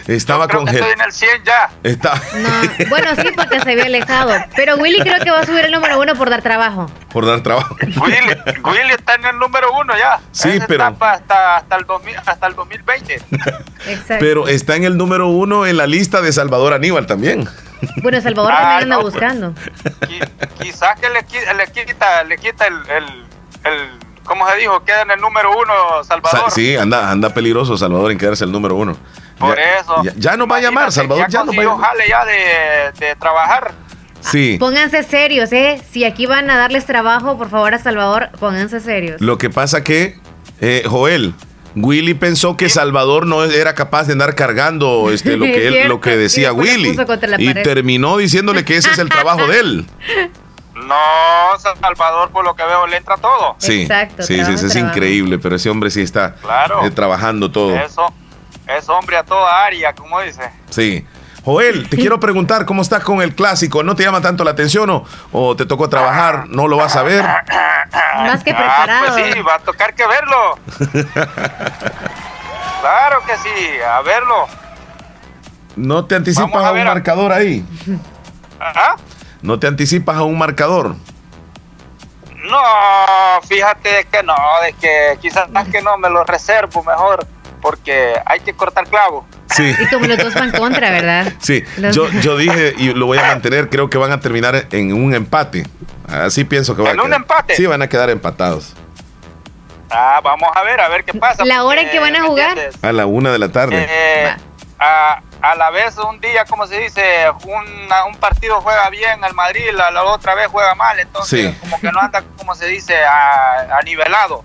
Estaba 0.06 0.46
congelado. 0.46 0.86
estoy 0.90 0.92
en 0.92 1.00
el 1.00 1.12
100 1.12 1.30
ya. 1.44 1.70
Está 1.82 2.14
No, 2.38 2.86
bueno, 2.88 3.10
sí, 3.20 3.28
porque 3.34 3.60
se 3.60 3.72
había 3.72 3.86
alejado. 3.86 4.32
Pero 4.54 4.76
Willy 4.76 5.00
creo 5.00 5.18
que 5.24 5.30
va 5.30 5.40
a 5.40 5.46
subir 5.46 5.64
el 5.64 5.72
número 5.72 5.98
uno 6.00 6.14
por 6.14 6.30
dar 6.30 6.40
trabajo. 6.40 6.88
por 7.12 7.26
dar 7.26 7.40
trabajo. 7.42 7.76
Willy, 7.82 8.16
Willy 8.64 8.92
está 8.96 9.16
en 9.16 9.24
el 9.26 9.38
número 9.38 9.72
uno 9.72 9.92
ya. 9.98 10.20
Sí, 10.30 10.50
Esa 10.50 10.66
pero- 10.68 10.84
Hasta, 10.84 11.56
hasta, 11.56 11.76
el 11.76 11.84
2000, 11.84 12.16
hasta 12.24 12.46
el 12.46 12.54
2020. 12.54 13.14
Exacto. 13.88 14.16
Pero 14.20 14.46
está 14.46 14.76
en 14.76 14.84
el 14.84 14.96
número 14.96 15.26
uno 15.28 15.66
en 15.66 15.76
la 15.76 15.88
lista 15.88 16.20
de 16.20 16.32
Salvador 16.32 16.74
Aníbal 16.74 17.06
también. 17.06 17.48
Bueno, 18.02 18.20
Salvador 18.20 18.52
Ah, 18.54 18.56
también 18.78 18.82
anda 18.84 18.96
no, 18.96 19.02
pues. 19.02 19.14
buscando. 19.14 19.52
Qui- 20.08 20.28
Quizás 20.62 20.98
que 21.00 21.08
le, 21.08 21.14
le 21.54 21.86
quita, 21.86 22.22
le 22.24 22.38
quita 22.38 22.66
el, 22.66 22.74
el, 22.74 23.24
el, 23.64 23.98
¿cómo 24.24 24.48
se 24.50 24.56
dijo? 24.58 24.84
Queda 24.84 25.02
en 25.02 25.10
el 25.12 25.20
número 25.20 25.50
uno 25.56 26.02
Salvador. 26.04 26.40
Sa- 26.48 26.50
sí, 26.50 26.76
anda, 26.76 27.10
anda 27.10 27.30
peligroso 27.30 27.76
Salvador 27.76 28.12
en 28.12 28.18
quedarse 28.18 28.44
el 28.44 28.52
número 28.52 28.74
uno. 28.76 28.96
Por 29.38 29.56
Ya- 29.56 29.78
eso. 29.80 30.02
Ya, 30.04 30.12
ya 30.16 30.36
nos 30.36 30.48
va 30.50 30.56
a 30.56 30.60
llamar, 30.60 30.92
Salvador. 30.92 31.26
Ya, 31.28 31.44
nos 31.44 31.56
va 31.56 31.60
a 31.62 31.64
llamar. 31.64 31.86
jale 31.88 32.04
ya 32.08 32.24
de, 32.24 33.06
de 33.06 33.16
trabajar. 33.16 33.72
Sí. 34.20 34.56
Pónganse 34.58 35.02
serios, 35.02 35.52
¿eh? 35.52 35.82
Si 35.90 36.04
aquí 36.04 36.24
van 36.26 36.48
a 36.50 36.56
darles 36.56 36.86
trabajo, 36.86 37.36
por 37.36 37.50
favor, 37.50 37.74
a 37.74 37.78
Salvador, 37.78 38.30
pónganse 38.40 38.80
serios. 38.80 39.20
Lo 39.20 39.36
que 39.36 39.50
pasa 39.50 39.84
que, 39.84 40.18
eh, 40.60 40.84
Joel, 40.88 41.34
Willy 41.76 42.14
pensó 42.14 42.56
que 42.56 42.68
Salvador 42.70 43.26
no 43.26 43.44
era 43.44 43.74
capaz 43.74 44.04
de 44.06 44.12
andar 44.14 44.34
cargando 44.34 45.10
este, 45.12 45.36
lo, 45.36 45.44
que 45.46 45.66
él, 45.82 45.88
lo 45.88 46.00
que 46.00 46.16
decía 46.16 46.52
Willy. 46.54 46.96
Y 47.38 47.52
terminó 47.54 48.16
diciéndole 48.16 48.64
que 48.64 48.76
ese 48.78 48.90
es 48.92 48.98
el 48.98 49.08
trabajo 49.10 49.46
de 49.46 49.58
él. 49.60 49.86
No, 50.86 51.58
Salvador, 51.80 52.30
por 52.30 52.44
lo 52.44 52.54
que 52.54 52.64
veo, 52.64 52.86
le 52.86 52.96
entra 52.98 53.16
todo. 53.16 53.56
Sí, 53.58 53.82
Exacto, 53.82 54.22
sí, 54.22 54.34
sí, 54.34 54.40
trabajo, 54.42 54.58
sí, 54.58 54.66
es 54.66 54.76
increíble, 54.76 55.38
pero 55.38 55.56
ese 55.56 55.70
hombre 55.70 55.90
sí 55.90 56.02
está 56.02 56.34
Claro. 56.36 56.84
eh, 56.84 56.90
trabajando 56.90 57.50
todo. 57.50 57.74
Eso, 57.76 58.06
es 58.66 58.88
hombre 58.88 59.16
a 59.16 59.24
toda 59.24 59.64
área, 59.64 59.92
como 59.94 60.20
dice. 60.20 60.42
Sí. 60.70 61.06
Joel, 61.44 61.88
te 61.88 61.96
quiero 61.98 62.18
preguntar 62.20 62.64
cómo 62.66 62.82
estás 62.82 63.02
con 63.04 63.20
el 63.22 63.34
clásico. 63.34 63.82
¿No 63.82 63.94
te 63.94 64.02
llama 64.02 64.20
tanto 64.20 64.44
la 64.44 64.52
atención 64.52 64.88
o, 64.90 65.04
o 65.32 65.54
te 65.56 65.66
tocó 65.66 65.88
trabajar? 65.88 66.46
¿No 66.48 66.68
lo 66.68 66.76
vas 66.76 66.96
a 66.96 67.02
ver? 67.02 67.22
Más 68.16 68.42
que 68.42 68.50
Ah, 68.52 68.56
preparado. 68.84 69.14
pues 69.14 69.32
sí, 69.34 69.40
va 69.40 69.54
a 69.54 69.58
tocar 69.60 69.94
que 69.94 70.06
verlo. 70.06 70.58
Claro 72.80 73.22
que 73.26 73.34
sí, 73.38 73.80
a 73.80 74.02
verlo. 74.02 74.46
¿No 75.76 76.04
te 76.04 76.16
anticipas 76.16 76.62
a 76.62 76.68
a 76.68 76.72
un 76.72 76.84
marcador 76.84 77.32
ahí? 77.32 77.64
Ajá. 78.60 78.96
¿No 79.44 79.58
te 79.58 79.66
anticipas 79.66 80.16
a 80.16 80.22
un 80.22 80.38
marcador? 80.38 80.96
No, 82.48 83.42
fíjate 83.46 84.06
que 84.10 84.22
no, 84.22 84.34
de 84.64 84.72
que 84.74 85.18
quizás 85.20 85.50
más 85.50 85.68
que 85.68 85.82
no 85.82 85.98
me 85.98 86.08
lo 86.08 86.24
reservo 86.24 86.82
mejor, 86.82 87.26
porque 87.60 88.14
hay 88.24 88.40
que 88.40 88.54
cortar 88.54 88.86
clavo. 88.86 89.26
Sí. 89.50 89.74
Y 89.78 89.86
como 89.88 90.06
los 90.06 90.16
dos 90.18 90.32
van 90.34 90.50
contra, 90.50 90.90
¿verdad? 90.90 91.30
Sí, 91.40 91.62
Los- 91.76 91.94
yo, 91.94 92.08
yo 92.22 92.38
dije 92.38 92.74
y 92.78 92.94
lo 92.94 93.04
voy 93.04 93.18
a 93.18 93.22
mantener, 93.26 93.68
creo 93.68 93.90
que 93.90 93.98
van 93.98 94.12
a 94.12 94.20
terminar 94.20 94.66
en 94.72 94.94
un 94.94 95.14
empate. 95.14 95.64
Así 96.08 96.44
pienso 96.44 96.74
que 96.74 96.82
va 96.82 96.92
¿En 96.92 96.98
a 97.00 97.02
un 97.02 97.08
quedar. 97.08 97.20
empate? 97.20 97.56
Sí, 97.56 97.66
van 97.66 97.82
a 97.82 97.88
quedar 97.88 98.08
empatados. 98.08 98.72
Ah, 99.90 100.20
vamos 100.24 100.48
a 100.54 100.62
ver, 100.64 100.80
a 100.80 100.88
ver 100.88 101.04
qué 101.04 101.12
pasa. 101.18 101.44
La 101.44 101.64
hora 101.64 101.82
en 101.82 101.90
que 101.90 101.98
van 102.00 102.16
a 102.16 102.22
¿me 102.22 102.28
jugar. 102.28 102.58
A 102.80 102.92
la 102.92 103.04
una 103.04 103.30
de 103.30 103.38
la 103.38 103.50
tarde. 103.52 103.86
Eh, 103.88 104.34
a, 104.80 105.20
a 105.42 105.54
la 105.54 105.70
vez 105.70 105.96
un 105.98 106.20
día, 106.20 106.44
como 106.46 106.66
se 106.66 106.78
dice, 106.80 107.02
una- 107.44 108.04
un 108.06 108.16
partido 108.16 108.60
juega 108.60 108.88
bien 108.90 109.22
el 109.24 109.34
Madrid, 109.34 109.64
la, 109.74 109.90
la 109.90 110.02
otra 110.04 110.34
vez 110.34 110.46
juega 110.48 110.74
mal, 110.74 110.98
entonces 110.98 111.50
Sí. 111.52 111.58
como 111.60 111.80
que 111.80 111.90
no 111.92 112.00
anda, 112.00 112.22
como 112.38 112.54
se 112.54 112.66
dice, 112.66 112.94
a, 113.04 113.76
a 113.78 113.82
nivelado. 113.82 114.44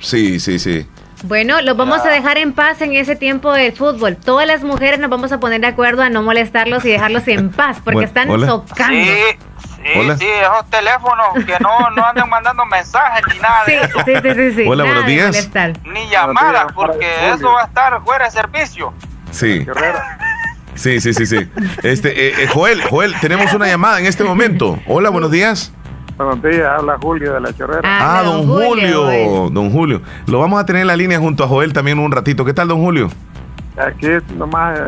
Sí, 0.00 0.38
sí, 0.40 0.58
sí. 0.58 0.88
Bueno, 1.24 1.60
los 1.62 1.76
vamos 1.76 2.00
a 2.06 2.08
dejar 2.10 2.38
en 2.38 2.52
paz 2.52 2.80
en 2.80 2.94
ese 2.94 3.16
tiempo 3.16 3.52
del 3.52 3.72
fútbol. 3.76 4.16
Todas 4.16 4.46
las 4.46 4.62
mujeres 4.62 5.00
nos 5.00 5.10
vamos 5.10 5.32
a 5.32 5.40
poner 5.40 5.60
de 5.60 5.66
acuerdo 5.66 6.02
a 6.02 6.08
no 6.08 6.22
molestarlos 6.22 6.84
y 6.84 6.90
dejarlos 6.92 7.26
en 7.26 7.50
paz, 7.52 7.78
porque 7.82 7.94
Bueno, 7.96 8.06
están 8.06 8.30
hola. 8.30 8.46
socando. 8.46 8.94
Sí, 8.94 9.16
sí, 9.82 9.98
Hola. 9.98 10.16
sí, 10.16 10.26
esos 10.28 10.70
teléfonos 10.70 11.44
que 11.44 11.56
no, 11.58 11.90
no 11.90 12.04
andan 12.06 12.28
mandando 12.28 12.64
mensajes 12.66 13.22
ni 13.32 13.40
nada 13.40 13.64
Sí, 13.66 13.72
de 13.72 13.80
eso, 13.80 13.98
sí, 14.04 14.12
sí, 14.22 14.34
sí, 14.34 14.54
sí. 14.62 14.68
Hola, 14.68 14.84
Nada 14.84 14.94
buenos 14.94 15.06
de 15.06 15.10
días. 15.12 15.26
molestar. 15.26 15.72
ni 15.86 16.08
llamadas, 16.08 16.66
porque 16.72 17.30
eso 17.30 17.50
va 17.52 17.62
a 17.62 17.64
estar 17.64 18.00
fuera 18.04 18.26
de 18.26 18.30
servicio. 18.30 18.94
Sí. 19.32 19.66
Sí, 20.78 21.00
sí, 21.00 21.12
sí, 21.12 21.26
sí. 21.26 21.38
Este, 21.82 22.28
eh, 22.28 22.34
eh, 22.44 22.46
Joel, 22.46 22.80
Joel, 22.82 23.12
tenemos 23.20 23.52
una 23.52 23.66
llamada 23.66 23.98
en 23.98 24.06
este 24.06 24.22
momento. 24.22 24.78
Hola, 24.86 25.10
buenos 25.10 25.32
días. 25.32 25.72
Buenos 26.16 26.40
días, 26.40 26.66
habla 26.66 26.96
Julio 27.00 27.34
de 27.34 27.40
la 27.40 27.52
Chorrera. 27.52 27.80
Ah, 27.84 28.22
don 28.22 28.46
Julio, 28.46 29.50
don 29.50 29.70
Julio. 29.70 30.02
Lo 30.26 30.38
vamos 30.38 30.60
a 30.60 30.66
tener 30.66 30.82
en 30.82 30.86
la 30.86 30.96
línea 30.96 31.18
junto 31.18 31.42
a 31.42 31.48
Joel 31.48 31.72
también 31.72 31.98
un 31.98 32.12
ratito. 32.12 32.44
¿Qué 32.44 32.54
tal, 32.54 32.68
don 32.68 32.80
Julio? 32.80 33.08
Aquí 33.76 34.06
nomás 34.36 34.78
eh, 34.78 34.82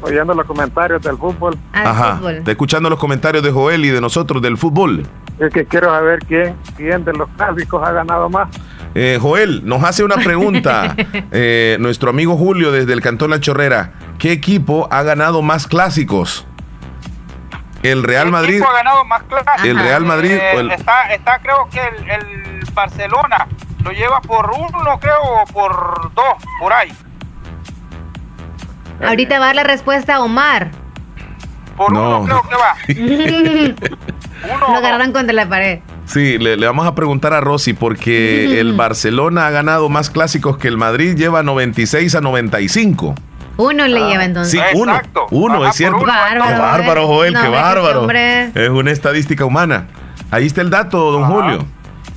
oyendo 0.00 0.32
los 0.32 0.46
comentarios 0.46 1.02
del 1.02 1.16
fútbol. 1.16 1.58
Ajá. 1.72 2.20
Está 2.30 2.52
escuchando 2.52 2.88
los 2.88 2.98
comentarios 2.98 3.42
de 3.42 3.50
Joel 3.50 3.84
y 3.84 3.88
de 3.88 4.00
nosotros 4.00 4.40
del 4.42 4.56
fútbol. 4.56 5.04
Es 5.38 5.52
que 5.52 5.64
quiero 5.64 5.90
saber 5.90 6.20
quién, 6.20 6.56
quién 6.76 7.04
de 7.04 7.12
los 7.12 7.28
clásicos 7.30 7.86
ha 7.86 7.92
ganado 7.92 8.28
más. 8.30 8.48
Eh, 8.94 9.18
Joel, 9.20 9.62
nos 9.66 9.82
hace 9.82 10.04
una 10.04 10.14
pregunta 10.16 10.94
eh, 11.32 11.76
nuestro 11.80 12.10
amigo 12.10 12.36
Julio 12.36 12.70
desde 12.70 12.92
el 12.92 13.00
Cantón 13.00 13.30
La 13.30 13.40
Chorrera. 13.40 13.92
¿Qué 14.18 14.30
equipo 14.30 14.86
ha 14.92 15.02
ganado 15.02 15.42
más 15.42 15.66
clásicos? 15.66 16.46
¿El 17.82 18.02
Real 18.04 18.30
Madrid? 18.30 18.54
equipo 18.56 18.70
ha 18.70 18.74
ganado 18.74 19.04
más 19.04 19.22
clásicos? 19.24 19.64
¿El 19.64 19.78
Real 19.78 20.04
Madrid 20.04 20.30
Eh, 20.32 20.52
o 20.56 20.60
el- 20.60 20.70
está, 20.70 21.12
está, 21.12 21.38
creo 21.40 21.68
que 21.70 21.80
el, 21.80 22.10
el 22.10 22.60
Barcelona 22.72 23.48
lo 23.82 23.90
lleva 23.90 24.20
por 24.20 24.50
uno, 24.56 24.98
creo, 25.00 25.20
o 25.20 25.44
por 25.52 26.12
dos, 26.14 26.34
por 26.60 26.72
ahí. 26.72 26.92
Ahorita 29.04 29.38
va 29.38 29.46
a 29.46 29.48
dar 29.48 29.56
la 29.56 29.64
respuesta 29.64 30.14
a 30.14 30.20
Omar. 30.20 30.70
Por 31.76 31.92
No. 31.92 32.20
uno 32.20 32.24
creo 32.24 32.42
que 32.48 32.54
va. 32.54 32.74
Lo 34.46 34.76
agarraron 34.76 35.12
contra 35.12 35.32
la 35.34 35.48
pared. 35.48 35.80
Sí, 36.06 36.38
le, 36.38 36.56
le 36.56 36.66
vamos 36.66 36.86
a 36.86 36.94
preguntar 36.94 37.32
a 37.32 37.40
Rosy 37.40 37.72
porque 37.72 38.60
el 38.60 38.72
Barcelona 38.74 39.46
ha 39.46 39.50
ganado 39.50 39.88
más 39.88 40.10
clásicos 40.10 40.56
que 40.58 40.68
el 40.68 40.76
Madrid, 40.76 41.16
lleva 41.16 41.42
96 41.42 42.14
a 42.14 42.20
95. 42.20 43.14
Uno 43.56 43.86
le 43.86 44.00
lleva 44.08 44.24
entonces. 44.24 44.52
Sí, 44.52 44.76
uno. 44.76 45.00
Uno, 45.30 45.66
es 45.68 45.76
cierto. 45.76 46.04
Bárbaro, 46.04 46.44
Qué 46.46 46.58
bárbaro, 46.58 47.06
Joel, 47.06 47.32
No, 47.34 47.42
qué 47.42 47.48
bárbaro. 47.48 48.00
hombre. 48.00 48.50
Es 48.54 48.68
una 48.68 48.90
estadística 48.90 49.44
humana. 49.44 49.86
Ahí 50.30 50.46
está 50.46 50.60
el 50.60 50.70
dato, 50.70 51.12
don 51.12 51.24
Julio. 51.26 51.64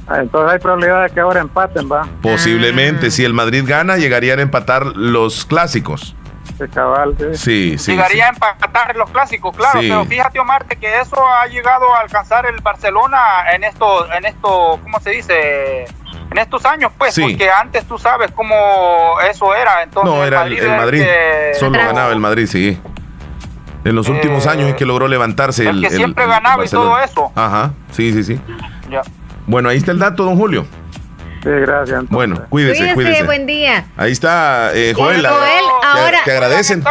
Ah, 0.08 0.20
Entonces 0.22 0.54
hay 0.54 0.60
probabilidad 0.60 1.04
de 1.04 1.10
que 1.12 1.20
ahora 1.20 1.42
empaten, 1.42 1.92
va. 1.92 2.08
Posiblemente, 2.24 3.12
si 3.12 3.24
el 3.24 3.34
Madrid 3.34 3.64
gana, 3.68 3.98
llegarían 3.98 4.40
a 4.40 4.42
empatar 4.42 4.96
los 4.96 5.46
clásicos. 5.46 6.16
De 6.58 6.68
cabal, 6.70 7.16
sí. 7.20 7.38
Sí, 7.38 7.78
sí. 7.78 7.92
Llegaría 7.92 8.26
a 8.26 8.30
empatar 8.30 8.96
los 8.96 9.10
clásicos, 9.12 9.56
claro, 9.56 9.80
Sí. 9.80 9.88
pero 9.90 10.06
fíjate 10.06 10.40
Omar 10.40 10.66
que 10.66 11.00
eso 11.00 11.16
ha 11.28 11.46
llegado 11.48 11.94
a 11.94 12.00
alcanzar 12.00 12.48
el 12.48 12.60
Barcelona 12.62 13.20
en 13.54 13.64
esto, 13.64 14.12
en 14.12 14.26
esto, 14.26 14.80
¿cómo 14.82 15.00
se 15.00 15.12
dice? 15.12 15.84
En 16.32 16.38
estos 16.40 16.66
años, 16.66 16.92
pues, 16.98 17.14
Sí. 17.14 17.22
porque 17.22 17.50
antes 17.52 17.86
tú 17.86 17.98
sabes 18.00 18.32
cómo 18.32 18.56
eso 19.30 19.54
era, 19.56 19.84
entonces 19.84 20.12
No, 20.12 20.26
era 20.26 20.44
el, 20.44 20.58
el 20.58 20.78
Madrid. 20.78 21.02
este, 21.02 21.60
Solo 21.60 21.78
ganaba 21.78 22.12
el 22.12 22.20
Madrid, 22.20 22.48
sí. 22.48 22.82
En 23.86 23.96
los 23.96 24.10
últimos 24.10 24.46
Eh, 24.46 24.50
años 24.50 24.70
es 24.70 24.76
que 24.76 24.86
logró 24.86 25.08
levantarse 25.08 25.62
el. 25.70 25.78
el 25.84 25.90
que 25.90 25.96
siempre 25.96 26.24
el 26.26 26.30
ganaba 26.32 26.66
y 26.66 26.68
todo 26.70 26.90
Barcelona. 26.98 27.32
Ajá, 27.36 27.72
sí, 27.92 28.12
sí, 28.14 28.24
sí. 28.24 28.42
Ya. 28.90 29.02
Bueno, 29.46 29.70
ahí 29.70 29.78
está 29.78 29.92
el 29.92 30.00
dato, 30.00 30.24
don 30.24 30.36
Julio. 30.36 30.66
Sí, 31.44 31.50
gracias. 31.50 32.04
Bueno, 32.10 32.46
cuídese, 32.50 32.78
Cuídese, 32.80 32.94
cuídese. 32.96 33.24
buen 33.24 33.46
día. 33.46 33.86
Ahí 33.96 34.12
está, 34.12 34.72
eh, 34.74 34.94
Joel. 34.96 35.26
Joel, 35.26 35.66
ahora- 35.84 36.20
Te, 36.26 36.32
agradecen. 36.32 36.84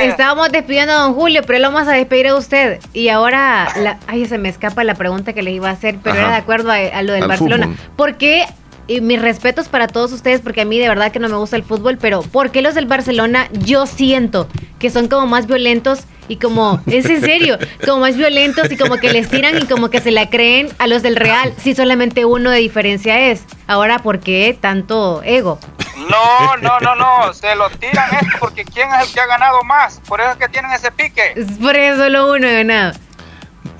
Estábamos 0.00 0.50
despidiendo 0.52 0.92
a 0.92 0.96
don 0.96 1.14
Julio, 1.14 1.42
pero 1.46 1.58
lo 1.58 1.72
vamos 1.72 1.88
a 1.88 1.92
despedir 1.92 2.28
a 2.28 2.34
usted. 2.36 2.80
Y 2.92 3.08
ahora, 3.08 3.68
la- 3.76 3.98
ay, 4.06 4.26
se 4.26 4.38
me 4.38 4.48
escapa 4.48 4.84
la 4.84 4.94
pregunta 4.94 5.32
que 5.32 5.42
le 5.42 5.50
iba 5.50 5.68
a 5.68 5.72
hacer, 5.72 5.96
pero 6.02 6.14
Ajá. 6.14 6.22
era 6.22 6.30
de 6.32 6.38
acuerdo 6.38 6.70
a, 6.70 6.76
a 6.76 7.02
lo 7.02 7.12
del 7.12 7.22
Al 7.22 7.28
Barcelona. 7.28 7.66
fútbol. 7.66 7.78
¿Por 7.96 8.14
qué? 8.16 8.44
Y 8.88 9.02
mis 9.02 9.20
respetos 9.20 9.68
para 9.68 9.86
todos 9.86 10.12
ustedes, 10.12 10.40
porque 10.40 10.62
a 10.62 10.64
mí 10.64 10.78
de 10.78 10.88
verdad 10.88 11.12
que 11.12 11.18
no 11.18 11.28
me 11.28 11.36
gusta 11.36 11.56
el 11.56 11.62
fútbol, 11.62 11.98
pero 12.00 12.22
¿por 12.22 12.50
qué 12.50 12.62
los 12.62 12.74
del 12.74 12.86
Barcelona 12.86 13.48
yo 13.52 13.84
siento 13.84 14.48
que 14.78 14.88
son 14.88 15.08
como 15.08 15.26
más 15.26 15.46
violentos 15.46 16.04
y 16.26 16.36
como, 16.36 16.80
es 16.86 17.04
en 17.04 17.20
serio, 17.20 17.58
como 17.84 18.00
más 18.00 18.16
violentos 18.16 18.72
y 18.72 18.78
como 18.78 18.96
que 18.96 19.12
les 19.12 19.28
tiran 19.28 19.58
y 19.58 19.66
como 19.66 19.90
que 19.90 20.00
se 20.00 20.10
la 20.10 20.30
creen 20.30 20.70
a 20.78 20.86
los 20.86 21.02
del 21.02 21.16
Real, 21.16 21.52
si 21.58 21.74
solamente 21.74 22.24
uno 22.24 22.50
de 22.50 22.60
diferencia 22.60 23.28
es? 23.28 23.44
Ahora, 23.66 23.98
¿por 23.98 24.20
qué 24.20 24.56
tanto 24.58 25.22
ego? 25.22 25.58
No, 25.96 26.56
no, 26.56 26.80
no, 26.80 26.94
no, 26.94 27.34
se 27.34 27.54
lo 27.56 27.68
tiran 27.68 28.08
esto 28.14 28.38
porque 28.40 28.64
¿quién 28.64 28.88
es 28.94 29.08
el 29.08 29.12
que 29.12 29.20
ha 29.20 29.26
ganado 29.26 29.62
más? 29.64 30.00
Por 30.08 30.22
eso 30.22 30.30
es 30.30 30.36
que 30.38 30.48
tienen 30.48 30.72
ese 30.72 30.90
pique. 30.92 31.34
Es 31.36 31.58
por 31.58 31.76
eso 31.76 32.04
solo 32.04 32.32
uno 32.32 32.46
de 32.46 32.64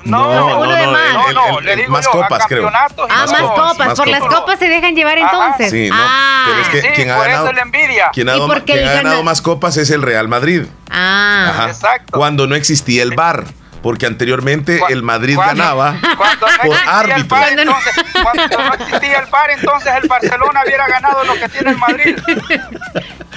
nada. 0.05 0.40
No, 0.40 0.59
uno 0.61 0.72
de 0.72 0.86
más. 0.86 1.12
No, 1.14 1.32
no, 1.32 1.59
el- 1.59 1.64
le 1.64 1.72
el- 1.72 1.78
digo 1.80 1.92
más 1.92 2.05
yo, 2.05 2.11
a 2.11 2.12
copas, 2.12 2.46
creo. 2.49 2.68
Ah, 2.68 2.72
más 2.72 2.92
copas. 2.92 3.78
más 3.88 3.99
por 3.99 4.09
las 4.09 4.20
copas. 4.20 4.59
se 4.59 4.68
dejan 4.68 4.94
llevar 4.94 5.18
entonces. 5.18 5.70
Sí, 5.70 5.88
no, 5.90 5.96
ah, 5.99 6.44
pero 6.49 6.61
es 6.62 6.68
que 6.68 6.80
Sí, 6.82 6.88
quien 6.94 7.11
ha 7.11 7.16
por 7.16 7.26
ganado, 7.26 7.44
eso 7.46 7.53
la 7.55 7.62
envidia. 7.62 8.11
quien 8.12 8.28
ha, 8.28 8.32
¿Y 8.32 8.34
dado- 8.38 8.46
por 8.49 8.64
qué 8.64 8.72
quien 8.72 8.78
el 8.84 8.88
ha 8.88 8.94
ganado 8.94 9.16
gana- 9.16 9.24
más 9.24 9.42
copas 9.42 9.76
es 9.76 9.90
el 9.90 10.03
Real 10.03 10.28
Madrid. 10.28 10.64
ah. 10.90 11.68
Ajá. 11.70 11.99
Cuando 12.11 12.46
no 12.46 12.55
existía 12.55 13.03
el 13.03 13.14
VAR. 13.14 13.44
Porque 13.80 14.07
anteriormente 14.07 14.80
el 14.88 15.05
Madrid 15.05 15.36
cuando- 15.36 15.62
ganaba 15.62 15.94
Cuando 16.16 16.46
no 16.49 16.62
por 16.64 16.76
árbitro. 16.88 17.36
VAR, 17.36 17.49
entonces, 17.57 17.94
cuando 18.24 18.59
no 18.59 18.74
existía 18.74 19.18
el 19.20 19.26
VAR, 19.26 19.51
entonces 19.53 19.92
el 20.03 20.09
Barcelona 20.09 20.62
hubiera 20.66 20.88
ganado 20.88 21.22
lo 21.24 21.34
que 21.34 21.49
tiene 21.49 21.70
el 21.70 21.76
Madrid. 21.78 22.18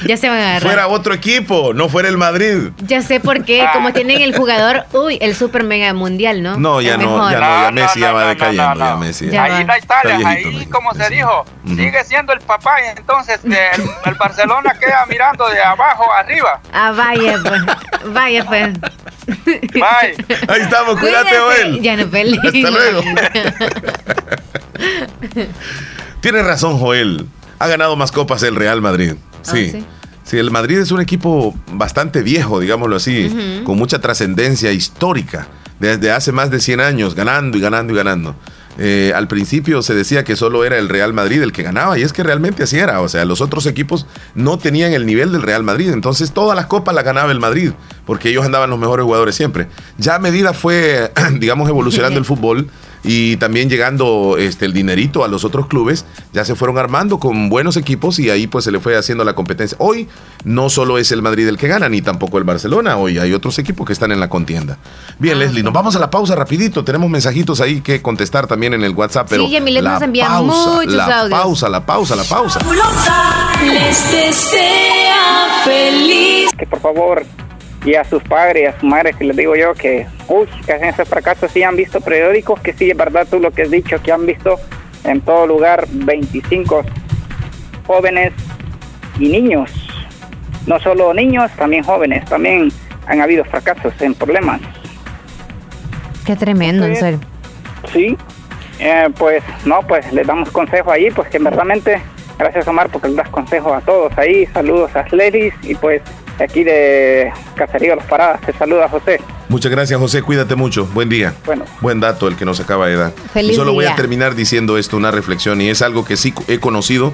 Ya 0.06 0.18
se 0.18 0.30
van 0.30 0.40
a 0.40 0.42
agarrar. 0.42 0.62
Fuera 0.64 0.88
otro 0.88 1.14
equipo, 1.14 1.74
no 1.74 1.90
fuera 1.90 2.10
el 2.10 2.18
Madrid. 2.18 2.70
Ya 2.80 3.02
sé 3.02 3.20
por 3.20 3.44
qué, 3.46 3.66
como 3.74 3.94
tienen 3.94 4.22
el 4.22 4.36
jugador, 4.36 4.86
uy, 4.94 5.18
el 5.22 5.36
super 5.36 5.64
mega 5.64 5.94
mundial, 5.94 6.42
¿no? 6.42 6.58
No, 6.58 6.82
ya 6.82 6.98
no, 6.98 7.30
ya 7.30 7.40
no, 7.40 7.64
ya 7.66 7.72
Messi 7.72 8.00
ya 8.00 8.12
va 8.12 8.26
decayendo, 8.26 8.80
ya 8.80 8.96
Messi. 8.96 9.30
ya. 9.30 9.44
ahí 9.44 9.66
no 9.66 9.74
hay 9.74 9.82
tales, 9.82 10.18
Está 10.18 10.30
viejito, 10.30 10.60
ahí 10.60 10.66
como 10.68 10.94
se 10.94 11.10
dijo, 11.10 11.46
sigue 11.66 12.04
siendo 12.06 12.34
el 12.34 12.40
papá 12.40 12.76
y 12.82 12.98
entonces 12.98 13.40
eh, 13.46 13.58
el, 13.76 13.82
el 14.06 14.14
Barcelona 14.16 14.74
queda 14.80 15.06
mirando 15.08 15.48
de 15.50 15.62
abajo 15.62 16.06
arriba. 16.14 16.60
Ah, 16.74 16.92
vaya, 16.92 17.38
pues. 17.44 17.62
Vaya, 18.14 18.46
pues. 18.46 18.74
Bye. 19.46 20.16
Ahí 20.48 20.62
estamos, 20.62 21.00
cuídate. 21.00 21.38
Joel. 21.38 21.82
Ya 21.82 21.96
no 21.96 22.08
peleen. 22.08 22.40
Hasta 22.44 22.72
luego. 22.72 23.02
Tiene 26.22 26.44
razón, 26.44 26.80
Joel. 26.80 27.28
Ha 27.60 27.68
ganado 27.68 27.96
más 27.96 28.12
copas 28.12 28.44
el 28.44 28.56
Real 28.56 28.82
Madrid. 28.82 29.14
Sí. 29.42 29.70
sí. 29.72 29.86
sí. 30.24 30.38
el 30.38 30.52
Madrid 30.52 30.80
es 30.80 30.92
un 30.92 31.02
equipo 31.02 31.56
bastante 31.74 32.22
viejo, 32.22 32.60
digámoslo 32.60 32.96
así, 32.96 33.62
con 33.64 33.78
mucha 33.78 34.00
trascendencia 34.00 34.72
histórica, 34.72 35.48
desde 35.80 36.12
hace 36.12 36.32
más 36.32 36.52
de 36.52 36.60
100 36.60 36.80
años, 36.80 37.16
ganando 37.16 37.58
y 37.58 37.62
ganando 37.62 37.94
y 37.94 37.96
ganando. 37.96 38.36
Eh, 38.78 39.12
al 39.16 39.28
principio 39.28 39.82
se 39.82 39.94
decía 39.94 40.24
que 40.24 40.36
solo 40.36 40.64
era 40.64 40.78
el 40.78 40.90
Real 40.90 41.14
Madrid 41.14 41.42
el 41.42 41.52
que 41.52 41.64
ganaba, 41.64 41.98
y 41.98 42.04
es 42.04 42.14
que 42.14 42.24
realmente 42.24 42.64
así 42.64 42.78
era. 42.78 43.02
O 43.02 43.10
sea, 43.10 43.26
los 43.26 43.42
otros 43.42 43.66
equipos 43.66 44.06
no 44.36 44.58
tenían 44.58 44.94
el 44.94 45.06
nivel 45.06 45.32
del 45.32 45.42
Real 45.42 45.64
Madrid, 45.64 45.92
entonces 45.92 46.32
todas 46.32 46.56
las 46.56 46.68
copas 46.68 46.96
las 46.96 47.04
ganaba 47.04 47.32
el 47.32 47.40
Madrid, 47.40 47.72
porque 48.06 48.30
ellos 48.30 48.46
andaban 48.46 48.70
los 48.70 48.80
mejores 48.80 49.04
jugadores 49.04 49.36
siempre. 49.36 49.68
Ya 49.98 50.16
a 50.16 50.20
medida 50.20 50.54
fue, 50.54 51.12
digamos, 51.40 51.68
evolucionando 51.70 52.18
el 52.20 52.26
fútbol 52.26 52.70
y 53.04 53.38
también 53.38 53.70
llegando 53.70 54.36
este, 54.38 54.66
el 54.66 54.74
dinerito 54.74 55.24
a 55.24 55.28
los 55.28 55.44
otros 55.44 55.68
clubes, 55.68 56.06
ya 56.34 56.46
se 56.46 56.56
fueron 56.56 56.78
armando 56.78 57.20
con 57.20 57.50
buenos 57.50 57.78
equipos 57.78 58.20
y 58.20 58.30
ahí 58.30 58.48
pues 58.48 58.64
se 58.66 58.72
le 58.72 58.80
fue 58.80 58.96
haciendo 58.98 59.24
la 59.24 59.34
competencia. 59.34 59.76
Hoy 59.80 60.08
no 60.44 60.70
solo 60.70 60.98
es 60.98 61.12
el 61.12 61.22
Madrid 61.22 61.48
el 61.48 61.58
que 61.58 61.68
gana, 61.68 61.90
ni 61.90 62.02
tampoco 62.02 62.38
el 62.38 62.44
Barcelona, 62.44 62.98
hoy 62.98 63.18
hay 63.20 63.34
otros 63.34 63.58
equipos 63.60 63.88
que 63.88 63.94
están 63.94 64.12
en 64.12 64.20
la 64.20 64.30
contienda. 64.30 64.78
Bien, 65.20 65.40
Leslie, 65.40 65.64
nos 65.64 65.74
vamos 65.74 65.96
a 65.96 66.00
la 66.00 66.10
pausa 66.10 66.36
rapidito, 66.36 66.84
tenemos 66.84 67.10
mensajitos 67.10 67.60
ahí 67.62 67.82
que 67.82 68.02
contestar 68.02 68.48
también 68.48 68.74
en 68.74 68.84
el 68.84 68.92
WhatsApp, 68.94 69.28
pero 69.30 69.46
Sí, 69.46 69.52
Yamilet 69.52 69.84
la 69.84 69.94
nos 69.94 70.02
envía 70.02 70.28
pausa, 70.28 70.70
muchos 70.72 70.94
la 70.94 71.20
audios. 71.22 71.40
pausa, 71.40 71.70
la 71.70 71.86
pausa, 71.86 72.16
la 72.16 72.24
pausa. 72.24 72.60
Les 73.74 74.12
desea 74.12 75.62
feliz. 75.66 76.50
que 76.58 76.66
por 76.68 76.80
favor 76.82 77.24
y 77.84 77.96
a 77.96 78.04
sus 78.04 78.22
padres 78.24 78.64
y 78.64 78.66
a 78.66 78.74
sus 78.74 78.84
madres 78.84 79.16
que 79.16 79.24
les 79.24 79.36
digo 79.36 79.56
yo 79.56 79.74
que 79.74 80.06
uy, 80.28 80.48
que 80.66 80.74
hacen 80.74 80.90
esos 80.90 81.08
fracasos 81.08 81.52
sí 81.52 81.64
han 81.64 81.76
visto 81.76 82.00
periódicos 82.00 82.60
que 82.62 82.74
sí 82.74 82.92
es 82.92 82.98
verdad 82.98 83.28
tú 83.30 83.40
lo 83.40 83.52
que 83.52 83.64
has 83.64 83.72
dicho 83.72 84.02
que 84.02 84.12
han 84.12 84.26
visto 84.26 84.60
en 85.04 85.22
todo 85.22 85.48
lugar 85.48 85.86
25 85.90 86.84
jóvenes 87.88 88.34
y 89.20 89.30
niños. 89.30 89.72
No 90.68 90.80
solo 90.80 91.14
niños 91.14 91.52
también 91.58 91.84
jóvenes 91.84 92.24
también 92.26 92.72
han 93.08 93.22
habido 93.22 93.44
fracasos 93.46 93.94
en 94.02 94.14
problemas. 94.14 94.62
Qué 96.26 96.36
tremendo, 96.36 96.86
en 96.86 96.96
serio. 96.96 97.20
sí 97.92 98.16
eh, 98.80 99.10
pues 99.18 99.44
no 99.66 99.82
pues 99.88 100.12
les 100.12 100.26
damos 100.26 100.50
consejo 100.50 100.92
ahí 100.92 101.12
pues 101.12 101.30
que 101.30 101.38
en 101.38 101.44
verdadmente 101.44 102.02
gracias 102.38 102.68
Omar 102.68 102.90
porque 102.90 103.10
les 103.10 103.18
das 103.18 103.30
consejos 103.30 103.74
a 103.74 103.82
todos 103.82 104.16
ahí. 104.18 104.46
Saludos 104.48 104.96
a 104.96 105.08
Sledis 105.08 105.54
y 105.64 105.76
pues 105.76 106.02
aquí 106.44 106.64
de 106.64 107.32
Caserío 107.56 107.96
Los 107.96 108.06
Paradas 108.06 108.42
te 108.42 108.54
saluda 108.54 108.90
José 108.90 109.20
Muchas 109.52 109.70
gracias, 109.70 110.00
José. 110.00 110.22
Cuídate 110.22 110.56
mucho. 110.56 110.86
Buen 110.94 111.10
día. 111.10 111.34
Bueno. 111.46 111.66
Buen 111.82 112.00
dato 112.00 112.30
el 112.30 112.38
que 112.38 112.46
nos 112.46 112.62
acaba 112.62 112.88
de 112.88 112.96
dar. 112.96 113.12
Feliz 113.34 113.52
y 113.52 113.56
solo 113.56 113.74
voy 113.74 113.84
a 113.84 113.98
terminar 113.98 114.34
diciendo 114.34 114.78
esto, 114.78 114.96
una 114.96 115.12
reflexión, 115.12 115.60
y 115.60 115.70
es 115.70 115.82
algo 115.82 116.06
que 116.06 116.16
sí 116.16 116.34
he 116.48 116.60
conocido 116.60 117.14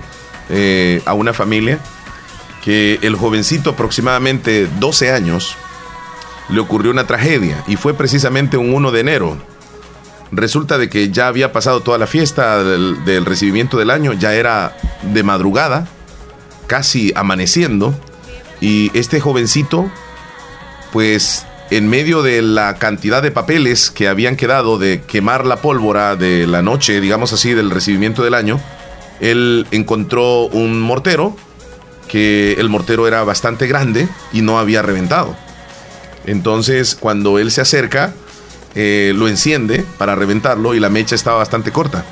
eh, 0.51 1.01
a 1.05 1.13
una 1.13 1.33
familia, 1.33 1.79
que 2.63 2.99
el 3.01 3.15
jovencito 3.15 3.71
aproximadamente 3.71 4.67
12 4.79 5.11
años 5.11 5.55
le 6.49 6.59
ocurrió 6.59 6.91
una 6.91 7.07
tragedia 7.07 7.63
y 7.65 7.75
fue 7.75 7.95
precisamente 7.95 8.55
un 8.55 8.71
1 8.71 8.91
de 8.91 8.99
enero. 8.99 9.37
Resulta 10.31 10.77
de 10.77 10.91
que 10.91 11.09
ya 11.09 11.29
había 11.29 11.51
pasado 11.51 11.81
toda 11.81 11.97
la 11.97 12.05
fiesta 12.05 12.63
del, 12.63 13.03
del 13.03 13.25
recibimiento 13.25 13.79
del 13.79 13.89
año, 13.89 14.13
ya 14.13 14.35
era 14.35 14.77
de 15.01 15.23
madrugada, 15.23 15.87
casi 16.67 17.13
amaneciendo, 17.15 17.95
y 18.59 18.91
este 18.97 19.19
jovencito 19.19 19.91
pues 20.91 21.45
en 21.69 21.89
medio 21.89 22.23
de 22.23 22.41
la 22.41 22.75
cantidad 22.75 23.21
de 23.21 23.31
papeles 23.31 23.91
que 23.91 24.07
habían 24.07 24.35
quedado 24.35 24.77
de 24.77 25.01
quemar 25.01 25.45
la 25.45 25.57
pólvora 25.57 26.15
de 26.15 26.47
la 26.47 26.61
noche, 26.61 27.01
digamos 27.01 27.33
así, 27.33 27.53
del 27.53 27.71
recibimiento 27.71 28.23
del 28.23 28.33
año, 28.33 28.59
él 29.19 29.67
encontró 29.71 30.45
un 30.45 30.79
mortero, 30.79 31.35
que 32.07 32.53
el 32.57 32.69
mortero 32.69 33.07
era 33.07 33.23
bastante 33.23 33.67
grande 33.67 34.07
y 34.31 34.41
no 34.41 34.59
había 34.59 34.81
reventado. 34.81 35.35
Entonces, 36.25 36.95
cuando 36.95 37.37
él 37.37 37.51
se 37.51 37.61
acerca, 37.61 38.13
eh, 38.75 39.11
lo 39.15 39.27
enciende 39.27 39.85
para 39.97 40.15
reventarlo 40.15 40.73
y 40.73 40.79
la 40.79 40.89
mecha 40.89 41.15
estaba 41.15 41.37
bastante 41.37 41.71
corta. 41.71 42.05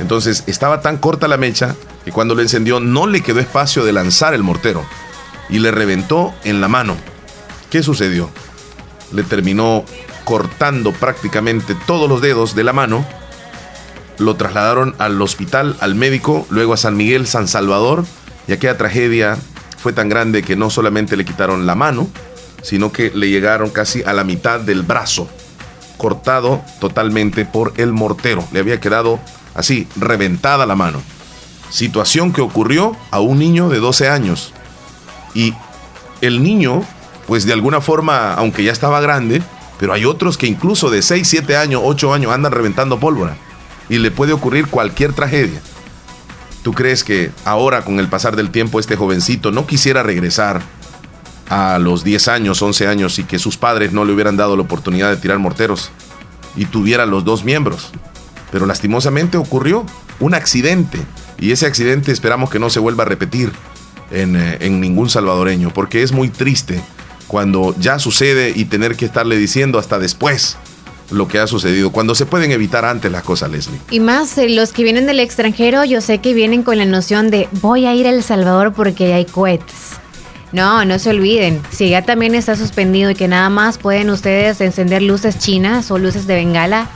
Entonces, 0.00 0.42
estaba 0.48 0.80
tan 0.80 0.96
corta 0.96 1.28
la 1.28 1.36
mecha 1.36 1.76
que 2.04 2.10
cuando 2.10 2.34
lo 2.34 2.42
encendió 2.42 2.80
no 2.80 3.06
le 3.06 3.20
quedó 3.20 3.38
espacio 3.38 3.84
de 3.84 3.92
lanzar 3.92 4.34
el 4.34 4.42
mortero 4.42 4.84
y 5.48 5.58
le 5.58 5.70
reventó 5.70 6.34
en 6.44 6.60
la 6.60 6.68
mano. 6.68 6.96
¿Qué 7.70 7.82
sucedió? 7.82 8.30
Le 9.12 9.22
terminó 9.22 9.84
cortando 10.24 10.92
prácticamente 10.92 11.74
todos 11.86 12.08
los 12.08 12.20
dedos 12.20 12.54
de 12.54 12.64
la 12.64 12.72
mano. 12.72 13.04
Lo 14.18 14.36
trasladaron 14.36 14.94
al 14.98 15.20
hospital, 15.20 15.76
al 15.80 15.94
médico, 15.94 16.46
luego 16.50 16.74
a 16.74 16.76
San 16.76 16.96
Miguel, 16.96 17.26
San 17.26 17.48
Salvador. 17.48 18.04
Y 18.46 18.52
aquella 18.52 18.78
tragedia 18.78 19.38
fue 19.78 19.92
tan 19.92 20.08
grande 20.08 20.42
que 20.42 20.56
no 20.56 20.70
solamente 20.70 21.16
le 21.16 21.24
quitaron 21.24 21.66
la 21.66 21.74
mano, 21.74 22.08
sino 22.62 22.92
que 22.92 23.10
le 23.14 23.28
llegaron 23.28 23.70
casi 23.70 24.02
a 24.04 24.12
la 24.12 24.24
mitad 24.24 24.60
del 24.60 24.82
brazo, 24.82 25.28
cortado 25.96 26.62
totalmente 26.80 27.44
por 27.44 27.72
el 27.76 27.92
mortero. 27.92 28.46
Le 28.52 28.60
había 28.60 28.80
quedado 28.80 29.18
así, 29.54 29.88
reventada 29.96 30.66
la 30.66 30.76
mano. 30.76 31.02
Situación 31.70 32.32
que 32.32 32.42
ocurrió 32.42 32.96
a 33.10 33.20
un 33.20 33.38
niño 33.38 33.68
de 33.68 33.80
12 33.80 34.08
años. 34.08 34.52
Y 35.34 35.54
el 36.20 36.42
niño, 36.42 36.82
pues 37.26 37.44
de 37.44 37.52
alguna 37.52 37.80
forma, 37.80 38.34
aunque 38.34 38.64
ya 38.64 38.72
estaba 38.72 39.00
grande, 39.00 39.42
pero 39.78 39.92
hay 39.92 40.04
otros 40.04 40.38
que 40.38 40.46
incluso 40.46 40.90
de 40.90 41.02
6, 41.02 41.26
7 41.26 41.56
años, 41.56 41.82
8 41.84 42.14
años 42.14 42.32
andan 42.32 42.52
reventando 42.52 43.00
pólvora. 43.00 43.36
Y 43.88 43.98
le 43.98 44.10
puede 44.10 44.32
ocurrir 44.32 44.68
cualquier 44.68 45.12
tragedia. 45.12 45.60
¿Tú 46.62 46.72
crees 46.72 47.02
que 47.02 47.32
ahora, 47.44 47.84
con 47.84 47.98
el 47.98 48.08
pasar 48.08 48.36
del 48.36 48.50
tiempo, 48.50 48.78
este 48.78 48.96
jovencito 48.96 49.50
no 49.50 49.66
quisiera 49.66 50.04
regresar 50.04 50.62
a 51.48 51.78
los 51.78 52.04
10 52.04 52.28
años, 52.28 52.62
11 52.62 52.86
años 52.86 53.18
y 53.18 53.24
que 53.24 53.40
sus 53.40 53.56
padres 53.56 53.92
no 53.92 54.04
le 54.04 54.12
hubieran 54.12 54.36
dado 54.36 54.56
la 54.56 54.62
oportunidad 54.62 55.10
de 55.10 55.16
tirar 55.16 55.38
morteros 55.38 55.90
y 56.54 56.66
tuviera 56.66 57.04
los 57.04 57.24
dos 57.24 57.44
miembros? 57.44 57.90
Pero 58.52 58.66
lastimosamente 58.66 59.36
ocurrió 59.36 59.84
un 60.20 60.34
accidente 60.34 61.00
y 61.38 61.50
ese 61.50 61.66
accidente 61.66 62.12
esperamos 62.12 62.48
que 62.50 62.60
no 62.60 62.70
se 62.70 62.78
vuelva 62.78 63.02
a 63.02 63.06
repetir 63.06 63.52
en, 64.12 64.36
eh, 64.36 64.58
en 64.60 64.80
ningún 64.80 65.10
salvadoreño, 65.10 65.72
porque 65.72 66.02
es 66.02 66.12
muy 66.12 66.28
triste 66.28 66.80
cuando 67.26 67.74
ya 67.78 67.98
sucede 67.98 68.52
y 68.54 68.66
tener 68.66 68.96
que 68.96 69.06
estarle 69.06 69.36
diciendo 69.36 69.78
hasta 69.78 69.98
después 69.98 70.56
lo 71.12 71.28
que 71.28 71.38
ha 71.38 71.46
sucedido, 71.46 71.92
cuando 71.92 72.14
se 72.14 72.26
pueden 72.26 72.50
evitar 72.52 72.84
antes 72.84 73.12
las 73.12 73.22
cosas, 73.22 73.50
Leslie. 73.50 73.78
Y 73.90 74.00
más 74.00 74.36
eh, 74.38 74.48
los 74.48 74.72
que 74.72 74.82
vienen 74.82 75.06
del 75.06 75.20
extranjero, 75.20 75.84
yo 75.84 76.00
sé 76.00 76.18
que 76.18 76.34
vienen 76.34 76.62
con 76.62 76.78
la 76.78 76.84
noción 76.84 77.30
de 77.30 77.48
voy 77.60 77.86
a 77.86 77.94
ir 77.94 78.06
a 78.06 78.10
El 78.10 78.22
Salvador 78.22 78.72
porque 78.72 79.14
hay 79.14 79.24
cohetes. 79.24 79.92
No, 80.52 80.84
no 80.84 80.98
se 80.98 81.08
olviden, 81.08 81.62
si 81.70 81.88
ya 81.88 82.02
también 82.02 82.34
está 82.34 82.56
suspendido 82.56 83.10
y 83.10 83.14
que 83.14 83.26
nada 83.26 83.48
más 83.48 83.78
pueden 83.78 84.10
ustedes 84.10 84.60
encender 84.60 85.00
luces 85.00 85.38
chinas 85.38 85.90
o 85.90 85.98
luces 85.98 86.26
de 86.26 86.34
bengala, 86.34 86.90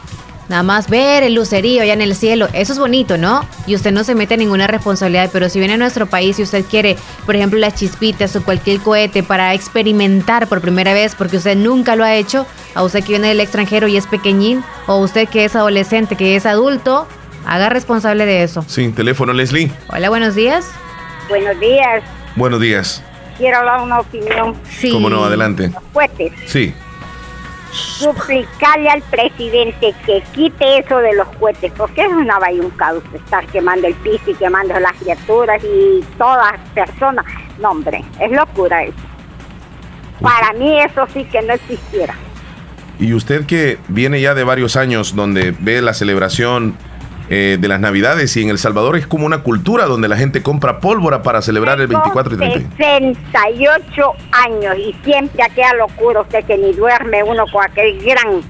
Nada 0.49 0.63
más 0.63 0.89
ver 0.89 1.25
el 1.25 1.35
lucerío 1.35 1.83
allá 1.83 1.93
en 1.93 2.03
el 2.03 2.15
cielo, 2.15 2.49
eso 2.53 2.73
es 2.73 2.79
bonito, 2.79 3.19
¿no? 3.19 3.45
Y 3.67 3.75
usted 3.75 3.93
no 3.93 4.05
se 4.05 4.15
mete 4.15 4.35
en 4.35 4.41
ninguna 4.41 4.69
responsabilidad, 4.69 5.31
pero 5.33 5.49
si 5.49 5.59
viene 5.59 5.75
a 5.75 5.77
nuestro 5.77 6.07
país 6.07 6.39
y 6.39 6.43
usted 6.43 6.65
quiere, 6.65 6.97
por 7.25 7.35
ejemplo, 7.35 7.59
las 7.59 7.75
chispitas 7.75 8.37
o 8.37 8.45
cualquier 8.45 8.81
cohete 8.81 9.23
para 9.25 9.55
experimentar 9.55 10.47
por 10.47 10.61
primera 10.61 10.95
vez, 10.95 11.17
porque 11.17 11.39
usted 11.39 11.57
nunca 11.57 11.97
lo 11.97 12.05
ha 12.05 12.15
hecho, 12.15 12.47
a 12.75 12.85
usted 12.85 13.03
que 13.03 13.11
viene 13.11 13.29
del 13.29 13.41
extranjero 13.41 13.89
y 13.89 13.97
es 13.97 14.07
pequeñín, 14.07 14.63
o 14.87 14.99
usted 14.99 15.29
que 15.29 15.45
es 15.45 15.57
adolescente, 15.57 16.15
que 16.15 16.37
es 16.37 16.47
adulto, 16.47 17.09
haga 17.45 17.69
responsable 17.69 18.25
de 18.25 18.45
eso. 18.45 18.65
Sí, 18.69 18.89
teléfono 18.91 19.33
Leslie. 19.33 19.73
Hola, 19.89 20.11
buenos 20.11 20.37
días. 20.37 20.71
Buenos 21.29 21.59
días. 21.59 22.05
Buenos 22.37 22.61
días. 22.61 23.03
Quiero 23.37 23.59
hablar 23.59 23.81
una 23.81 23.99
opinión. 24.01 24.55
Sí. 24.71 24.93
¿Cómo 24.93 25.11
no? 25.11 25.25
Adelante. 25.25 25.73
Cohetes. 25.93 26.33
Sí 26.47 26.73
suplicarle 27.77 28.89
al 28.89 29.03
presidente 29.03 29.95
que 30.05 30.23
quite 30.35 30.79
eso 30.79 30.99
de 30.99 31.15
los 31.15 31.29
cohetes, 31.39 31.73
porque 31.77 32.03
es 32.03 32.13
una 32.13 32.39
bayuncada 32.39 32.99
usted 32.99 33.17
estar 33.17 33.47
quemando 33.47 33.87
el 33.87 33.95
piso 33.95 34.31
y 34.31 34.35
quemando 34.35 34.79
las 34.81 34.93
criaturas 34.95 35.63
y 35.63 36.05
todas 36.19 36.59
personas. 36.75 37.25
No, 37.59 37.71
hombre, 37.71 38.05
es 38.21 38.31
locura 38.33 38.83
eso. 38.85 38.95
Para 40.21 40.53
mí 40.55 40.81
eso 40.81 41.07
sí 41.13 41.25
que 41.25 41.43
no 41.43 41.53
existiera. 41.53 42.15
Y 42.99 43.13
usted 43.13 43.45
que 43.45 43.79
viene 43.89 44.21
ya 44.21 44.35
de 44.35 44.45
varios 44.45 44.77
años 44.77 45.15
donde 45.15 45.55
ve 45.59 45.83
la 45.83 45.93
celebración 45.93 46.77
eh, 47.29 47.59
de 47.61 47.69
las 47.69 47.81
Navidades 47.81 48.37
y 48.37 48.43
en 48.43 48.51
El 48.51 48.59
Salvador 48.59 48.97
es 48.97 49.07
como 49.07 49.27
una 49.27 49.39
cultura 49.43 49.87
donde 49.87 50.09
la 50.09 50.17
gente 50.17 50.43
compra 50.43 50.81
pólvora 50.81 51.23
para 51.23 51.43
celebrar 51.43 51.81
el 51.81 51.89
24 51.89 52.35
y 52.35 52.39
30. 52.39 52.77
68 52.77 54.13
años 54.33 54.77
y 54.79 54.95
siempre 55.05 55.43
aquella 55.43 55.75
locura 55.75 56.21
usted 56.21 56.45
que 56.45 56.57
ni 56.57 56.73
duerme 56.73 57.23
uno 57.25 57.45
con 57.53 57.65
aquel 57.65 57.99
gran 58.01 58.43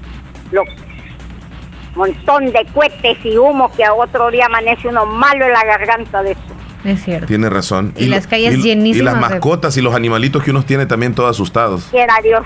montón 1.95 2.45
de 2.51 2.65
cohetes 2.73 3.17
y 3.23 3.37
humo 3.37 3.71
que 3.75 3.83
a 3.83 3.93
otro 3.93 4.31
día 4.31 4.45
amanece 4.45 4.87
uno 4.87 5.05
malo 5.05 5.45
en 5.45 5.53
la 5.53 5.65
garganta 5.65 6.23
de 6.23 6.31
eso. 6.31 6.41
Es 6.85 7.03
cierto. 7.03 7.27
Tiene 7.27 7.49
razón. 7.49 7.93
Y, 7.97 8.05
las 8.05 8.27
calles 8.27 8.63
llenísimas. 8.63 9.01
Y 9.01 9.15
las 9.15 9.19
mascotas 9.19 9.75
y 9.77 9.81
los 9.81 9.93
animalitos 9.93 10.43
que 10.43 10.51
uno 10.51 10.63
tiene 10.63 10.85
también 10.85 11.13
todos 11.13 11.31
asustados. 11.31 11.87
Quiera 11.89 12.15
Dios. 12.23 12.45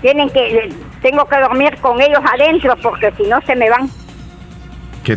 Tienen 0.00 0.30
que, 0.30 0.70
tengo 1.02 1.26
que 1.26 1.38
dormir 1.38 1.76
con 1.80 2.00
ellos 2.00 2.20
adentro 2.32 2.74
porque 2.82 3.12
si 3.16 3.24
no 3.24 3.40
se 3.42 3.54
me 3.54 3.68
van. 3.70 3.88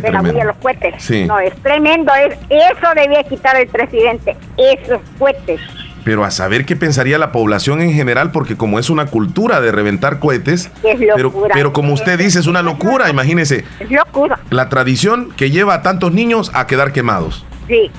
de 0.00 0.10
tremendo. 0.10 0.38
la 0.38 0.44
los 0.44 0.56
cohetes. 0.56 0.94
Sí. 1.02 1.24
No, 1.26 1.38
es 1.38 1.54
tremendo. 1.62 2.12
Es, 2.14 2.38
eso 2.48 2.86
debía 2.94 3.22
quitar 3.24 3.56
el 3.56 3.68
presidente, 3.68 4.36
esos 4.56 5.00
cohetes. 5.18 5.60
Pero 6.04 6.22
a 6.22 6.30
saber 6.30 6.66
qué 6.66 6.76
pensaría 6.76 7.16
la 7.16 7.32
población 7.32 7.80
en 7.80 7.92
general, 7.94 8.30
porque 8.30 8.56
como 8.58 8.78
es 8.78 8.90
una 8.90 9.06
cultura 9.06 9.62
de 9.62 9.72
reventar 9.72 10.18
cohetes, 10.18 10.70
Es 10.82 10.98
pero, 10.98 11.16
locura. 11.18 11.54
pero 11.54 11.72
como 11.72 11.94
usted 11.94 12.18
dice, 12.18 12.40
es 12.40 12.46
una 12.46 12.60
locura, 12.60 13.08
imagínese. 13.08 13.64
Es 13.80 13.90
locura. 13.90 14.38
La 14.50 14.68
tradición 14.68 15.30
que 15.34 15.50
lleva 15.50 15.72
a 15.74 15.82
tantos 15.82 16.12
niños 16.12 16.50
a 16.54 16.66
quedar 16.66 16.92
quemados. 16.92 17.46
Sí. 17.68 17.90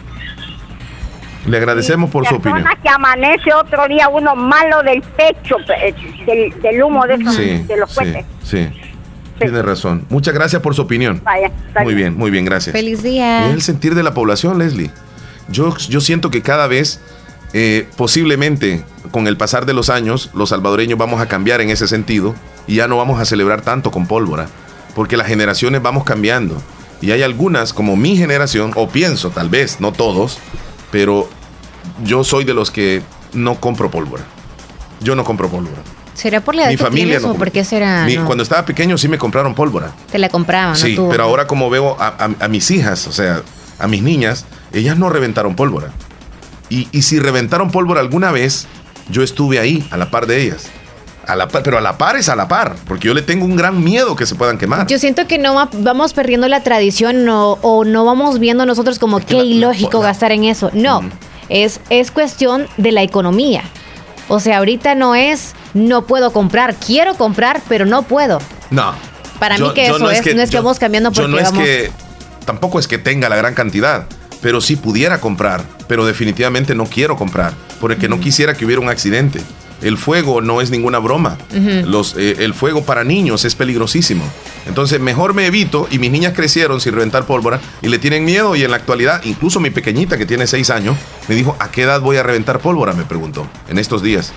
Le 1.47 1.57
agradecemos 1.57 2.09
por 2.09 2.25
su 2.27 2.35
opinión. 2.35 2.63
que 2.81 2.89
amanece 2.89 3.53
otro 3.53 3.87
día 3.87 4.07
uno 4.09 4.35
malo 4.35 4.81
del 4.81 5.01
pecho, 5.01 5.57
eh, 5.79 5.93
del, 6.25 6.59
del 6.61 6.83
humo 6.83 7.05
de, 7.05 7.15
esos- 7.15 7.35
Sí, 7.35 7.63
de 7.67 7.77
los 7.77 7.91
sí, 7.91 7.95
cohetes. 7.99 8.25
Sí. 9.35 9.45
Tiene 9.45 9.61
razón. 9.61 10.05
Muchas 10.09 10.33
gracias 10.33 10.61
por 10.61 10.75
su 10.75 10.81
opinión. 10.81 11.21
Vaya, 11.23 11.51
está 11.67 11.83
Muy 11.83 11.93
bien, 11.93 12.15
muy 12.15 12.31
bien, 12.31 12.45
gracias. 12.45 12.73
Feliz 12.73 13.03
día. 13.03 13.47
Es 13.47 13.53
el 13.53 13.61
sentir 13.61 13.95
de 13.95 14.03
la 14.03 14.13
población, 14.13 14.57
Leslie. 14.57 14.91
Yo, 15.49 15.75
yo 15.77 16.01
siento 16.01 16.31
que 16.31 16.41
cada 16.41 16.67
vez, 16.67 16.99
eh, 17.53 17.87
posiblemente 17.97 18.83
con 19.11 19.27
el 19.27 19.37
pasar 19.37 19.65
de 19.65 19.73
los 19.73 19.89
años, 19.89 20.31
los 20.33 20.49
salvadoreños 20.49 20.97
vamos 20.97 21.21
a 21.21 21.27
cambiar 21.27 21.61
en 21.61 21.69
ese 21.69 21.87
sentido 21.87 22.35
y 22.67 22.75
ya 22.75 22.87
no 22.87 22.97
vamos 22.97 23.19
a 23.19 23.25
celebrar 23.25 23.61
tanto 23.61 23.91
con 23.91 24.07
pólvora, 24.07 24.47
porque 24.95 25.17
las 25.17 25.27
generaciones 25.27 25.81
vamos 25.81 26.03
cambiando. 26.03 26.61
Y 27.01 27.11
hay 27.11 27.21
algunas, 27.21 27.73
como 27.73 27.95
mi 27.95 28.17
generación, 28.17 28.71
o 28.75 28.89
pienso, 28.89 29.29
tal 29.29 29.49
vez, 29.49 29.79
no 29.79 29.91
todos, 29.91 30.39
pero 30.91 31.29
yo 32.03 32.23
soy 32.23 32.45
de 32.45 32.53
los 32.53 32.71
que 32.71 33.01
no 33.33 33.59
compro 33.59 33.91
pólvora. 33.91 34.23
Yo 35.01 35.15
no 35.15 35.23
compro 35.23 35.49
pólvora. 35.49 35.81
¿Será 36.15 36.41
por 36.41 36.55
la 36.55 36.63
edad 36.63 36.71
Mi 36.71 36.77
que 36.77 36.83
familia 36.83 37.05
tienes 37.05 37.21
no 37.23 37.31
o 37.31 37.35
por 37.35 37.51
qué 37.51 37.63
será? 37.63 38.05
Mi- 38.05 38.15
no? 38.15 38.25
Cuando 38.25 38.43
estaba 38.43 38.65
pequeño 38.65 38.97
sí 38.97 39.07
me 39.07 39.17
compraron 39.19 39.53
pólvora. 39.53 39.91
Te 40.11 40.17
la 40.17 40.29
compraban, 40.29 40.71
¿no? 40.71 40.75
Sí, 40.75 40.95
Tú. 40.95 41.07
pero 41.09 41.23
ahora 41.25 41.45
como 41.45 41.69
veo 41.69 41.95
a, 41.99 42.07
a- 42.07 42.45
a 42.45 42.47
mis 42.47 42.71
hijas, 42.71 43.05
o 43.07 43.11
sea, 43.11 43.41
a 43.77 43.87
mis 43.87 44.01
niñas, 44.01 44.45
ellas 44.73 44.97
no 44.97 45.09
reventaron 45.09 45.55
pólvora. 45.55 45.91
Y, 46.69 46.87
y 46.91 47.03
si 47.03 47.19
reventaron 47.19 47.69
pólvora 47.69 47.99
alguna 48.01 48.31
vez, 48.31 48.67
yo 49.09 49.21
estuve 49.21 49.59
ahí, 49.59 49.85
a 49.91 49.97
la 49.97 50.09
par 50.09 50.25
de 50.25 50.41
ellas. 50.41 50.67
A 51.27 51.35
la 51.35 51.47
par- 51.47 51.63
pero 51.63 51.77
a 51.77 51.81
la 51.81 51.97
par 51.97 52.15
es 52.15 52.29
a 52.29 52.35
la 52.35 52.47
par, 52.47 52.75
porque 52.87 53.07
yo 53.07 53.13
le 53.13 53.21
tengo 53.23 53.45
un 53.45 53.55
gran 53.55 53.83
miedo 53.83 54.15
que 54.15 54.25
se 54.25 54.35
puedan 54.35 54.57
quemar. 54.57 54.85
Yo 54.87 54.97
siento 54.99 55.27
que 55.27 55.37
no 55.37 55.53
va- 55.55 55.69
vamos 55.73 56.13
perdiendo 56.13 56.47
la 56.47 56.61
tradición 56.63 57.27
o, 57.27 57.57
o 57.61 57.83
no 57.83 58.05
vamos 58.05 58.39
viendo 58.39 58.65
nosotros 58.65 58.99
como 58.99 59.19
qué 59.19 59.37
ilógico 59.43 59.99
gastar 60.01 60.31
en 60.31 60.43
eso. 60.45 60.69
No, 60.73 61.01
es, 61.49 61.81
es 61.89 62.11
cuestión 62.11 62.67
de 62.77 62.91
la 62.91 63.01
economía. 63.03 63.63
O 64.27 64.39
sea, 64.39 64.57
ahorita 64.57 64.95
no 64.95 65.15
es 65.15 65.53
no 65.73 66.05
puedo 66.05 66.31
comprar, 66.31 66.75
quiero 66.75 67.15
comprar, 67.15 67.61
pero 67.67 67.85
no 67.85 68.03
puedo. 68.03 68.39
No. 68.71 68.93
Para 69.39 69.57
mí 69.57 69.71
que 69.73 69.87
eso 69.87 70.09
es, 70.09 70.35
no 70.35 70.41
es 70.41 70.49
que 70.49 70.57
vamos 70.57 70.79
cambiando 70.79 71.11
yo 71.11 71.23
porque 71.23 71.31
no 71.31 71.37
es 71.37 71.51
vamos... 71.51 71.63
que 71.63 71.91
tampoco 72.45 72.79
es 72.79 72.87
que 72.87 72.97
tenga 72.97 73.27
la 73.27 73.35
gran 73.35 73.53
cantidad, 73.53 74.05
pero 74.41 74.61
sí 74.61 74.75
pudiera 74.75 75.19
comprar, 75.19 75.63
pero 75.87 76.05
definitivamente 76.05 76.73
no 76.75 76.85
quiero 76.85 77.17
comprar, 77.17 77.53
porque 77.81 78.07
no 78.07 78.19
quisiera 78.19 78.53
que 78.53 78.65
hubiera 78.65 78.81
un 78.81 78.89
accidente. 78.89 79.41
El 79.81 79.97
fuego 79.97 80.41
no 80.41 80.61
es 80.61 80.71
ninguna 80.71 80.99
broma. 80.99 81.37
Los, 81.85 82.15
eh, 82.17 82.37
el 82.39 82.53
fuego 82.53 82.83
para 82.85 83.03
niños 83.03 83.45
es 83.45 83.55
peligrosísimo. 83.55 84.23
Entonces 84.67 84.99
mejor 84.99 85.33
me 85.33 85.45
evito 85.47 85.87
y 85.91 85.99
mis 85.99 86.11
niñas 86.11 86.33
crecieron 86.33 86.81
sin 86.81 86.93
reventar 86.93 87.25
pólvora 87.25 87.59
y 87.81 87.89
le 87.89 87.99
tienen 87.99 88.25
miedo 88.25 88.55
y 88.55 88.63
en 88.63 88.71
la 88.71 88.77
actualidad, 88.77 89.21
incluso 89.25 89.59
mi 89.59 89.69
pequeñita 89.69 90.17
que 90.17 90.25
tiene 90.25 90.47
seis 90.47 90.69
años, 90.69 90.97
me 91.27 91.35
dijo, 91.35 91.55
¿a 91.59 91.69
qué 91.71 91.83
edad 91.83 92.01
voy 92.01 92.17
a 92.17 92.23
reventar 92.23 92.59
pólvora? 92.59 92.93
Me 92.93 93.03
preguntó, 93.03 93.47
en 93.69 93.77
estos 93.77 94.01
días. 94.01 94.33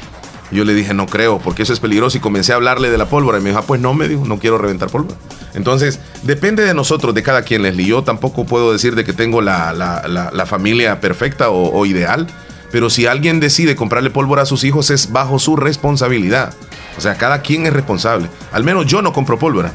Yo 0.50 0.64
le 0.64 0.72
dije, 0.74 0.94
no 0.94 1.04
creo, 1.06 1.38
porque 1.38 1.62
eso 1.62 1.74
es 1.74 1.80
peligroso. 1.80 2.16
Y 2.16 2.20
comencé 2.20 2.52
a 2.52 2.56
hablarle 2.56 2.88
de 2.90 2.96
la 2.96 3.04
pólvora. 3.04 3.36
Y 3.38 3.42
me 3.42 3.50
dijo, 3.50 3.60
ah, 3.60 3.64
pues 3.66 3.82
no, 3.82 3.92
me 3.92 4.08
dijo, 4.08 4.24
no 4.24 4.38
quiero 4.38 4.56
reventar 4.56 4.88
pólvora. 4.88 5.14
Entonces, 5.52 5.98
depende 6.22 6.64
de 6.64 6.72
nosotros, 6.72 7.14
de 7.14 7.22
cada 7.22 7.42
quien, 7.42 7.60
Leslie. 7.62 7.84
Yo 7.86 8.02
tampoco 8.02 8.46
puedo 8.46 8.72
decir 8.72 8.94
de 8.94 9.04
que 9.04 9.12
tengo 9.12 9.42
la, 9.42 9.74
la- 9.74 10.08
la- 10.08 10.30
la 10.32 10.46
familia 10.46 11.00
perfecta 11.02 11.50
o, 11.50 11.70
o 11.78 11.84
ideal. 11.84 12.26
Pero 12.70 12.90
si 12.90 13.06
alguien 13.06 13.40
decide 13.40 13.76
comprarle 13.76 14.10
pólvora 14.10 14.42
a 14.42 14.46
sus 14.46 14.64
hijos, 14.64 14.90
es 14.90 15.10
bajo 15.12 15.38
su 15.38 15.56
responsabilidad. 15.56 16.52
O 16.96 17.00
sea, 17.00 17.14
cada 17.16 17.40
quien 17.42 17.66
es 17.66 17.72
responsable. 17.72 18.28
Al 18.52 18.64
menos 18.64 18.86
yo 18.86 19.00
no 19.02 19.12
compro 19.12 19.38
pólvora. 19.38 19.72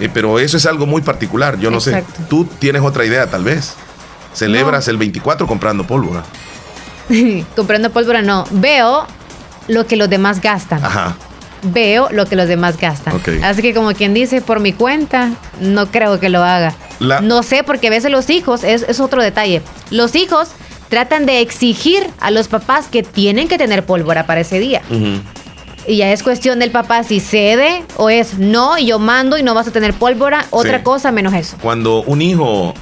Eh, 0.00 0.08
pero 0.12 0.38
eso 0.40 0.56
es 0.56 0.66
algo 0.66 0.86
muy 0.86 1.02
particular. 1.02 1.58
Yo 1.60 1.70
no 1.70 1.78
Exacto. 1.78 2.12
sé. 2.16 2.22
Tú 2.28 2.44
tienes 2.58 2.82
otra 2.82 3.04
idea, 3.04 3.28
tal 3.28 3.44
vez. 3.44 3.74
Celebras 4.32 4.88
el 4.88 4.96
24 4.96 5.46
comprando 5.46 5.86
pólvora. 5.86 6.24
Comprando 7.56 7.90
pólvora 7.90 8.22
no. 8.22 8.44
Veo 8.50 9.06
lo 9.68 9.86
que 9.86 9.96
los 9.96 10.08
demás 10.10 10.40
gastan. 10.40 10.84
Ajá. 10.84 11.16
Veo 11.62 12.08
lo 12.10 12.26
que 12.26 12.36
los 12.36 12.48
demás 12.48 12.76
gastan. 12.78 13.14
Ok. 13.14 13.28
Así 13.42 13.62
que 13.62 13.72
como 13.74 13.92
quien 13.92 14.12
dice, 14.12 14.40
por 14.42 14.60
mi 14.60 14.72
cuenta, 14.72 15.30
no 15.60 15.86
creo 15.90 16.20
que 16.20 16.28
lo 16.28 16.42
haga. 16.42 16.74
La- 16.98 17.20
No 17.20 17.42
sé, 17.42 17.62
porque 17.62 17.86
a 17.86 17.90
veces 17.90 18.10
los 18.10 18.28
hijos, 18.30 18.64
es, 18.64 18.84
es 18.88 19.00
otro 19.00 19.22
detalle. 19.22 19.62
Los 19.90 20.14
hijos 20.14 20.48
tratan 20.88 21.26
de 21.26 21.40
exigir 21.40 22.06
a 22.20 22.30
los 22.30 22.48
papás 22.48 22.86
que 22.88 23.02
tienen 23.02 23.48
que 23.48 23.58
tener 23.58 23.84
pólvora 23.84 24.26
para 24.26 24.40
ese 24.40 24.58
día. 24.60 24.82
Y 25.86 25.96
ya 25.98 26.10
es 26.12 26.22
cuestión 26.22 26.58
del 26.60 26.70
papá 26.70 27.02
si 27.04 27.20
cede 27.20 27.84
o 27.96 28.08
es 28.08 28.38
no, 28.38 28.78
y 28.78 28.86
yo 28.86 28.98
mando 28.98 29.36
y 29.36 29.42
no 29.42 29.52
vas 29.54 29.68
a 29.68 29.70
tener 29.70 29.92
pólvora, 29.92 30.46
otra 30.50 30.78
Sí. 30.78 30.84
cosa 30.84 31.12
menos 31.12 31.34
eso. 31.34 31.56
Cuando 31.60 32.02
un 32.04 32.22
hijo 32.22 32.72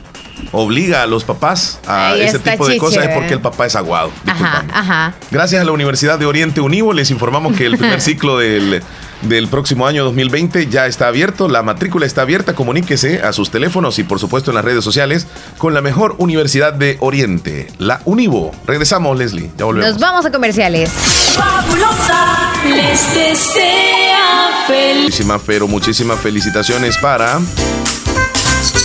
obliga 0.53 1.03
a 1.03 1.07
los 1.07 1.24
papás 1.24 1.80
a 1.86 2.11
Ahí 2.11 2.22
ese 2.22 2.38
tipo 2.38 2.64
de 2.66 2.74
chiche, 2.74 2.78
cosas 2.78 3.05
es 3.09 3.14
porque 3.14 3.34
el 3.34 3.40
papá 3.40 3.66
es 3.66 3.74
aguado. 3.76 4.11
Ajá, 4.26 4.64
ajá. 4.72 5.14
Gracias 5.30 5.61
a 5.61 5.64
la 5.64 5.72
Universidad 5.72 6.18
de 6.18 6.26
Oriente 6.26 6.61
Univo 6.61 6.92
les 6.92 7.11
informamos 7.11 7.57
que 7.57 7.66
el 7.66 7.76
primer 7.76 8.00
ciclo 8.03 8.38
del, 8.38 8.82
del 9.23 9.49
próximo 9.49 9.87
año 9.87 10.05
2020 10.05 10.66
ya 10.68 10.87
está 10.87 11.07
abierto, 11.09 11.49
la 11.49 11.62
matrícula 11.62 12.07
está 12.07 12.23
abierta, 12.23 12.55
comuníquese 12.55 13.23
a 13.23 13.33
sus 13.33 13.51
teléfonos 13.51 13.99
y 13.99 14.05
por 14.05 14.18
supuesto 14.18 14.51
en 14.51 14.57
las 14.57 14.64
redes 14.64 14.83
sociales 14.85 15.27
con 15.59 15.75
la 15.75 15.81
mejor 15.81 16.16
Universidad 16.18 16.73
de 16.73 16.97
Oriente, 17.01 17.68
la 17.79 18.01
Univo. 18.05 18.53
Regresamos, 18.66 19.16
Leslie, 19.16 19.51
ya 19.57 19.64
volvemos. 19.64 19.93
Nos 19.93 20.01
vamos 20.01 20.27
a 20.27 20.33
comerciales. 20.33 20.91
Fabulosa 21.35 22.53
les 22.68 23.14
desea 23.14 24.64
feliz. 24.66 25.05
Muchísimas, 25.05 25.41
pero 25.47 25.68
muchísimas 25.68 26.18
felicitaciones 26.20 26.97
para 26.99 27.39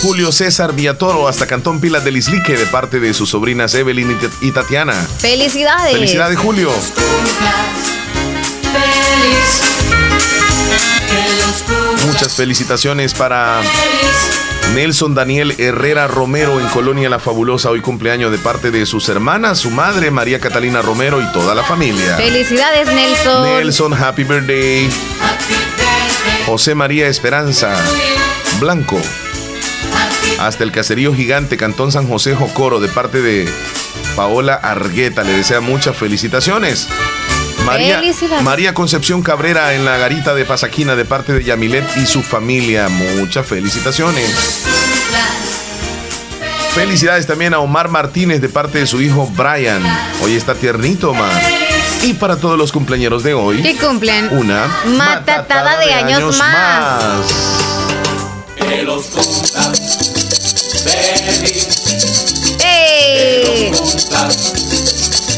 Julio 0.02 0.30
César 0.32 0.72
Villatoro 0.74 1.26
hasta 1.28 1.46
Cantón 1.46 1.80
Pilas 1.80 2.04
del 2.04 2.16
Islique 2.16 2.56
de 2.56 2.66
parte 2.66 3.00
de 3.00 3.12
sus 3.14 3.28
sobrinas 3.30 3.74
Evelyn 3.74 4.12
y 4.12 4.14
Tat- 4.14 4.32
y 4.42 4.50
Tatiana. 4.52 4.94
Felicidades. 5.18 5.92
Felicidades, 5.92 6.38
Julio. 6.38 6.70
Muchas 12.06 12.34
felicitaciones 12.34 13.14
para 13.14 13.60
Nelson 14.74 15.14
Daniel 15.14 15.54
Herrera 15.58 16.06
Romero 16.06 16.60
en 16.60 16.66
Colonia 16.68 17.08
La 17.08 17.18
Fabulosa, 17.18 17.70
hoy 17.70 17.80
cumpleaños 17.80 18.30
de 18.30 18.38
parte 18.38 18.70
de 18.70 18.86
sus 18.86 19.08
hermanas, 19.08 19.58
su 19.58 19.70
madre 19.70 20.10
María 20.10 20.40
Catalina 20.40 20.82
Romero 20.82 21.20
y 21.20 21.32
toda 21.32 21.54
la 21.54 21.62
familia. 21.64 22.16
Felicidades 22.16 22.88
Nelson. 22.88 23.42
Nelson, 23.44 23.94
happy 23.94 24.24
birthday. 24.24 24.88
José 26.46 26.74
María 26.74 27.08
Esperanza 27.08 27.74
Blanco. 28.60 29.00
Hasta 30.38 30.64
el 30.64 30.72
caserío 30.72 31.14
gigante 31.14 31.56
Cantón 31.56 31.90
San 31.90 32.06
José 32.06 32.34
Jocoro 32.34 32.80
de 32.80 32.88
parte 32.88 33.20
de 33.20 33.48
Paola 34.16 34.54
Argueta. 34.54 35.24
Le 35.24 35.32
desea 35.32 35.60
muchas 35.60 35.96
felicitaciones. 35.96 36.88
María, 37.68 38.02
María 38.42 38.74
Concepción 38.74 39.22
Cabrera 39.22 39.74
en 39.74 39.84
la 39.84 39.98
garita 39.98 40.34
de 40.34 40.46
Pasaquina 40.46 40.96
de 40.96 41.04
parte 41.04 41.34
de 41.34 41.44
Yamilet 41.44 41.84
y 41.98 42.06
su 42.06 42.22
familia. 42.22 42.88
Muchas 42.88 43.46
felicitaciones. 43.46 44.64
Felicidades 46.74 47.26
también 47.26 47.52
a 47.52 47.58
Omar 47.58 47.88
Martínez 47.88 48.40
de 48.40 48.48
parte 48.48 48.78
de 48.78 48.86
su 48.86 49.02
hijo 49.02 49.26
Brian. 49.36 49.82
Hoy 50.22 50.34
está 50.34 50.54
tiernito, 50.54 51.10
Omar. 51.10 51.42
Y 52.02 52.14
para 52.14 52.36
todos 52.36 52.56
los 52.56 52.72
cumpleaños 52.72 53.22
de 53.22 53.34
hoy. 53.34 53.62
¿Qué 53.62 53.76
cumplen? 53.76 54.28
Una 54.30 54.66
matatada, 54.86 55.78
de, 55.78 55.92
años, 55.92 56.38
más. 56.38 57.24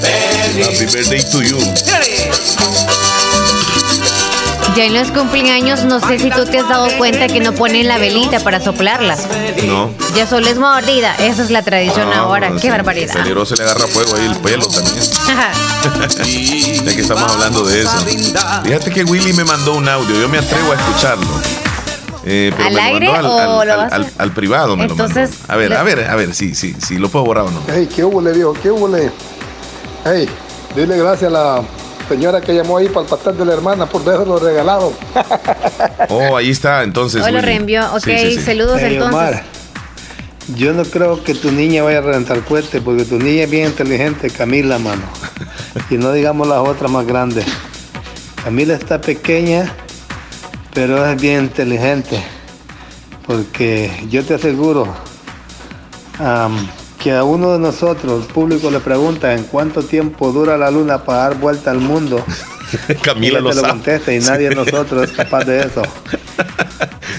Happy 0.02 0.86
birthday 0.86 1.20
to 1.30 1.42
you. 1.42 1.58
Ya 4.76 4.84
en 4.84 4.94
los 4.94 5.10
cumpleaños, 5.10 5.84
no 5.84 6.00
sé 6.00 6.18
si 6.18 6.30
tú 6.30 6.44
te 6.44 6.58
has 6.60 6.68
dado 6.68 6.88
cuenta 6.96 7.26
que 7.26 7.40
no 7.40 7.52
ponen 7.54 7.88
la 7.88 7.98
velita 7.98 8.38
para 8.40 8.60
soplarla. 8.60 9.16
No. 9.66 9.90
Ya 10.14 10.26
solo 10.26 10.46
es 10.48 10.58
mordida. 10.58 11.14
Esa 11.16 11.42
es 11.42 11.50
la 11.50 11.62
tradición 11.62 12.08
Ah, 12.14 12.20
ahora. 12.20 12.52
Qué 12.52 12.60
sí. 12.60 12.68
barbaridad. 12.70 13.12
Se 13.44 13.56
le 13.56 13.62
agarra 13.64 13.86
fuego 13.88 14.14
ahí 14.16 14.26
el 14.26 14.36
pelo 14.36 14.66
también. 14.68 14.96
ya 16.84 16.94
que 16.94 17.00
estamos 17.02 17.30
hablando 17.32 17.64
de 17.64 17.80
eso. 17.82 17.98
Fíjate 18.64 18.90
que 18.92 19.04
Willy 19.04 19.32
me 19.32 19.44
mandó 19.44 19.74
un 19.74 19.88
audio. 19.88 20.18
Yo 20.20 20.28
me 20.28 20.38
atrevo 20.38 20.72
a 20.72 20.76
escucharlo. 20.76 21.26
Eh, 22.24 22.52
pero 22.54 22.68
¿Al 22.68 22.74
me 22.74 22.80
aire 22.82 23.10
mandó 23.10 23.32
al, 23.38 23.48
o 23.48 23.60
al- 23.60 23.66
lo 23.68 23.72
al- 23.72 23.78
vas 23.78 23.92
a- 23.92 23.96
al- 23.96 24.12
al 24.18 24.32
privado. 24.32 24.76
Me 24.76 24.84
Entonces, 24.84 25.30
lo 25.30 25.36
mandó. 25.48 25.52
A 25.52 25.56
ver, 25.56 25.72
a 25.74 25.82
ver, 25.82 26.08
a 26.10 26.14
ver, 26.16 26.34
sí, 26.34 26.54
sí, 26.54 26.76
sí, 26.86 26.96
lo 26.98 27.08
puedo 27.08 27.24
borrar 27.24 27.44
o 27.46 27.50
no. 27.50 27.60
Hey, 27.66 27.88
¿qué 27.94 28.04
hubo, 28.04 28.20
le 28.22 28.32
digo? 28.32 28.52
¿Qué 28.62 28.70
hubo, 28.70 28.86
le? 28.88 29.10
Hey, 30.04 30.28
dile 30.74 30.96
gracias 30.98 31.30
a 31.30 31.34
la 31.34 31.62
señora 32.08 32.40
que 32.40 32.54
llamó 32.54 32.78
ahí 32.78 32.88
para 32.88 33.02
el 33.02 33.06
pastel 33.06 33.36
de 33.36 33.44
la 33.44 33.52
hermana 33.54 33.86
por 33.86 34.02
haberlo 34.02 34.38
regalado. 34.38 34.92
Oh, 36.08 36.36
ahí 36.36 36.50
está, 36.50 36.82
entonces. 36.82 37.22
Hoy 37.22 37.30
lo 37.30 37.36
Willy. 37.38 37.46
reenvió. 37.46 37.86
Ok, 37.94 38.02
Sí, 38.04 38.18
sí, 38.18 38.34
sí. 38.36 38.40
saludos 38.42 38.78
Hey, 38.80 38.94
entonces. 38.94 39.14
Omar, 39.14 39.42
yo 40.56 40.72
no 40.72 40.82
creo 40.84 41.22
que 41.22 41.34
tu 41.34 41.52
niña 41.52 41.82
vaya 41.84 41.98
a 41.98 42.00
rentar 42.00 42.40
cohete 42.40 42.80
porque 42.80 43.04
tu 43.04 43.18
niña 43.18 43.44
es 43.44 43.50
bien 43.50 43.66
inteligente, 43.66 44.30
Camila, 44.30 44.78
mano. 44.78 45.02
Y 45.90 45.94
no 45.98 46.10
digamos 46.12 46.48
las 46.48 46.58
otras 46.58 46.90
más 46.90 47.06
grandes. 47.06 47.44
Camila 48.42 48.74
está 48.74 49.00
pequeña, 49.00 49.72
pero 50.74 51.06
es 51.06 51.20
bien 51.20 51.44
inteligente. 51.44 52.20
Porque 53.26 53.92
yo 54.10 54.24
te 54.24 54.34
aseguro 54.34 54.88
que 57.00 57.12
a 57.12 57.24
uno 57.24 57.52
de 57.52 57.58
nosotros, 57.58 58.26
el 58.26 58.32
público, 58.32 58.70
le 58.70 58.78
pregunta 58.78 59.34
en 59.34 59.44
cuánto 59.44 59.82
tiempo 59.82 60.32
dura 60.32 60.56
la 60.58 60.70
luna 60.70 61.02
para 61.02 61.22
dar 61.22 61.38
vuelta 61.38 61.70
al 61.70 61.78
mundo. 61.78 62.24
Camila 63.02 63.40
lo 63.40 63.48
lo 63.48 63.54
sabe. 63.54 63.68
contesta 63.68 64.12
y 64.12 64.20
nadie 64.20 64.50
de 64.50 64.54
nosotros 64.54 65.10
es 65.10 65.16
capaz 65.16 65.44
de 65.44 65.60
eso. 65.60 65.82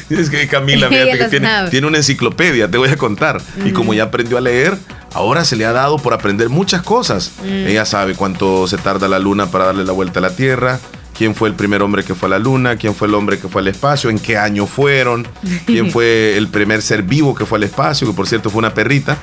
Es 0.10 0.30
que 0.30 0.46
Camila, 0.48 0.90
fíjate 0.90 1.30
que 1.30 1.40
tiene, 1.70 1.88
una 1.88 1.98
enciclopedia, 1.98 2.70
te 2.70 2.78
voy 2.78 2.90
a 2.90 2.98
contar. 2.98 3.42
Y 3.64 3.72
como 3.72 3.94
ya 3.94 4.04
aprendió 4.04 4.38
a 4.38 4.42
leer, 4.42 4.78
ahora 5.14 5.46
se 5.46 5.56
le 5.56 5.64
ha 5.64 5.72
dado 5.72 6.00
por 6.00 6.14
aprender 6.14 6.50
muchas 6.50 6.82
cosas. 6.82 7.32
Mm. 7.42 7.68
Ella 7.68 7.86
sabe 7.86 8.16
cuánto 8.16 8.68
se 8.68 8.78
tarda 8.78 9.08
la 9.08 9.20
luna 9.20 9.52
para 9.52 9.66
darle 9.66 9.86
la 9.86 9.94
vuelta 9.94 10.20
a 10.20 10.22
la 10.22 10.36
Tierra, 10.36 10.82
quién 11.18 11.34
fue 11.34 11.48
el 11.48 11.56
primer 11.56 11.82
hombre 11.82 12.04
que 12.04 12.14
fue 12.14 12.28
a 12.28 12.32
la 12.32 12.40
luna, 12.40 12.76
quién 12.76 12.94
fue 12.94 13.08
el 13.08 13.14
hombre 13.14 13.40
que 13.40 13.48
fue 13.48 13.62
al 13.62 13.70
espacio, 13.70 14.10
en 14.10 14.20
qué 14.20 14.38
año 14.38 14.66
fueron, 14.66 15.26
quién 15.66 15.92
fue 15.94 16.36
el 16.36 16.50
primer 16.50 16.82
ser 16.82 17.04
vivo 17.04 17.34
que 17.34 17.46
fue 17.46 17.58
al 17.58 17.64
espacio, 17.64 18.06
que 18.08 18.14
por 18.14 18.28
cierto 18.28 18.50
fue 18.50 18.60
una 18.60 18.74
perrita. 18.74 19.18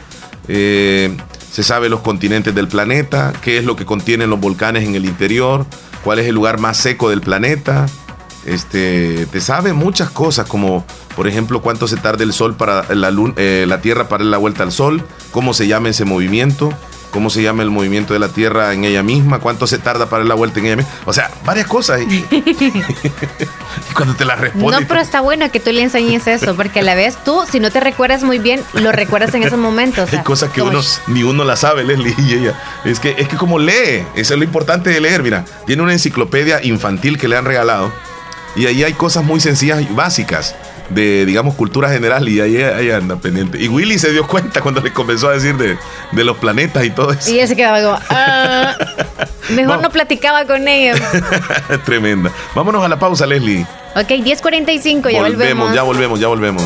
Eh, 0.48 1.16
se 1.50 1.62
sabe 1.62 1.88
los 1.88 2.00
continentes 2.00 2.54
del 2.54 2.68
planeta, 2.68 3.32
qué 3.42 3.58
es 3.58 3.64
lo 3.64 3.76
que 3.76 3.84
contienen 3.84 4.30
los 4.30 4.40
volcanes 4.40 4.84
en 4.86 4.94
el 4.94 5.04
interior, 5.04 5.66
cuál 6.04 6.18
es 6.18 6.26
el 6.26 6.34
lugar 6.34 6.58
más 6.58 6.76
seco 6.76 7.10
del 7.10 7.20
planeta. 7.20 7.86
Este, 8.44 9.26
te 9.26 9.40
sabe 9.40 9.72
muchas 9.72 10.10
cosas, 10.10 10.46
como 10.48 10.84
por 11.16 11.26
ejemplo 11.26 11.60
cuánto 11.60 11.88
se 11.88 11.96
tarda 11.96 12.24
el 12.24 12.32
sol 12.32 12.56
para 12.56 12.94
la, 12.94 13.12
eh, 13.36 13.66
la 13.68 13.80
Tierra 13.80 14.08
para 14.08 14.24
la 14.24 14.38
vuelta 14.38 14.62
al 14.62 14.72
sol, 14.72 15.02
cómo 15.32 15.52
se 15.52 15.66
llama 15.66 15.88
ese 15.88 16.04
movimiento, 16.04 16.72
cómo 17.10 17.30
se 17.30 17.42
llama 17.42 17.62
el 17.62 17.70
movimiento 17.70 18.12
de 18.12 18.18
la 18.18 18.28
Tierra 18.28 18.72
en 18.72 18.84
ella 18.84 19.02
misma, 19.02 19.38
cuánto 19.38 19.66
se 19.66 19.78
tarda 19.78 20.06
para 20.06 20.20
dar 20.20 20.28
la 20.28 20.34
vuelta 20.34 20.60
en 20.60 20.66
ella 20.66 20.76
misma. 20.76 20.92
O 21.04 21.12
sea, 21.12 21.30
varias 21.44 21.66
cosas. 21.66 22.00
Y, 22.00 22.24
y 22.30 23.94
cuando 23.94 24.14
te 24.14 24.24
las 24.24 24.38
responde. 24.38 24.80
No, 24.80 24.86
pero 24.86 25.00
está 25.00 25.20
bueno 25.20 25.50
que 25.50 25.60
tú 25.60 25.72
le 25.72 25.82
enseñes 25.82 26.26
eso, 26.26 26.54
porque 26.54 26.80
a 26.80 26.82
la 26.82 26.94
vez 26.94 27.16
tú, 27.24 27.44
si 27.50 27.60
no 27.60 27.70
te 27.70 27.80
recuerdas 27.80 28.22
muy 28.22 28.38
bien, 28.38 28.62
lo 28.74 28.92
recuerdas 28.92 29.34
en 29.34 29.42
esos 29.42 29.58
momentos. 29.58 30.04
o 30.04 30.10
sea, 30.10 30.20
Hay 30.20 30.24
cosas 30.24 30.50
que 30.50 30.62
uno 30.62 30.80
ni 31.06 31.22
uno 31.22 31.44
la 31.44 31.56
sabe, 31.56 31.84
Leslie 31.84 32.14
y 32.18 32.34
ella. 32.34 32.60
Es 32.84 33.00
que, 33.00 33.14
es 33.18 33.28
que 33.28 33.36
como 33.36 33.58
lee, 33.58 34.04
eso 34.14 34.34
es 34.34 34.38
lo 34.38 34.44
importante 34.44 34.90
de 34.90 35.00
leer. 35.00 35.22
Mira, 35.22 35.44
tiene 35.66 35.82
una 35.82 35.92
enciclopedia 35.92 36.62
infantil 36.62 37.18
que 37.18 37.28
le 37.28 37.36
han 37.36 37.44
regalado 37.44 37.92
y 38.56 38.66
ahí 38.66 38.82
hay 38.82 38.92
cosas 38.92 39.24
muy 39.24 39.40
sencillas 39.40 39.82
y 39.82 39.86
básicas 39.86 40.54
de, 40.90 41.26
digamos, 41.26 41.54
cultura 41.54 41.90
general 41.90 42.28
y 42.28 42.40
ahí, 42.40 42.56
ahí 42.56 42.90
anda 42.90 43.16
pendiente. 43.16 43.60
Y 43.60 43.68
Willy 43.68 43.98
se 43.98 44.10
dio 44.12 44.26
cuenta 44.26 44.60
cuando 44.60 44.80
le 44.80 44.92
comenzó 44.92 45.28
a 45.28 45.32
decir 45.32 45.56
de, 45.56 45.76
de 46.12 46.24
los 46.24 46.36
planetas 46.38 46.84
y 46.84 46.90
todo 46.90 47.12
eso. 47.12 47.30
Y 47.30 47.34
ella 47.34 47.46
se 47.46 47.56
quedaba 47.56 47.80
como, 47.80 48.06
ah, 48.10 48.76
mejor 49.50 49.80
no 49.80 49.90
platicaba 49.90 50.44
con 50.46 50.66
ella. 50.68 50.94
Tremenda. 51.84 52.32
Vámonos 52.54 52.84
a 52.84 52.88
la 52.88 52.98
pausa, 52.98 53.26
Leslie. 53.26 53.66
Ok, 53.94 54.08
10.45, 54.08 55.10
ya 55.10 55.22
volvemos. 55.22 55.74
ya 55.74 55.82
volvemos, 55.82 56.20
ya 56.20 56.28
volvemos. 56.28 56.62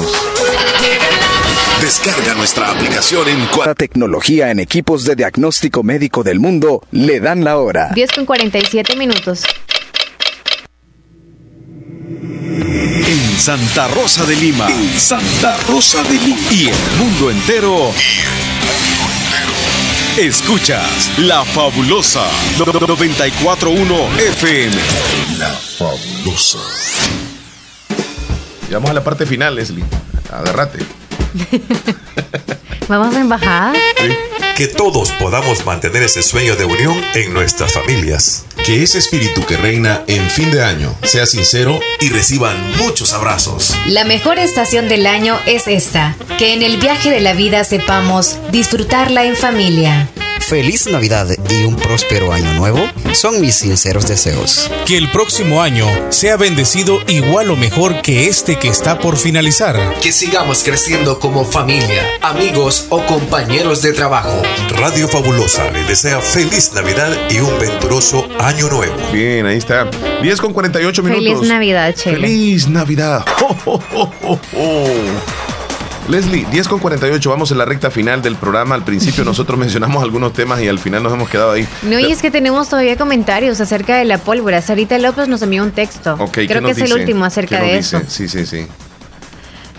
Descarga 1.80 2.34
nuestra 2.34 2.70
aplicación 2.70 3.28
en 3.28 3.48
La 3.66 3.74
tecnología 3.74 4.50
en 4.50 4.60
equipos 4.60 5.04
de 5.04 5.16
diagnóstico 5.16 5.82
médico 5.82 6.22
del 6.22 6.38
mundo 6.38 6.82
le 6.92 7.18
dan 7.20 7.42
la 7.42 7.58
hora. 7.58 7.90
10 7.94 8.12
con 8.12 8.26
47 8.26 8.94
minutos. 8.96 9.44
En 12.20 13.38
Santa 13.38 13.88
Rosa 13.88 14.26
de 14.26 14.36
Lima. 14.36 14.68
En 14.68 15.00
Santa 15.00 15.56
Rosa 15.68 16.02
de 16.02 16.14
Lima. 16.14 16.36
Y 16.50 16.68
el 16.68 16.76
mundo 16.98 17.30
entero. 17.30 17.90
Escuchas 20.18 21.10
La 21.18 21.42
Fabulosa 21.42 22.26
941 22.58 23.94
FM. 24.18 24.76
La 25.38 25.48
Fabulosa. 25.48 26.58
Llegamos 28.66 28.90
a 28.90 28.92
la 28.92 29.02
parte 29.02 29.24
final, 29.24 29.54
Leslie. 29.54 29.84
Agárrate. 30.30 30.80
Vamos 32.88 33.14
a 33.14 33.20
embajada. 33.20 33.72
Que 34.62 34.68
todos 34.68 35.10
podamos 35.18 35.66
mantener 35.66 36.04
ese 36.04 36.22
sueño 36.22 36.54
de 36.54 36.64
unión 36.64 37.04
en 37.16 37.34
nuestras 37.34 37.72
familias. 37.72 38.44
Que 38.64 38.84
ese 38.84 38.98
espíritu 38.98 39.44
que 39.44 39.56
reina 39.56 40.04
en 40.06 40.30
fin 40.30 40.52
de 40.52 40.62
año 40.62 40.96
sea 41.02 41.26
sincero 41.26 41.80
y 41.98 42.10
reciban 42.10 42.56
muchos 42.76 43.12
abrazos. 43.12 43.76
La 43.86 44.04
mejor 44.04 44.38
estación 44.38 44.88
del 44.88 45.08
año 45.08 45.36
es 45.46 45.66
esta, 45.66 46.14
que 46.38 46.54
en 46.54 46.62
el 46.62 46.76
viaje 46.76 47.10
de 47.10 47.20
la 47.20 47.32
vida 47.32 47.64
sepamos 47.64 48.36
disfrutarla 48.52 49.24
en 49.24 49.34
familia. 49.34 50.08
Feliz 50.52 50.86
Navidad 50.86 51.28
y 51.48 51.64
un 51.64 51.76
próspero 51.76 52.30
año 52.30 52.52
nuevo 52.52 52.78
son 53.14 53.40
mis 53.40 53.54
sinceros 53.54 54.06
deseos. 54.06 54.70
Que 54.84 54.98
el 54.98 55.10
próximo 55.10 55.62
año 55.62 55.86
sea 56.10 56.36
bendecido 56.36 56.98
igual 57.08 57.50
o 57.50 57.56
mejor 57.56 58.02
que 58.02 58.28
este 58.28 58.58
que 58.58 58.68
está 58.68 58.98
por 58.98 59.16
finalizar. 59.16 59.80
Que 60.02 60.12
sigamos 60.12 60.62
creciendo 60.62 61.18
como 61.18 61.46
familia, 61.46 62.02
amigos 62.20 62.84
o 62.90 63.02
compañeros 63.06 63.80
de 63.80 63.94
trabajo. 63.94 64.42
Radio 64.76 65.08
Fabulosa 65.08 65.70
les 65.70 65.88
desea 65.88 66.20
feliz 66.20 66.74
Navidad 66.74 67.16
y 67.30 67.38
un 67.38 67.58
venturoso 67.58 68.28
año 68.38 68.68
nuevo. 68.68 68.94
Bien, 69.10 69.46
ahí 69.46 69.56
está. 69.56 69.88
10 70.20 70.38
con 70.38 70.52
48 70.52 71.02
minutos. 71.02 71.24
Feliz 71.24 71.48
Navidad, 71.48 71.94
Chele. 71.94 72.20
Feliz 72.20 72.68
Navidad. 72.68 73.24
Oh, 73.40 73.56
oh, 73.64 73.80
oh, 73.94 74.12
oh, 74.22 74.40
oh. 74.54 75.41
Leslie, 76.08 76.44
10 76.50 76.68
con 76.68 76.80
48, 76.80 77.30
vamos 77.30 77.50
en 77.52 77.58
la 77.58 77.64
recta 77.64 77.90
final 77.90 78.22
del 78.22 78.36
programa. 78.36 78.74
Al 78.74 78.84
principio 78.84 79.24
nosotros 79.24 79.58
mencionamos 79.58 80.02
algunos 80.02 80.32
temas 80.32 80.60
y 80.60 80.68
al 80.68 80.78
final 80.78 81.02
nos 81.02 81.12
hemos 81.12 81.28
quedado 81.28 81.52
ahí. 81.52 81.66
No, 81.82 81.98
y 81.98 82.10
es 82.10 82.20
que 82.20 82.30
tenemos 82.30 82.68
todavía 82.68 82.96
comentarios 82.96 83.60
acerca 83.60 83.96
de 83.96 84.04
la 84.04 84.18
pólvora. 84.18 84.60
Sarita 84.62 84.98
López 84.98 85.28
nos 85.28 85.42
envió 85.42 85.62
un 85.62 85.70
texto. 85.70 86.16
Ok, 86.18 86.32
¿qué 86.32 86.46
Creo 86.48 86.62
que 86.62 86.72
es 86.72 86.78
el 86.78 86.92
último 86.92 87.24
acerca 87.24 87.56
¿Qué 87.56 87.62
nos 87.62 87.70
de 87.70 87.76
dice? 87.76 87.96
eso. 87.98 88.06
Sí, 88.08 88.28
sí, 88.28 88.46
sí. 88.46 88.66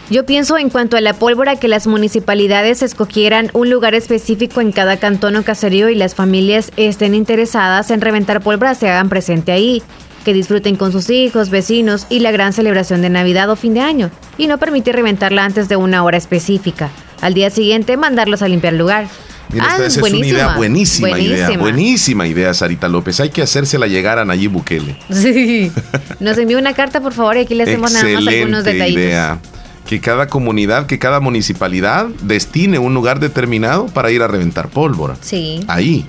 Yo 0.09 0.26
pienso 0.26 0.57
en 0.57 0.69
cuanto 0.69 0.97
a 0.97 1.01
la 1.01 1.13
pólvora 1.13 1.55
que 1.55 1.67
las 1.67 1.88
municipalidades 1.88 2.82
escogieran 2.84 3.49
un 3.53 3.69
lugar 3.69 3.95
específico 3.95 4.59
en 4.61 4.71
cada 4.71 4.97
cantón 4.97 5.36
o 5.38 5.43
caserío 5.43 5.89
y 5.89 5.95
las 5.95 6.13
familias 6.13 6.71
estén 6.76 7.15
interesadas 7.15 7.89
en 7.89 8.01
reventar 8.01 8.41
pólvora 8.41 8.76
se 8.76 8.89
hagan 8.89 9.09
presente 9.09 9.51
ahí. 9.53 9.82
Que 10.24 10.34
disfruten 10.34 10.76
con 10.76 10.91
sus 10.91 11.09
hijos, 11.09 11.49
vecinos 11.49 12.07
y 12.09 12.19
la 12.19 12.32
gran 12.32 12.53
celebración 12.53 13.01
de 13.01 13.09
Navidad 13.09 13.49
o 13.49 13.55
fin 13.55 13.74
de 13.74 13.82
año, 13.82 14.09
y 14.38 14.47
no 14.47 14.57
permitir 14.57 14.95
reventarla 14.95 15.45
antes 15.45 15.69
de 15.69 15.76
una 15.76 16.03
hora 16.03 16.17
específica. 16.17 16.89
Al 17.21 17.34
día 17.34 17.49
siguiente, 17.49 17.95
mandarlos 17.97 18.41
a 18.41 18.47
limpiar 18.47 18.74
el 18.74 18.80
lugar. 18.80 19.07
Mira, 19.49 19.65
esta 19.67 19.84
Ah, 19.84 19.86
es 19.86 19.93
una 19.97 20.01
buenísima. 20.01 20.28
idea 20.28 20.55
buenísima, 20.57 21.09
idea. 21.09 21.17
Buenísima. 21.47 21.61
Buenísima 21.61 22.28
idea, 22.28 22.53
Sarita 22.53 22.88
López. 22.88 23.19
Hay 23.19 23.30
que 23.30 23.41
hacérsela 23.41 23.88
llegar 23.88 24.17
a 24.17 24.26
Nayib 24.26 24.51
Bukele. 24.51 24.97
Sí. 25.11 25.71
Nos 26.19 26.38
envió 26.38 26.57
una 26.57 26.74
carta, 26.74 27.01
por 27.01 27.13
favor, 27.13 27.36
y 27.38 27.41
aquí 27.41 27.53
le 27.53 27.63
hacemos 27.63 27.91
nada 27.91 28.05
más 28.05 28.15
algunos 28.28 28.59
Excelente 28.61 28.71
detallitos. 28.74 29.03
idea. 29.03 29.39
Que 29.86 29.99
cada 29.99 30.28
comunidad, 30.28 30.86
que 30.88 30.97
cada 30.97 31.19
municipalidad 31.19 32.07
destine 32.21 32.80
un 32.80 32.93
lugar 32.93 33.19
determinado 33.19 33.88
para 33.88 34.11
ir 34.11 34.21
a 34.24 34.28
reventar 34.28 34.69
pólvora. 34.69 35.17
Sí. 35.21 35.59
Ahí. 35.67 36.05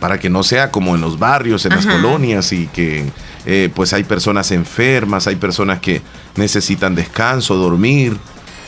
Para 0.00 0.18
que 0.18 0.30
no 0.30 0.42
sea 0.42 0.70
como 0.70 0.94
en 0.94 1.00
los 1.02 1.18
barrios, 1.18 1.66
en 1.66 1.76
las 1.76 1.84
colonias 1.86 2.52
y 2.52 2.66
que 2.68 3.04
eh, 3.46 3.68
pues 3.74 3.92
hay 3.92 4.02
personas 4.04 4.50
enfermas, 4.50 5.26
hay 5.26 5.36
personas 5.36 5.78
que 5.80 6.00
necesitan 6.36 6.94
descanso, 6.94 7.56
dormir 7.56 8.16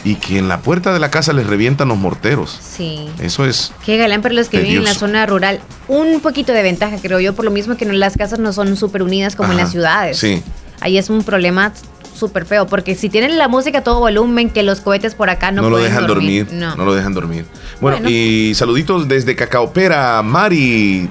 y 0.05 0.17
que 0.17 0.37
en 0.39 0.49
la 0.49 0.61
puerta 0.61 0.93
de 0.93 0.99
la 0.99 1.11
casa 1.11 1.33
les 1.33 1.47
revientan 1.47 1.89
los 1.89 1.97
morteros. 1.97 2.59
Sí. 2.61 3.07
Eso 3.21 3.47
es 3.47 3.73
Qué 3.85 3.97
galán 3.97 4.21
para 4.21 4.35
los 4.35 4.49
que 4.49 4.59
viven 4.59 4.79
en 4.79 4.85
la 4.85 4.95
zona 4.95 5.25
rural. 5.27 5.61
Un 5.89 6.21
poquito 6.21 6.53
de 6.53 6.63
ventaja, 6.63 6.97
creo 7.01 7.19
yo, 7.21 7.35
por 7.35 7.45
lo 7.47 7.51
mismo 7.51 7.77
que 7.77 7.87
no- 7.87 7.93
las 7.95 8.17
casas 8.17 8.39
no 8.39 8.53
son 8.53 8.77
súper 8.77 9.03
unidas 9.03 9.35
como 9.37 9.53
en 9.53 9.59
las 9.59 9.71
ciudades. 9.71 10.19
Sí. 10.19 10.43
Ahí 10.81 10.99
es 10.99 11.09
un 11.09 11.23
problema 11.23 11.73
súper 12.15 12.45
feo, 12.47 12.67
porque 12.67 12.95
si 12.95 13.09
tienen 13.09 13.39
la 13.39 13.49
música 13.49 13.79
a 13.79 13.83
todo 13.85 14.01
volumen, 14.01 14.51
que 14.51 14.63
los 14.63 14.81
cohetes 14.81 15.15
por 15.15 15.31
acá 15.31 15.51
no, 15.51 15.63
No, 15.63 15.71
lo 15.71 15.77
pueden 15.77 15.91
dejan 15.91 16.07
dormir. 16.07 16.49
No. 16.53 16.77
No. 16.77 16.85
lo 16.85 16.95
dejan 16.95 17.15
dormir. 17.15 17.47
Bueno, 17.81 17.99
Bueno. 17.99 18.11
y 18.11 18.55
saluditos 18.55 19.09
desde 19.09 19.35
Cacaopera, 19.37 20.23
Mari. 20.23 21.09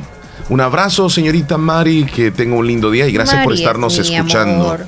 Un 0.50 0.60
abrazo, 0.62 1.10
señorita 1.10 1.58
Mari, 1.58 2.06
que 2.06 2.32
tenga 2.32 2.56
un 2.56 2.68
lindo 2.68 2.92
día 2.92 3.08
y 3.08 3.12
gracias 3.14 3.38
por 3.44 3.54
Mari 3.54 3.54
es 3.56 3.60
estarnos 3.62 3.94
mi 4.10 4.16
escuchando. 4.16 4.66
amor. 4.66 4.86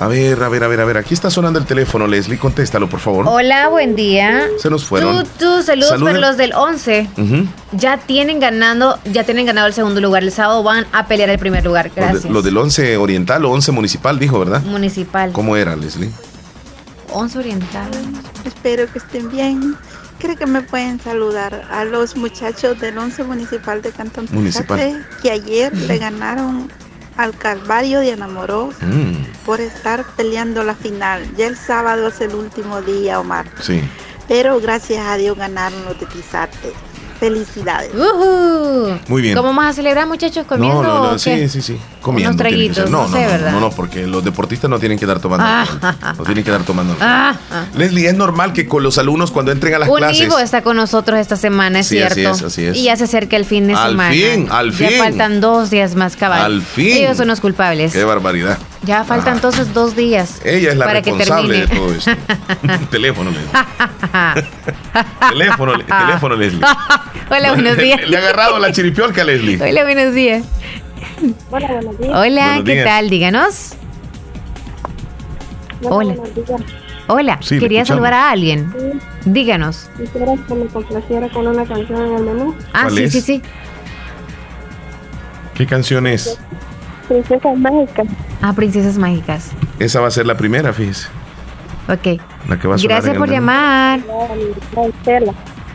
A 0.00 0.06
ver, 0.06 0.40
a 0.44 0.48
ver, 0.48 0.62
a 0.62 0.68
ver, 0.68 0.80
a 0.80 0.84
ver. 0.84 0.96
Aquí 0.96 1.12
está 1.12 1.28
sonando 1.28 1.58
el 1.58 1.64
teléfono, 1.66 2.06
Leslie. 2.06 2.38
Contéstalo, 2.38 2.88
por 2.88 3.00
favor. 3.00 3.24
Hola, 3.28 3.68
buen 3.68 3.96
día. 3.96 4.46
Se 4.58 4.70
nos 4.70 4.84
fueron. 4.84 5.24
Tú, 5.24 5.30
tú, 5.38 5.62
saludos 5.64 5.88
Saluden. 5.90 6.14
para 6.14 6.28
los 6.28 6.36
del 6.36 6.52
11. 6.54 7.10
Ujú. 7.16 7.46
Ya 7.72 7.96
tienen 7.98 8.38
ganando, 8.38 8.96
ya 9.06 9.24
tienen 9.24 9.46
ganado 9.46 9.66
el 9.66 9.72
segundo 9.74 10.00
lugar. 10.00 10.22
El 10.22 10.30
sábado 10.30 10.62
van 10.62 10.86
a 10.92 11.08
pelear 11.08 11.30
el 11.30 11.38
primer 11.40 11.64
lugar. 11.64 11.86
Los, 11.86 11.96
Gracias. 11.96 12.22
de- 12.22 12.30
los 12.30 12.44
del 12.44 12.56
11 12.56 12.96
Oriental 12.96 13.44
o 13.44 13.50
11 13.50 13.72
Municipal, 13.72 14.20
dijo, 14.20 14.38
¿verdad? 14.38 14.62
Municipal. 14.62 15.32
¿Cómo 15.32 15.56
era, 15.56 15.74
Leslie? 15.74 16.10
11 17.12 17.38
Oriental. 17.40 17.90
Espero 18.44 18.86
que 18.92 18.98
estén 18.98 19.28
bien. 19.30 19.74
Creo 20.20 20.36
que 20.36 20.46
me 20.46 20.62
pueden 20.62 21.00
saludar 21.00 21.66
a 21.72 21.84
los 21.84 22.16
muchachos 22.16 22.78
del 22.80 22.98
11 22.98 23.24
municipal 23.24 23.82
de 23.82 23.90
Cantón 23.90 24.28
Municipal. 24.30 25.04
Que 25.22 25.30
ayer 25.32 25.76
le 25.76 25.98
ganaron 25.98 26.70
al 27.18 27.36
Calvario 27.36 28.00
de 28.00 28.12
Enamoros 28.12 28.74
Mm, 28.80 29.24
por 29.44 29.60
estar 29.60 30.04
peleando 30.16 30.64
la 30.64 30.74
final. 30.74 31.28
Ya 31.36 31.46
el 31.46 31.56
sábado 31.56 32.08
es 32.08 32.20
el 32.22 32.34
último 32.34 32.80
día, 32.80 33.20
Omar. 33.20 33.46
sí. 33.60 33.82
Pero 34.26 34.60
gracias 34.60 35.06
a 35.06 35.16
Dios 35.16 35.36
ganaron 35.38 35.84
los 35.86 35.98
de 35.98 36.04
Tizate. 36.06 36.72
Felicidades. 37.20 37.90
Muy 39.08 39.22
bien. 39.22 39.34
¿Cómo 39.34 39.48
vamos 39.48 39.64
a 39.66 39.72
celebrar, 39.72 40.06
muchachos? 40.06 40.46
¿Comiendo? 40.46 40.82
no, 40.82 40.98
no, 41.04 41.12
no, 41.12 41.18
sí, 41.18 41.30
qué? 41.30 41.48
sí, 41.48 41.60
sí. 41.62 41.76
Comiendo. 42.00 42.30
Unos 42.30 42.38
traguitos, 42.38 42.90
No, 42.90 43.02
no 43.08 43.08
sé, 43.08 43.22
no, 43.22 43.28
¿verdad? 43.28 43.52
no, 43.52 43.60
no, 43.60 43.70
porque 43.70 44.06
los 44.06 44.24
deportistas 44.24 44.70
no 44.70 44.78
tienen 44.78 44.98
que 44.98 45.06
dar 45.06 45.18
tomando. 45.20 45.44
Ah. 45.46 46.14
No 46.16 46.24
tienen 46.24 46.44
que 46.44 46.50
dar 46.50 46.62
tomando. 46.62 46.96
Ah, 47.00 47.34
ah. 47.50 47.64
Leslie, 47.74 48.06
es 48.08 48.14
normal 48.14 48.52
que 48.52 48.66
con 48.68 48.82
los 48.82 48.98
alumnos 48.98 49.30
cuando 49.30 49.50
entren 49.52 49.74
a 49.74 49.78
las 49.80 49.88
Un 49.88 49.96
clases. 49.98 50.26
Ivo 50.26 50.38
está 50.38 50.62
con 50.62 50.76
nosotros 50.76 51.18
esta 51.18 51.36
semana, 51.36 51.80
es 51.80 51.88
Sí, 51.88 52.00
así 52.00 52.14
cierto. 52.20 52.36
es, 52.36 52.42
así 52.44 52.64
es. 52.66 52.76
Y 52.76 52.84
ya 52.84 52.96
se 52.96 53.04
acerca 53.04 53.36
el 53.36 53.44
fin 53.44 53.66
de 53.66 53.74
Al 53.74 53.90
semana. 53.90 54.10
fin, 54.12 54.48
al 54.50 54.70
Ya 54.72 54.88
fin. 54.88 54.98
faltan 54.98 55.40
dos 55.40 55.70
días 55.70 55.94
más, 55.96 56.16
cabal. 56.16 56.40
Al 56.42 56.62
fin. 56.62 56.96
Ellos 56.98 57.16
son 57.16 57.28
los 57.28 57.40
culpables. 57.40 57.92
Qué 57.92 58.04
barbaridad. 58.04 58.58
Ya 58.82 59.04
faltan 59.04 59.34
entonces 59.34 59.74
dos 59.74 59.96
días. 59.96 60.40
Ella 60.44 60.70
es 60.70 60.76
la 60.76 60.84
para 60.86 61.02
que 61.02 61.10
responsable 61.12 61.60
de 61.60 61.66
todo 61.68 61.92
esto. 61.92 62.10
teléfono, 62.90 63.30
Leslie. 63.30 63.50
teléfono, 65.30 65.74
le- 65.76 65.84
teléfono, 65.84 66.36
Leslie. 66.36 66.60
Hola, 67.30 67.52
buenos 67.54 67.76
Le- 67.76 67.82
días. 67.82 68.08
Le, 68.08 68.16
ha 68.16 68.20
agarrado 68.20 68.58
la 68.58 68.72
chiripiolca, 68.72 69.24
Leslie. 69.24 69.60
Hola, 69.60 69.82
buenos 69.82 70.14
días. 70.14 70.44
Hola, 71.50 71.66
buenos 71.68 71.98
días. 71.98 72.12
Hola, 72.14 72.46
Buenos 72.46 72.64
¿qué 72.64 72.72
días. 72.72 72.84
tal? 72.84 73.10
Díganos. 73.10 73.72
Hola. 75.82 76.14
Hola, 77.08 77.38
Sí, 77.40 77.54
le 77.54 77.60
quería 77.60 77.84
saludar 77.84 78.12
a 78.14 78.30
alguien. 78.30 78.72
Díganos. 79.24 79.88
Quisiera 79.96 80.34
que 80.46 80.54
me 80.54 80.66
complaciera 80.66 81.28
con 81.30 81.46
una 81.46 81.64
canción 81.64 82.06
en 82.06 82.14
el 82.16 82.22
menú. 82.22 82.54
Ah, 82.72 82.82
¿Cuál 82.84 82.94
sí, 82.96 83.02
es? 83.04 83.12
sí, 83.12 83.20
sí. 83.22 83.42
¿Qué 85.54 85.66
canción 85.66 86.06
es? 86.06 86.38
Princesa 87.08 87.54
Mágica. 87.54 88.02
Ah, 88.42 88.52
Princesas 88.52 88.98
Mágicas. 88.98 89.50
Esa 89.78 90.00
va 90.00 90.08
a 90.08 90.10
ser 90.10 90.26
la 90.26 90.36
primera, 90.36 90.72
fíjese. 90.72 91.08
Ok. 91.88 92.20
La 92.48 92.58
que 92.58 92.68
va 92.68 92.74
a 92.74 92.78
Gracias 92.78 93.16
por 93.16 93.28
llamar. 93.30 94.00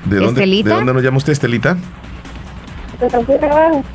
¿De 0.05 0.15
dónde, 0.17 0.41
Estelita. 0.41 0.69
¿De 0.69 0.75
dónde 0.75 0.93
nos 0.93 1.03
llama 1.03 1.17
usted, 1.17 1.33
Estelita? 1.33 1.77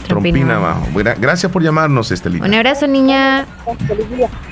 Trompina 0.06 0.56
abajo. 0.56 0.86
Buena- 0.92 1.14
Gracias 1.14 1.50
por 1.50 1.62
llamarnos, 1.62 2.10
Estelita. 2.10 2.44
Un 2.46 2.54
abrazo, 2.54 2.86
niña. 2.86 3.46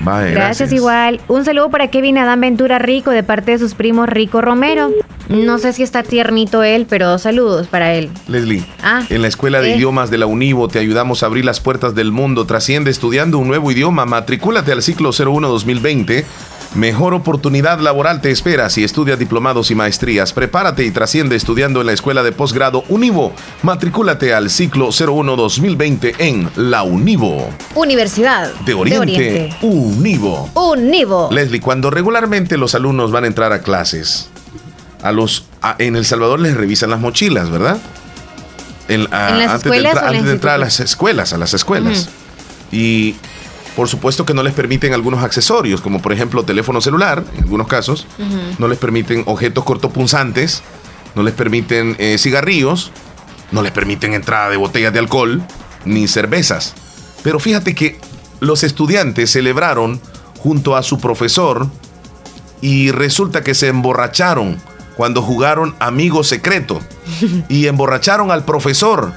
Vaya, 0.01 0.31
Gracias, 0.31 0.71
igual. 0.71 1.21
Un 1.27 1.45
saludo 1.45 1.69
para 1.69 1.87
Kevin 1.89 2.17
Adán 2.17 2.41
Ventura 2.41 2.79
Rico 2.79 3.11
de 3.11 3.23
parte 3.23 3.51
de 3.51 3.59
sus 3.59 3.73
primos 3.73 4.07
Rico 4.09 4.41
Romero. 4.41 4.89
No 5.29 5.57
sé 5.57 5.73
si 5.73 5.83
está 5.83 6.03
tiernito 6.03 6.63
él, 6.63 6.85
pero 6.89 7.17
saludos 7.17 7.67
para 7.67 7.93
él. 7.93 8.09
Leslie, 8.27 8.65
Ah, 8.81 9.03
en 9.09 9.21
la 9.21 9.27
Escuela 9.27 9.59
de 9.61 9.73
eh. 9.73 9.75
Idiomas 9.75 10.09
de 10.09 10.17
la 10.17 10.25
Univo 10.25 10.67
te 10.69 10.79
ayudamos 10.79 11.21
a 11.21 11.25
abrir 11.25 11.43
las 11.43 11.59
puertas 11.59 11.95
del 11.95 12.11
mundo. 12.11 12.45
Trasciende 12.45 12.91
estudiando 12.91 13.37
un 13.37 13.47
nuevo 13.47 13.69
idioma. 13.71 14.05
Matricúlate 14.05 14.71
al 14.71 14.81
ciclo 14.81 15.11
01-2020. 15.11 16.23
Mejor 16.77 17.15
oportunidad 17.15 17.79
laboral 17.79 18.21
te 18.21 18.29
espera 18.29 18.69
si 18.69 18.83
estudias 18.83 19.17
diplomados 19.17 19.71
y 19.71 19.75
maestrías. 19.75 20.31
Prepárate 20.31 20.85
y 20.85 20.91
trasciende 20.91 21.35
estudiando 21.35 21.81
en 21.81 21.87
la 21.87 21.93
Escuela 21.93 22.21
de 22.21 22.31
Posgrado 22.31 22.83
Univo. 22.87 23.33
Matricúlate 23.63 24.31
al 24.35 24.51
ciclo 24.51 24.89
01-2020 24.89 26.13
en 26.19 26.47
la 26.55 26.83
Univo. 26.83 27.49
Universidad 27.73 28.53
De 28.63 28.75
Oriente, 28.75 29.49
Univo. 29.63 30.49
Univo. 30.53 31.29
Leslie, 31.31 31.59
cuando 31.61 31.89
regularmente 31.89 32.57
los 32.57 32.75
alumnos 32.75 33.11
van 33.11 33.23
a 33.23 33.27
entrar 33.27 33.51
a 33.53 33.61
clases, 33.63 34.29
a 35.01 35.11
los 35.11 35.45
a- 35.63 35.77
en 35.79 35.95
El 35.95 36.05
Salvador 36.05 36.39
les 36.39 36.55
revisan 36.55 36.91
las 36.91 36.99
mochilas, 36.99 37.49
¿verdad? 37.49 37.77
En, 38.87 39.07
a- 39.11 39.29
¿En 39.31 39.39
las 39.39 39.47
antes 39.49 39.63
de, 39.71 39.77
escuelas 39.77 39.97
en 40.03 40.07
antes 40.09 40.25
de 40.25 40.31
entrar 40.31 40.53
a 40.53 40.57
las 40.59 40.79
escuelas, 40.79 41.33
a 41.33 41.39
las 41.39 41.55
escuelas. 41.55 42.09
Y 42.71 43.15
por 43.77 43.87
supuesto 43.87 44.25
que 44.25 44.33
no 44.33 44.41
les 44.41 44.55
permiten 44.55 44.95
algunos 44.95 45.23
accesorios, 45.23 45.81
como 45.81 46.01
por 46.01 46.11
ejemplo 46.11 46.43
teléfono 46.43 46.81
celular, 46.81 47.23
en 47.35 47.43
algunos 47.43 47.67
casos, 47.67 48.07
no 48.57 48.67
les 48.67 48.79
permiten 48.79 49.21
objetos 49.27 49.63
cortopunzantes, 49.65 50.63
no 51.13 51.21
les 51.21 51.35
permiten 51.35 51.95
eh, 51.99 52.17
cigarrillos, 52.17 52.91
no 53.51 53.61
les 53.61 53.71
permiten 53.71 54.15
entrada 54.15 54.49
de 54.49 54.57
botellas 54.57 54.93
de 54.93 54.97
alcohol, 54.97 55.43
ni 55.85 56.07
cervezas. 56.07 56.73
Pero 57.21 57.39
fíjate 57.39 57.75
que 57.75 57.99
los 58.39 58.63
estudiantes 58.63 59.29
celebraron 59.29 60.01
junto 60.39 60.75
a 60.75 60.81
su 60.81 60.97
profesor 60.99 61.67
y 62.61 62.89
resulta 62.89 63.43
que 63.43 63.53
se 63.53 63.67
emborracharon 63.67 64.57
cuando 64.95 65.21
jugaron 65.21 65.75
amigo 65.77 66.23
secreto. 66.23 66.81
Y 67.47 67.67
emborracharon 67.67 68.31
al 68.31 68.43
profesor 68.43 69.13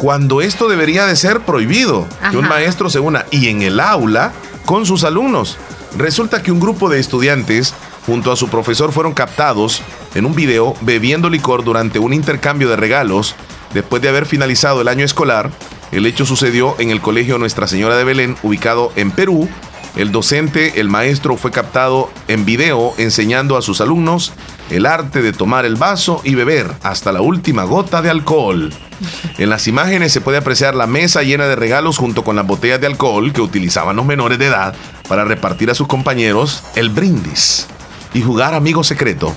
cuando 0.00 0.40
esto 0.40 0.66
debería 0.66 1.04
de 1.04 1.14
ser 1.14 1.40
prohibido, 1.40 2.08
que 2.30 2.38
un 2.38 2.48
maestro 2.48 2.88
se 2.88 3.00
una 3.00 3.26
y 3.30 3.48
en 3.48 3.60
el 3.60 3.78
aula 3.78 4.32
con 4.64 4.86
sus 4.86 5.04
alumnos. 5.04 5.58
Resulta 5.94 6.42
que 6.42 6.50
un 6.50 6.58
grupo 6.58 6.88
de 6.88 6.98
estudiantes 6.98 7.74
junto 8.06 8.32
a 8.32 8.36
su 8.36 8.48
profesor 8.48 8.92
fueron 8.92 9.12
captados 9.12 9.82
en 10.14 10.24
un 10.24 10.34
video 10.34 10.74
bebiendo 10.80 11.28
licor 11.28 11.64
durante 11.64 11.98
un 11.98 12.14
intercambio 12.14 12.70
de 12.70 12.76
regalos 12.76 13.34
después 13.74 14.00
de 14.00 14.08
haber 14.08 14.24
finalizado 14.24 14.80
el 14.80 14.88
año 14.88 15.04
escolar. 15.04 15.50
El 15.92 16.06
hecho 16.06 16.24
sucedió 16.24 16.76
en 16.78 16.90
el 16.90 17.02
Colegio 17.02 17.36
Nuestra 17.36 17.66
Señora 17.66 17.98
de 17.98 18.04
Belén, 18.04 18.38
ubicado 18.42 18.92
en 18.96 19.10
Perú. 19.10 19.50
El 19.96 20.12
docente, 20.12 20.80
el 20.80 20.88
maestro, 20.88 21.36
fue 21.36 21.50
captado 21.50 22.10
en 22.28 22.44
video 22.44 22.94
enseñando 22.96 23.56
a 23.56 23.62
sus 23.62 23.80
alumnos 23.80 24.32
el 24.70 24.86
arte 24.86 25.20
de 25.20 25.32
tomar 25.32 25.64
el 25.64 25.74
vaso 25.74 26.20
y 26.24 26.34
beber 26.34 26.70
hasta 26.82 27.12
la 27.12 27.20
última 27.20 27.64
gota 27.64 28.00
de 28.00 28.10
alcohol. 28.10 28.72
En 29.38 29.50
las 29.50 29.66
imágenes 29.66 30.12
se 30.12 30.20
puede 30.20 30.38
apreciar 30.38 30.74
la 30.74 30.86
mesa 30.86 31.22
llena 31.22 31.46
de 31.46 31.56
regalos 31.56 31.98
junto 31.98 32.22
con 32.22 32.36
las 32.36 32.46
botellas 32.46 32.80
de 32.80 32.86
alcohol 32.86 33.32
que 33.32 33.40
utilizaban 33.40 33.96
los 33.96 34.06
menores 34.06 34.38
de 34.38 34.46
edad 34.46 34.74
para 35.08 35.24
repartir 35.24 35.70
a 35.70 35.74
sus 35.74 35.88
compañeros 35.88 36.62
el 36.76 36.90
brindis 36.90 37.66
y 38.14 38.22
jugar 38.22 38.54
amigo 38.54 38.84
secreto. 38.84 39.34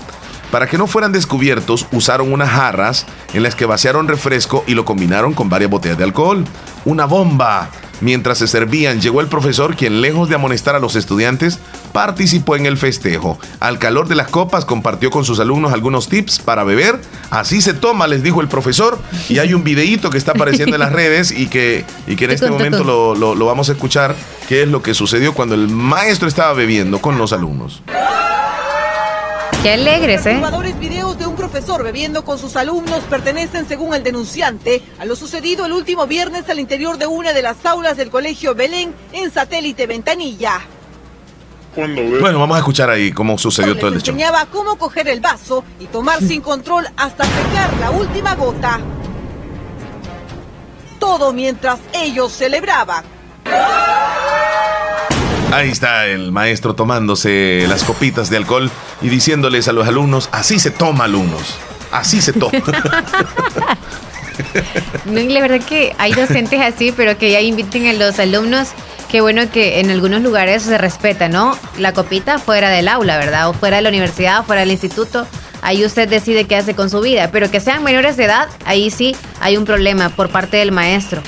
Para 0.51 0.67
que 0.67 0.77
no 0.77 0.85
fueran 0.85 1.11
descubiertos, 1.11 1.87
usaron 1.91 2.31
unas 2.31 2.49
jarras 2.49 3.07
en 3.33 3.41
las 3.41 3.55
que 3.55 3.65
vaciaron 3.65 4.07
refresco 4.07 4.63
y 4.67 4.75
lo 4.75 4.85
combinaron 4.85 5.33
con 5.33 5.49
varias 5.49 5.71
botellas 5.71 5.97
de 5.97 6.03
alcohol. 6.03 6.45
¡Una 6.85 7.05
bomba! 7.05 7.71
Mientras 8.01 8.39
se 8.39 8.47
servían, 8.47 9.01
llegó 9.01 9.21
el 9.21 9.27
profesor 9.27 9.75
quien, 9.75 10.01
lejos 10.01 10.29
de 10.29 10.35
amonestar 10.35 10.75
a 10.75 10.79
los 10.79 10.95
estudiantes, 10.95 11.59
participó 11.91 12.55
en 12.55 12.65
el 12.65 12.77
festejo. 12.77 13.39
Al 13.59 13.79
calor 13.79 14.07
de 14.07 14.15
las 14.15 14.27
copas 14.27 14.65
compartió 14.65 15.09
con 15.09 15.25
sus 15.25 15.39
alumnos 15.39 15.73
algunos 15.73 16.09
tips 16.09 16.39
para 16.39 16.63
beber. 16.63 16.99
Así 17.29 17.61
se 17.61 17.73
toma, 17.73 18.07
les 18.07 18.23
dijo 18.23 18.41
el 18.41 18.47
profesor. 18.47 18.99
Y 19.29 19.39
hay 19.39 19.53
un 19.53 19.63
videíto 19.63 20.09
que 20.09 20.17
está 20.17 20.31
apareciendo 20.31 20.75
en 20.75 20.81
las 20.81 20.91
redes 20.93 21.31
y 21.31 21.47
que, 21.47 21.85
y 22.07 22.15
que 22.15 22.25
en 22.25 22.31
este 22.31 22.49
momento 22.49 22.83
lo, 22.83 23.15
lo, 23.15 23.35
lo 23.35 23.45
vamos 23.45 23.69
a 23.69 23.73
escuchar, 23.73 24.15
qué 24.47 24.63
es 24.63 24.67
lo 24.67 24.81
que 24.81 24.93
sucedió 24.93 25.33
cuando 25.33 25.55
el 25.55 25.69
maestro 25.69 26.27
estaba 26.27 26.53
bebiendo 26.53 26.99
con 26.99 27.17
los 27.17 27.31
alumnos. 27.33 27.81
Qué 29.63 29.71
alegres, 29.71 30.25
¿eh? 30.25 30.41
Profesor 31.53 31.83
bebiendo 31.83 32.25
con 32.25 32.39
sus 32.39 32.55
alumnos 32.55 33.01
pertenecen, 33.01 33.67
según 33.67 33.93
el 33.93 34.01
denunciante, 34.01 34.81
a 34.97 35.05
lo 35.05 35.15
sucedido 35.15 35.67
el 35.67 35.73
último 35.73 36.07
viernes 36.07 36.49
al 36.49 36.59
interior 36.59 36.97
de 36.97 37.05
una 37.05 37.31
de 37.31 37.43
las 37.43 37.63
aulas 37.63 37.95
del 37.95 38.09
colegio 38.09 38.55
Belén 38.55 38.95
en 39.11 39.31
satélite 39.31 39.85
Ventanilla. 39.85 40.61
Bueno, 41.75 42.39
vamos 42.39 42.55
a 42.55 42.57
escuchar 42.57 42.89
ahí 42.89 43.11
cómo 43.11 43.37
sucedió 43.37 43.77
todo 43.77 43.89
el 43.89 43.97
hecho. 43.99 44.09
enseñaba 44.09 44.47
cómo 44.47 44.79
coger 44.79 45.07
el 45.07 45.21
vaso 45.21 45.63
y 45.79 45.85
tomar 45.85 46.23
sin 46.23 46.41
control 46.41 46.87
hasta 46.97 47.23
secar 47.23 47.71
la 47.79 47.91
última 47.91 48.33
gota. 48.33 48.79
Todo 50.97 51.33
mientras 51.33 51.77
ellos 51.93 52.31
celebraban. 52.31 53.03
Ahí 55.53 55.69
está 55.69 56.07
el 56.07 56.31
maestro 56.31 56.73
tomándose 56.73 57.65
las 57.69 57.83
copitas 57.83 58.31
de 58.31 58.37
alcohol 58.37 58.71
y 59.03 59.09
diciéndoles 59.09 59.67
a 59.67 59.71
los 59.71 59.87
alumnos, 59.87 60.27
así 60.31 60.57
se 60.57 60.71
toma 60.71 61.03
alumnos, 61.03 61.57
así 61.91 62.21
se 62.21 62.33
toma. 62.33 62.53
No, 65.05 65.19
la 65.19 65.41
verdad 65.41 65.61
que 65.63 65.95
hay 65.99 66.11
docentes 66.11 66.59
así, 66.59 66.91
pero 66.91 67.19
que 67.19 67.29
ya 67.29 67.39
inviten 67.39 67.85
a 67.85 67.93
los 67.93 68.17
alumnos. 68.17 68.69
Qué 69.11 69.21
bueno 69.21 69.51
que 69.51 69.79
en 69.79 69.91
algunos 69.91 70.23
lugares 70.23 70.63
se 70.63 70.75
respeta, 70.79 71.29
¿no? 71.29 71.55
La 71.77 71.93
copita 71.93 72.39
fuera 72.39 72.69
del 72.69 72.87
aula, 72.87 73.17
¿verdad? 73.17 73.49
O 73.49 73.53
fuera 73.53 73.77
de 73.77 73.83
la 73.83 73.89
universidad, 73.89 74.39
o 74.39 74.43
fuera 74.43 74.61
del 74.61 74.71
instituto. 74.71 75.27
Ahí 75.61 75.85
usted 75.85 76.09
decide 76.09 76.45
qué 76.45 76.55
hace 76.55 76.73
con 76.73 76.89
su 76.89 76.99
vida. 76.99 77.29
Pero 77.31 77.51
que 77.51 77.59
sean 77.59 77.83
menores 77.83 78.17
de 78.17 78.23
edad, 78.23 78.47
ahí 78.65 78.89
sí 78.89 79.15
hay 79.39 79.55
un 79.55 79.65
problema 79.65 80.09
por 80.09 80.29
parte 80.29 80.57
del 80.57 80.71
maestro. 80.71 81.21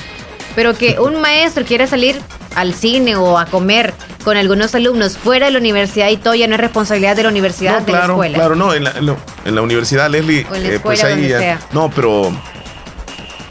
Pero 0.56 0.74
que 0.74 0.98
un 0.98 1.20
maestro 1.20 1.64
quiera 1.64 1.86
salir 1.86 2.20
al 2.56 2.74
cine 2.74 3.14
o 3.14 3.38
a 3.38 3.46
comer 3.46 3.94
con 4.24 4.36
algunos 4.36 4.74
alumnos 4.74 5.16
fuera 5.16 5.46
de 5.46 5.52
la 5.52 5.58
universidad 5.58 6.08
y 6.08 6.16
todo 6.16 6.34
ya 6.34 6.48
no 6.48 6.54
es 6.54 6.60
responsabilidad 6.60 7.14
de 7.14 7.22
la 7.22 7.28
universidad, 7.28 7.82
de 7.82 7.92
la 7.92 8.06
escuela. 8.06 8.34
claro, 8.38 8.56
no, 8.56 8.74
en 8.74 8.82
la, 8.84 8.90
en 8.92 9.06
la- 9.06 9.16
en 9.44 9.54
la 9.54 9.62
universidad, 9.62 10.10
Leslie, 10.10 10.44
O 10.50 10.54
en 10.56 10.62
la 10.64 10.68
eh, 10.70 10.80
pues 10.80 11.04
ahí 11.04 11.28
ya- 11.28 11.38
sea. 11.38 11.60
no, 11.72 11.90
pero 11.90 12.32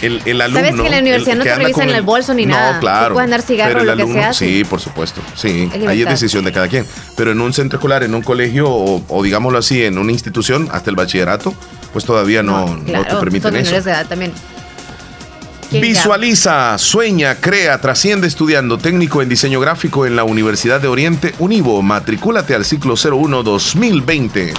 el, 0.02 0.22
el 0.26 0.42
alumno. 0.42 0.60
Sabes 0.60 0.76
que 0.82 0.86
en 0.88 0.92
la 0.92 1.00
universidad 1.00 1.32
el 1.34 1.38
no 1.40 1.44
te 1.46 1.56
revisan 1.56 1.90
el 1.90 2.02
bolso 2.02 2.34
ni 2.34 2.46
nada. 2.46 2.68
No, 2.70 2.74
Tú 2.76 2.80
claro. 2.82 3.14
puedes 3.14 3.26
andar 3.26 3.42
cigarro, 3.42 3.80
lo 3.80 3.86
que 3.86 3.92
alumno, 4.02 4.20
sea, 4.22 4.34
sí. 4.34 4.64
Por 4.66 4.82
supuesto, 4.82 5.22
sí. 5.36 5.70
Es. 5.74 5.88
Ahí 5.88 6.02
es 6.02 6.10
decisión 6.10 6.44
de 6.44 6.52
cada 6.52 6.68
quien. 6.68 6.86
Pero 7.16 7.32
en 7.32 7.40
un 7.40 7.54
centro 7.54 7.78
escolar, 7.80 8.04
en 8.04 8.14
un 8.14 8.22
colegio 8.22 8.70
o, 8.70 9.04
o 9.08 9.24
digámoslo 9.24 9.58
así, 9.60 9.84
en 9.86 9.98
una 9.98 10.12
institución, 10.12 10.68
hasta 10.72 10.90
el 10.90 10.96
bachillerato, 10.98 11.54
pues 11.94 12.04
todavía 12.06 12.44
no, 12.44 12.76
no 12.76 12.84
Claro, 12.84 13.06
te 13.06 13.16
permiten 13.16 13.42
son 13.44 13.56
eso. 13.56 13.66
menores 13.66 13.86
de 13.86 13.92
edad 13.92 14.06
también. 14.08 14.34
¿Quién 15.70 15.82
Visualiza, 15.82 16.78
sueña, 16.78 17.36
crea, 17.36 17.80
trasciende 17.82 18.28
estudiando 18.28 18.78
técnico 18.78 19.22
en 19.22 19.30
diseño 19.30 19.60
gráfico 19.60 20.06
en 20.06 20.16
la 20.16 20.24
Universidad 20.24 20.80
de 20.80 20.88
Oriente 20.88 21.34
Univo. 21.40 21.82
Matricúlate 21.82 22.54
al 22.56 22.66
ciclo 22.66 22.96
01 22.96 23.44
2020. 23.44 24.54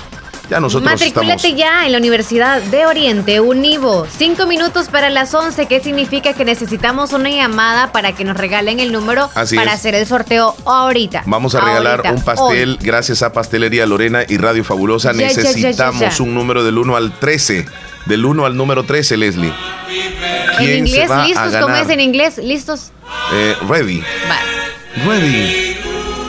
Ya 0.48 0.60
nosotros 0.60 0.88
Matricúlate 0.92 1.48
estamos. 1.48 1.58
ya 1.58 1.86
en 1.86 1.92
la 1.92 1.98
Universidad 1.98 2.62
de 2.62 2.86
Oriente 2.86 3.40
Univo. 3.40 4.06
Cinco 4.16 4.46
minutos 4.46 4.86
para 4.88 5.10
las 5.10 5.34
11, 5.34 5.66
que 5.66 5.80
significa 5.80 6.34
que 6.34 6.44
necesitamos 6.44 7.12
una 7.12 7.30
llamada 7.30 7.90
para 7.90 8.12
que 8.12 8.22
nos 8.24 8.36
regalen 8.36 8.78
el 8.78 8.92
número 8.92 9.28
Así 9.34 9.56
para 9.56 9.72
es. 9.72 9.80
hacer 9.80 9.96
el 9.96 10.06
sorteo 10.06 10.54
ahorita. 10.64 11.24
Vamos 11.26 11.56
a 11.56 11.60
regalar 11.60 12.02
un 12.14 12.22
pastel 12.22 12.78
gracias 12.80 13.22
a 13.24 13.32
Pastelería 13.32 13.86
Lorena 13.86 14.20
y 14.28 14.36
Radio 14.36 14.62
Fabulosa. 14.62 15.12
Ya, 15.12 15.18
ya, 15.18 15.26
Necesitamos 15.42 16.16
ya. 16.18 16.22
un 16.22 16.32
número 16.34 16.62
del 16.62 16.78
1 16.78 16.96
al 16.96 17.18
13. 17.18 17.66
Del 18.06 18.24
1 18.24 18.46
al 18.46 18.56
número 18.56 18.84
13, 18.84 19.16
Leslie. 19.16 19.50
hoy. 19.50 19.54
En 19.98 20.56
¿Quién 20.58 20.78
inglés, 20.86 21.02
se 21.02 21.06
va 21.08 21.22
a 21.22 21.26
listos, 21.26 21.52
¿cómo 21.54 21.66
ganar? 21.66 21.82
es 21.82 21.88
en 21.90 22.00
inglés? 22.00 22.38
¿Listos? 22.38 22.92
Eh, 23.34 23.54
ready. 23.68 23.98
Va, 24.00 25.06
Ready. 25.06 25.76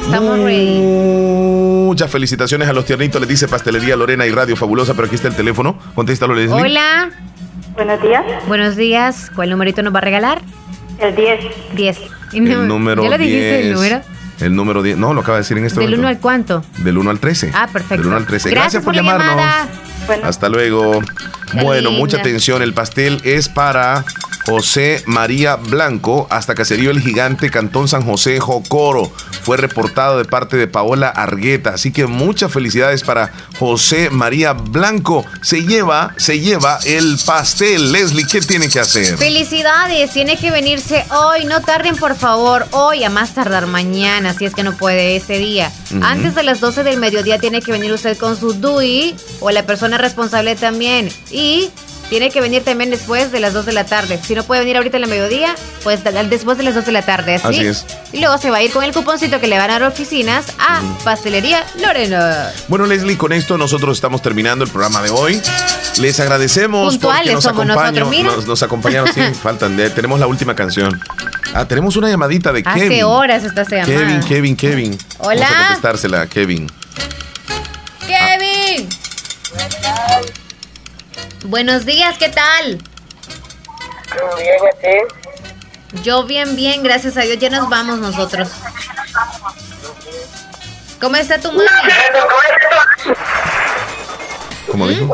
estamos 0.03 0.39
ready. 0.39 0.79
Muchas 0.81 2.11
felicitaciones 2.11 2.67
a 2.67 2.73
los 2.73 2.83
tiernitos, 2.85 3.21
les 3.21 3.29
dice 3.29 3.47
Pastelería 3.47 3.95
Lorena 3.95 4.25
y 4.25 4.31
Radio 4.31 4.55
Fabulosa, 4.57 4.93
pero 4.95 5.05
aquí 5.07 5.15
está 5.15 5.29
el 5.29 5.35
teléfono. 5.35 5.79
Contéstalo, 5.95 6.33
Leslie. 6.35 6.61
Hola. 6.61 7.09
Buenos 7.75 8.01
días. 8.01 8.23
Buenos 8.47 8.75
días. 8.75 9.31
¿Cuál 9.35 9.51
numerito 9.51 9.81
nos 9.83 9.93
va 9.93 9.99
a 9.99 10.01
regalar? 10.01 10.41
El 10.99 11.15
10. 11.15 11.39
10. 11.75 11.97
El 12.33 12.67
número 12.67 13.03
¿Ya 13.03 13.09
lo 13.09 13.17
dijiste 13.17 13.57
el 13.59 13.63
10. 13.67 13.75
número? 13.75 14.01
El 14.41 14.55
número 14.55 14.83
10. 14.83 14.97
No, 14.97 15.13
lo 15.13 15.21
acaba 15.21 15.37
de 15.37 15.43
decir 15.43 15.57
en 15.57 15.65
este 15.65 15.79
¿Del 15.79 15.89
1 15.93 15.97
momento. 15.97 16.17
al 16.17 16.21
cuánto? 16.21 16.63
Del 16.79 16.97
1 16.97 17.09
al 17.11 17.19
13. 17.19 17.51
Ah, 17.53 17.67
perfecto. 17.71 17.97
Del 17.97 18.07
1 18.07 18.17
al 18.17 18.25
13. 18.25 18.49
Gracias, 18.49 18.83
por, 18.83 18.95
la 18.95 19.01
llamarnos. 19.03 19.27
llamada. 19.27 19.67
Hasta 20.23 20.49
luego. 20.49 21.01
Bueno, 21.53 21.91
mucha 21.91 22.17
atención. 22.17 22.61
El 22.61 22.73
pastel 22.73 23.19
es 23.23 23.49
para 23.49 24.03
José 24.47 25.03
María 25.07 25.57
Blanco, 25.57 26.25
hasta 26.29 26.55
Caserío 26.55 26.89
El 26.89 27.01
Gigante, 27.01 27.51
Cantón 27.51 27.89
San 27.89 28.03
José, 28.03 28.39
Jocoro. 28.39 29.11
Fue 29.43 29.57
reportado 29.57 30.17
de 30.17 30.23
parte 30.23 30.55
de 30.55 30.67
Paola 30.67 31.09
Argueta. 31.09 31.71
Así 31.71 31.91
que 31.91 32.07
muchas 32.07 32.53
felicidades 32.53 33.03
para 33.03 33.33
José 33.59 34.09
María 34.09 34.53
Blanco. 34.53 35.25
Se 35.41 35.65
lleva, 35.65 36.13
se 36.15 36.39
lleva 36.39 36.79
el 36.85 37.17
pastel. 37.25 37.91
Leslie, 37.91 38.25
¿qué 38.25 38.39
tiene 38.39 38.69
que 38.69 38.79
hacer? 38.79 39.17
Felicidades, 39.17 40.11
tiene 40.11 40.37
que 40.37 40.49
venirse 40.49 41.03
hoy, 41.11 41.43
no 41.43 41.61
tarden 41.61 41.97
por 41.97 42.15
favor, 42.15 42.67
hoy 42.71 43.03
a 43.03 43.09
más 43.09 43.33
tardar 43.33 43.67
mañana, 43.67 44.33
si 44.33 44.45
es 44.45 44.55
que 44.55 44.63
no 44.63 44.77
puede 44.77 45.17
ese 45.17 45.39
día. 45.39 45.73
Antes 46.01 46.35
de 46.35 46.43
las 46.43 46.61
12 46.61 46.85
del 46.85 46.97
mediodía 46.97 47.37
tiene 47.37 47.61
que 47.61 47.73
venir 47.73 47.91
usted 47.91 48.17
con 48.17 48.37
su 48.37 48.53
DUI 48.53 49.13
o 49.41 49.51
la 49.51 49.65
persona 49.65 49.97
responsable 49.97 50.55
también. 50.55 51.09
Y 51.31 51.69
tiene 52.09 52.29
que 52.29 52.39
venir 52.41 52.63
también 52.63 52.89
después 52.89 53.31
de 53.31 53.39
las 53.39 53.53
2 53.53 53.65
de 53.65 53.73
la 53.73 53.85
tarde. 53.85 54.19
Si 54.23 54.33
no 54.35 54.43
puede 54.43 54.61
venir 54.61 54.77
ahorita 54.77 54.97
en 54.97 55.01
la 55.01 55.07
mediodía, 55.07 55.55
pues 55.83 56.01
después 56.29 56.57
de 56.57 56.63
las 56.63 56.75
2 56.75 56.85
de 56.85 56.91
la 56.91 57.01
tarde, 57.01 57.35
¿así? 57.35 57.47
Así 57.47 57.65
es. 57.65 57.85
Y 58.13 58.19
luego 58.19 58.37
se 58.37 58.49
va 58.49 58.57
a 58.57 58.63
ir 58.63 58.71
con 58.71 58.83
el 58.83 58.93
cuponcito 58.93 59.39
que 59.39 59.47
le 59.47 59.57
van 59.57 59.69
a 59.69 59.79
dar 59.79 59.83
oficinas 59.83 60.45
a 60.59 60.81
Pastelería 61.03 61.63
Lorena. 61.81 62.51
Bueno, 62.67 62.85
Leslie, 62.85 63.17
con 63.17 63.33
esto 63.33 63.57
nosotros 63.57 63.97
estamos 63.97 64.21
terminando 64.21 64.63
el 64.65 64.71
programa 64.71 65.01
de 65.01 65.09
hoy. 65.09 65.41
Les 65.99 66.19
agradecemos 66.19 66.93
Puntuales 66.93 67.19
porque 67.21 67.33
nos 67.33 67.43
somos 67.43 67.63
acompañan. 67.65 67.93
nosotros, 67.95 68.09
mira. 68.17 68.35
Nos, 68.35 68.45
nos 68.47 68.63
acompañaron, 68.63 69.13
sí, 69.13 69.21
faltan. 69.41 69.75
de- 69.77 69.89
tenemos 69.89 70.19
la 70.19 70.27
última 70.27 70.55
canción. 70.55 70.99
Ah, 71.53 71.65
tenemos 71.65 71.95
una 71.95 72.09
llamadita 72.09 72.51
de 72.53 72.61
Hace 72.65 72.79
Kevin. 72.81 73.03
horas 73.03 73.43
está 73.43 73.63
llamada. 73.63 73.85
Kevin, 73.85 74.19
Kevin, 74.21 74.55
Kevin. 74.55 74.97
Hola. 75.19 75.41
Vamos 75.41 75.55
a 75.55 75.65
contestársela 75.67 76.27
Kevin. 76.27 76.67
Kevin. 78.05 78.87
Buenos 81.47 81.85
días, 81.85 82.17
¿qué 82.17 82.27
tal? 82.27 82.77
Yo 86.03 86.25
bien, 86.25 86.57
bien, 86.57 86.83
gracias 86.83 87.15
a 87.15 87.21
Dios. 87.21 87.39
Ya 87.39 87.49
nos 87.49 87.69
vamos 87.69 87.99
nosotros. 87.99 88.49
¿Cómo 90.99 91.15
está 91.15 91.39
tu 91.39 91.49
mami? 91.53 91.63
¿Cómo 94.69 94.87
dijo? 94.89 95.13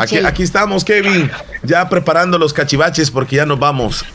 Aquí, 0.00 0.16
aquí 0.16 0.42
estamos, 0.42 0.86
Kevin. 0.86 1.30
Ya 1.62 1.86
preparando 1.90 2.38
los 2.38 2.54
cachivaches 2.54 3.10
porque 3.10 3.36
ya 3.36 3.44
nos 3.44 3.58
vamos. 3.58 4.06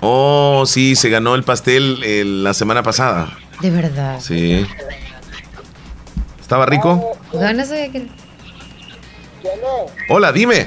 oh, 0.00 0.64
sí, 0.66 0.96
se 0.96 1.10
ganó 1.10 1.36
el 1.36 1.44
pastel 1.44 2.00
eh, 2.02 2.24
la 2.24 2.54
semana 2.54 2.82
pasada. 2.82 3.38
De 3.60 3.70
verdad. 3.70 4.18
Sí. 4.20 4.66
¿Estaba 6.50 6.66
rico? 6.66 7.16
Ganas 7.32 7.68
de 7.68 7.90
que- 7.92 8.08
Hola, 10.08 10.32
dime. 10.32 10.66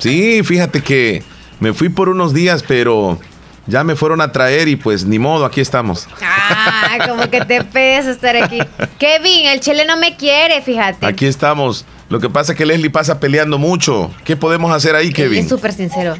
Sí, 0.00 0.42
fíjate 0.42 0.82
que 0.82 1.22
me 1.60 1.72
fui 1.72 1.90
por 1.90 2.08
unos 2.08 2.34
días, 2.34 2.64
pero 2.66 3.20
ya 3.68 3.84
me 3.84 3.94
fueron 3.94 4.20
a 4.20 4.32
traer 4.32 4.66
y 4.66 4.74
pues 4.74 5.04
ni 5.04 5.20
modo, 5.20 5.44
aquí 5.44 5.60
estamos. 5.60 6.08
Ah, 6.20 6.98
como 7.08 7.30
que 7.30 7.40
te 7.42 7.62
pesa 7.62 8.10
estar 8.10 8.34
aquí. 8.36 8.58
Kevin, 8.98 9.46
el 9.46 9.60
chile 9.60 9.84
no 9.86 9.96
me 9.96 10.16
quiere, 10.16 10.60
fíjate. 10.60 11.06
Aquí 11.06 11.26
estamos. 11.26 11.84
Lo 12.08 12.18
que 12.18 12.28
pasa 12.28 12.50
es 12.50 12.58
que 12.58 12.66
Leslie 12.66 12.90
pasa 12.90 13.20
peleando 13.20 13.58
mucho. 13.60 14.10
¿Qué 14.24 14.34
podemos 14.36 14.72
hacer 14.74 14.96
ahí, 14.96 15.06
Es 15.10 15.14
Kevin? 15.14 15.48
súper 15.48 15.72
sincero. 15.72 16.16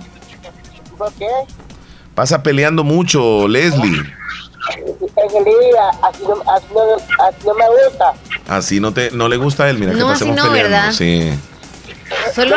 Pasa 2.15 2.41
peleando 2.45 2.85
mucho, 2.85 3.49
Leslie. 3.49 4.01
En 4.77 5.37
el 5.37 5.45
día, 5.45 5.89
así 6.03 6.23
no, 6.23 6.53
así 6.53 6.67
no, 6.73 7.25
así 7.25 7.47
no 7.47 7.55
me 7.55 7.65
gusta. 7.69 8.12
Así 8.49 8.81
no 8.81 8.93
te 8.93 9.11
no 9.11 9.29
le 9.29 9.37
gusta 9.37 9.65
a 9.65 9.71
él, 9.71 9.79
mira 9.79 9.93
No, 9.93 10.07
que 10.07 10.12
así 10.12 10.25
pasemos 10.25 10.37
no, 10.37 10.53
peleando. 10.53 10.71
¿verdad? 10.71 10.93
Sí. 10.93 11.39
Solo 12.35 12.57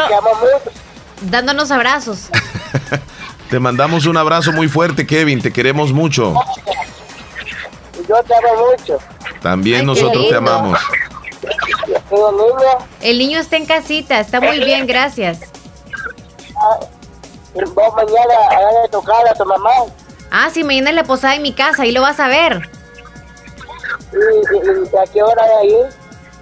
dándonos 1.22 1.72
abrazos. 1.72 2.30
Te 3.49 3.60
mandamos 3.60 4.05
un 4.05 4.18
abrazo 4.18 4.51
muy 4.51 4.68
fuerte, 4.68 5.08
Kevin. 5.08 5.41
Te 5.41 5.53
queremos 5.53 5.93
mucho. 5.93 6.34
Yo 8.08 8.16
te 8.24 8.36
amo 8.36 8.68
mucho. 8.72 8.97
También 9.41 9.82
Ay, 9.82 9.86
nosotros 9.86 10.28
te 10.28 10.36
amamos. 10.36 10.78
El 13.01 13.18
niño 13.18 13.39
está 13.39 13.55
en 13.58 13.66
casita, 13.66 14.20
está 14.20 14.41
muy 14.41 14.60
bien, 14.60 14.86
gracias. 14.86 15.39
vos 17.53 17.93
mañana 17.95 18.34
a 18.51 18.82
de 18.84 18.89
tocar 18.89 19.28
a 19.28 19.34
tu 19.34 19.45
mamá. 19.45 19.72
Ah, 20.32 20.49
sí, 20.53 20.63
mañana 20.63 20.89
es 20.89 20.95
la 20.95 21.03
posada 21.03 21.36
en 21.36 21.41
mi 21.41 21.53
casa, 21.53 21.84
ahí 21.84 21.91
lo 21.91 22.01
vas 22.01 22.19
a 22.19 22.28
ver. 22.28 22.69
¿Y, 24.13 24.97
a 24.97 25.11
qué 25.11 25.21
hora 25.21 25.43
hay 25.61 25.67
ahí? 25.67 25.75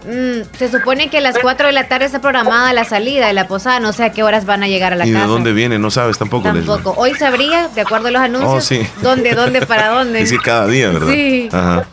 Mm, 0.08 0.44
se 0.58 0.70
supone 0.70 1.10
que 1.10 1.18
a 1.18 1.22
las 1.22 1.38
4 1.40 1.66
de 1.68 1.74
la 1.74 1.88
tarde 1.88 2.06
está 2.06 2.22
programada 2.22 2.72
la 2.74 2.86
salida 2.86 3.26
de 3.28 3.34
la 3.34 3.48
posada, 3.48 3.80
no 3.80 3.92
sé 3.92 4.04
a 4.04 4.12
qué 4.12 4.22
horas 4.24 4.46
van 4.46 4.62
a 4.62 4.68
llegar 4.68 4.94
a 4.94 4.96
la 4.96 5.08
¿Y 5.08 5.12
casa. 5.14 5.26
de 5.26 5.32
dónde 5.32 5.52
viene? 5.52 5.80
No 5.80 5.90
sabes 5.90 6.18
tampoco. 6.20 6.44
Tampoco. 6.44 6.94
Hoy 6.98 7.16
sabría, 7.16 7.70
de 7.70 7.82
acuerdo 7.82 8.10
a 8.10 8.12
los 8.12 8.22
anuncios, 8.22 8.54
Oh, 8.54 8.62
sí. 8.62 8.88
dónde, 9.02 9.34
dónde, 9.34 9.66
para 9.66 9.90
dónde. 9.90 10.20
Dice 10.20 10.38
cada 10.44 10.68
día, 10.68 10.90
¿verdad? 10.90 11.12
Sí. 11.12 11.50
Ajá. 11.52 11.88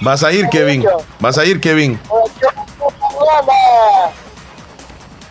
Vas 0.00 0.22
a 0.22 0.32
ir, 0.32 0.48
Kevin. 0.50 0.84
Vas 1.20 1.38
a 1.38 1.44
ir, 1.44 1.60
Kevin. 1.60 1.98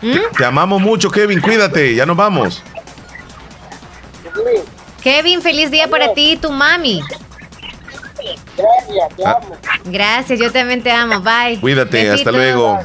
¿Mm? 0.02 0.12
Te, 0.12 0.20
te 0.36 0.44
amamos 0.44 0.80
mucho, 0.82 1.10
Kevin. 1.10 1.40
Cuídate. 1.40 1.94
Ya 1.94 2.04
nos 2.06 2.16
vamos. 2.16 2.62
Kevin, 5.02 5.42
feliz 5.42 5.70
día 5.70 5.88
para 5.88 6.14
ti 6.14 6.32
y 6.32 6.36
tu 6.36 6.50
mami. 6.50 7.00
Gracias, 8.56 9.16
te 9.16 9.24
Ah. 9.26 9.38
amo. 9.42 9.56
Gracias, 9.84 10.38
yo 10.38 10.52
también 10.52 10.82
te 10.82 10.90
amo. 10.92 11.20
Bye. 11.20 11.58
Cuídate. 11.60 12.10
Hasta 12.10 12.30
luego. 12.30 12.78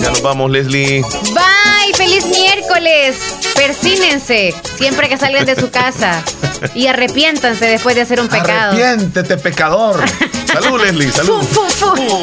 Ya 0.00 0.10
nos 0.10 0.22
vamos, 0.22 0.50
Leslie. 0.50 1.02
Bye, 1.02 1.94
feliz 1.94 2.24
miércoles. 2.26 3.16
Persínense 3.54 4.52
siempre 4.76 5.08
que 5.08 5.16
salgan 5.16 5.44
de 5.46 5.54
su 5.54 5.70
casa 5.70 6.20
y 6.74 6.88
arrepiéntanse 6.88 7.64
después 7.66 7.94
de 7.94 8.00
hacer 8.02 8.20
un 8.20 8.26
pecado. 8.28 8.72
Arrepiéntete, 8.72 9.36
pecador. 9.36 10.02
Salud, 10.52 10.80
Leslie. 10.82 11.12
Salud. 11.12 11.42
Fu, 11.44 11.60
fu, 11.68 11.94
fu. 11.94 12.20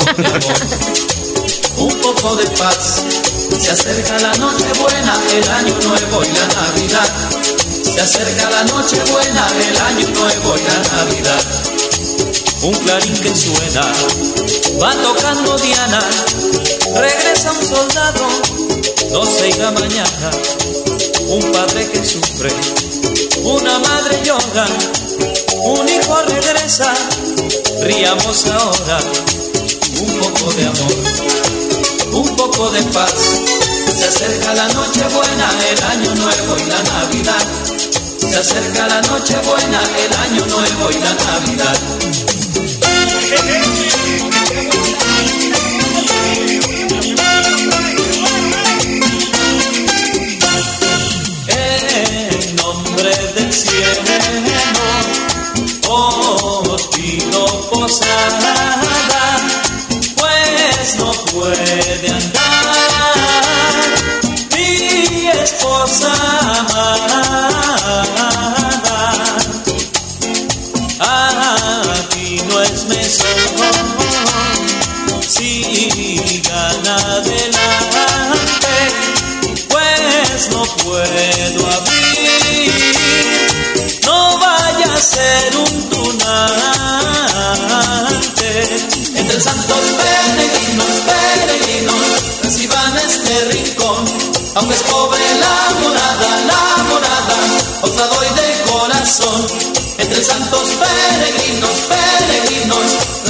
un 1.86 2.02
poco 2.02 2.36
de 2.36 2.46
paz. 2.58 3.06
Se 3.58 3.72
acerca 3.72 4.20
la 4.20 4.34
noche 4.38 4.66
buena, 4.80 5.14
el 5.34 5.50
año 5.50 5.76
nuevo 5.88 6.24
y 6.26 6.28
la 6.34 6.48
Navidad. 6.48 7.10
Se 8.00 8.06
acerca 8.06 8.50
la 8.50 8.64
noche 8.64 8.95
buena, 9.12 9.45
el 9.60 9.78
año 9.78 10.08
nuevo 10.08 10.56
y 10.56 10.62
la 10.64 10.80
Navidad. 10.95 11.43
Un 12.62 12.74
clarín 12.76 13.14
que 13.20 13.36
suena, 13.36 13.82
va 14.82 14.95
tocando 15.04 15.58
Diana. 15.58 16.00
Regresa 16.95 17.52
un 17.52 17.62
soldado, 17.62 18.26
doce 19.12 19.50
y 19.50 19.54
la 19.56 19.72
mañana. 19.72 20.32
Un 21.28 21.52
padre 21.52 21.89
que 21.89 22.06
sufre, 22.06 22.52
una 23.43 23.78
madre 23.80 24.22
llora. 24.24 24.66
Un 25.66 25.89
hijo 25.89 26.22
regresa, 26.22 26.93
riamos 27.82 28.45
ahora. 28.45 29.00
Un 30.00 30.20
poco 30.20 30.54
de 30.54 30.66
amor 30.68 31.39
un 32.14 32.36
poco 32.36 32.70
de 32.72 32.82
paz. 32.93 33.14
Se 33.97 34.06
acerca 34.06 34.54
la 34.54 34.68
noche 34.70 35.04
buena, 35.14 35.50
el 35.70 35.84
año 35.84 36.16
nuevo 36.16 36.58
y 36.58 36.70
la 36.70 36.84
Navidad. 36.84 37.79
Se 38.30 38.38
acerca 38.38 38.88
la 38.88 39.02
noche 39.02 39.36
buena, 39.44 39.82
el 39.98 40.14
año 40.14 40.46
nuevo 40.46 40.92
y 40.92 41.00
la 41.00 41.14
Navidad. 41.16 41.78
En 51.48 52.56
nombre 52.56 53.12
del 53.36 53.52
cielo, 53.52 53.90
os 56.72 56.88
pido 56.90 57.70
posada 57.72 58.59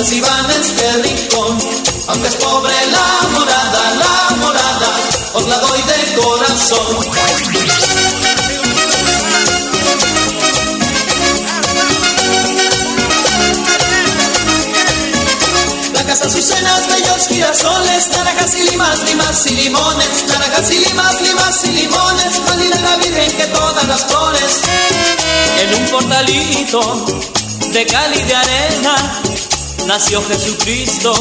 reciban 0.10 0.52
este 0.52 0.92
rincón. 1.04 1.60
Aunque 2.08 2.28
es 2.30 2.36
pobre 2.38 2.74
la 2.92 3.28
morada, 3.30 3.94
la 3.94 4.36
morada, 4.38 4.92
os 5.34 5.48
la 5.48 5.58
doy 5.60 5.82
de 5.84 6.16
corazón. 6.16 6.98
Blancas 15.92 16.22
azucenas, 16.24 16.88
bellos 16.88 17.28
girasoles, 17.28 18.08
naranjas 18.10 18.56
y 18.56 18.64
limas, 18.64 19.04
limas 19.04 19.46
y 19.46 19.50
limones, 19.52 20.26
naranjas 20.28 20.72
y 20.72 20.80
limas, 20.80 21.22
limas 21.22 21.64
y 21.66 21.72
limones, 21.72 22.42
María 22.48 22.82
la 22.82 22.96
Virgen 22.98 23.38
que 23.38 23.46
todas 23.46 23.88
las 23.88 24.06
flores. 24.06 24.62
En 25.62 25.84
un 25.84 25.90
portalito 25.92 27.06
de 27.74 27.86
cal 27.86 28.12
y 28.16 28.24
de 28.24 28.36
arena 28.36 29.22
nació 29.90 30.22
Jesucristo 30.22 31.12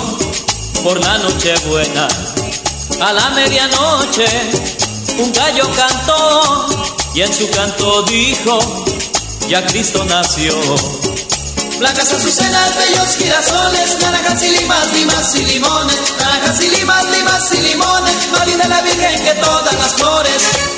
por 0.84 1.02
la 1.02 1.16
noche 1.16 1.54
buena. 1.68 2.06
A 3.00 3.12
la 3.14 3.30
medianoche 3.30 4.26
un 5.16 5.32
gallo 5.32 5.70
cantó 5.74 6.66
y 7.14 7.22
en 7.22 7.32
su 7.32 7.48
canto 7.48 8.02
dijo, 8.02 8.58
ya 9.48 9.64
Cristo 9.64 10.04
nació. 10.04 10.52
Blancas 11.78 12.12
azucenas, 12.12 12.76
bellos 12.76 13.16
girasoles, 13.16 13.98
naranjas 14.02 14.42
y 14.42 14.50
limas, 14.50 14.92
limas 14.92 15.34
y 15.34 15.44
limones, 15.46 16.14
naranjas 16.20 16.60
y 16.60 16.68
limas, 16.68 17.04
limas 17.08 17.52
y 17.54 17.60
limones, 17.62 18.28
María 18.32 18.56
de 18.58 18.68
la 18.68 18.82
Virgen 18.82 19.24
que 19.24 19.34
todas 19.40 19.74
las 19.78 19.94
flores. 19.94 20.78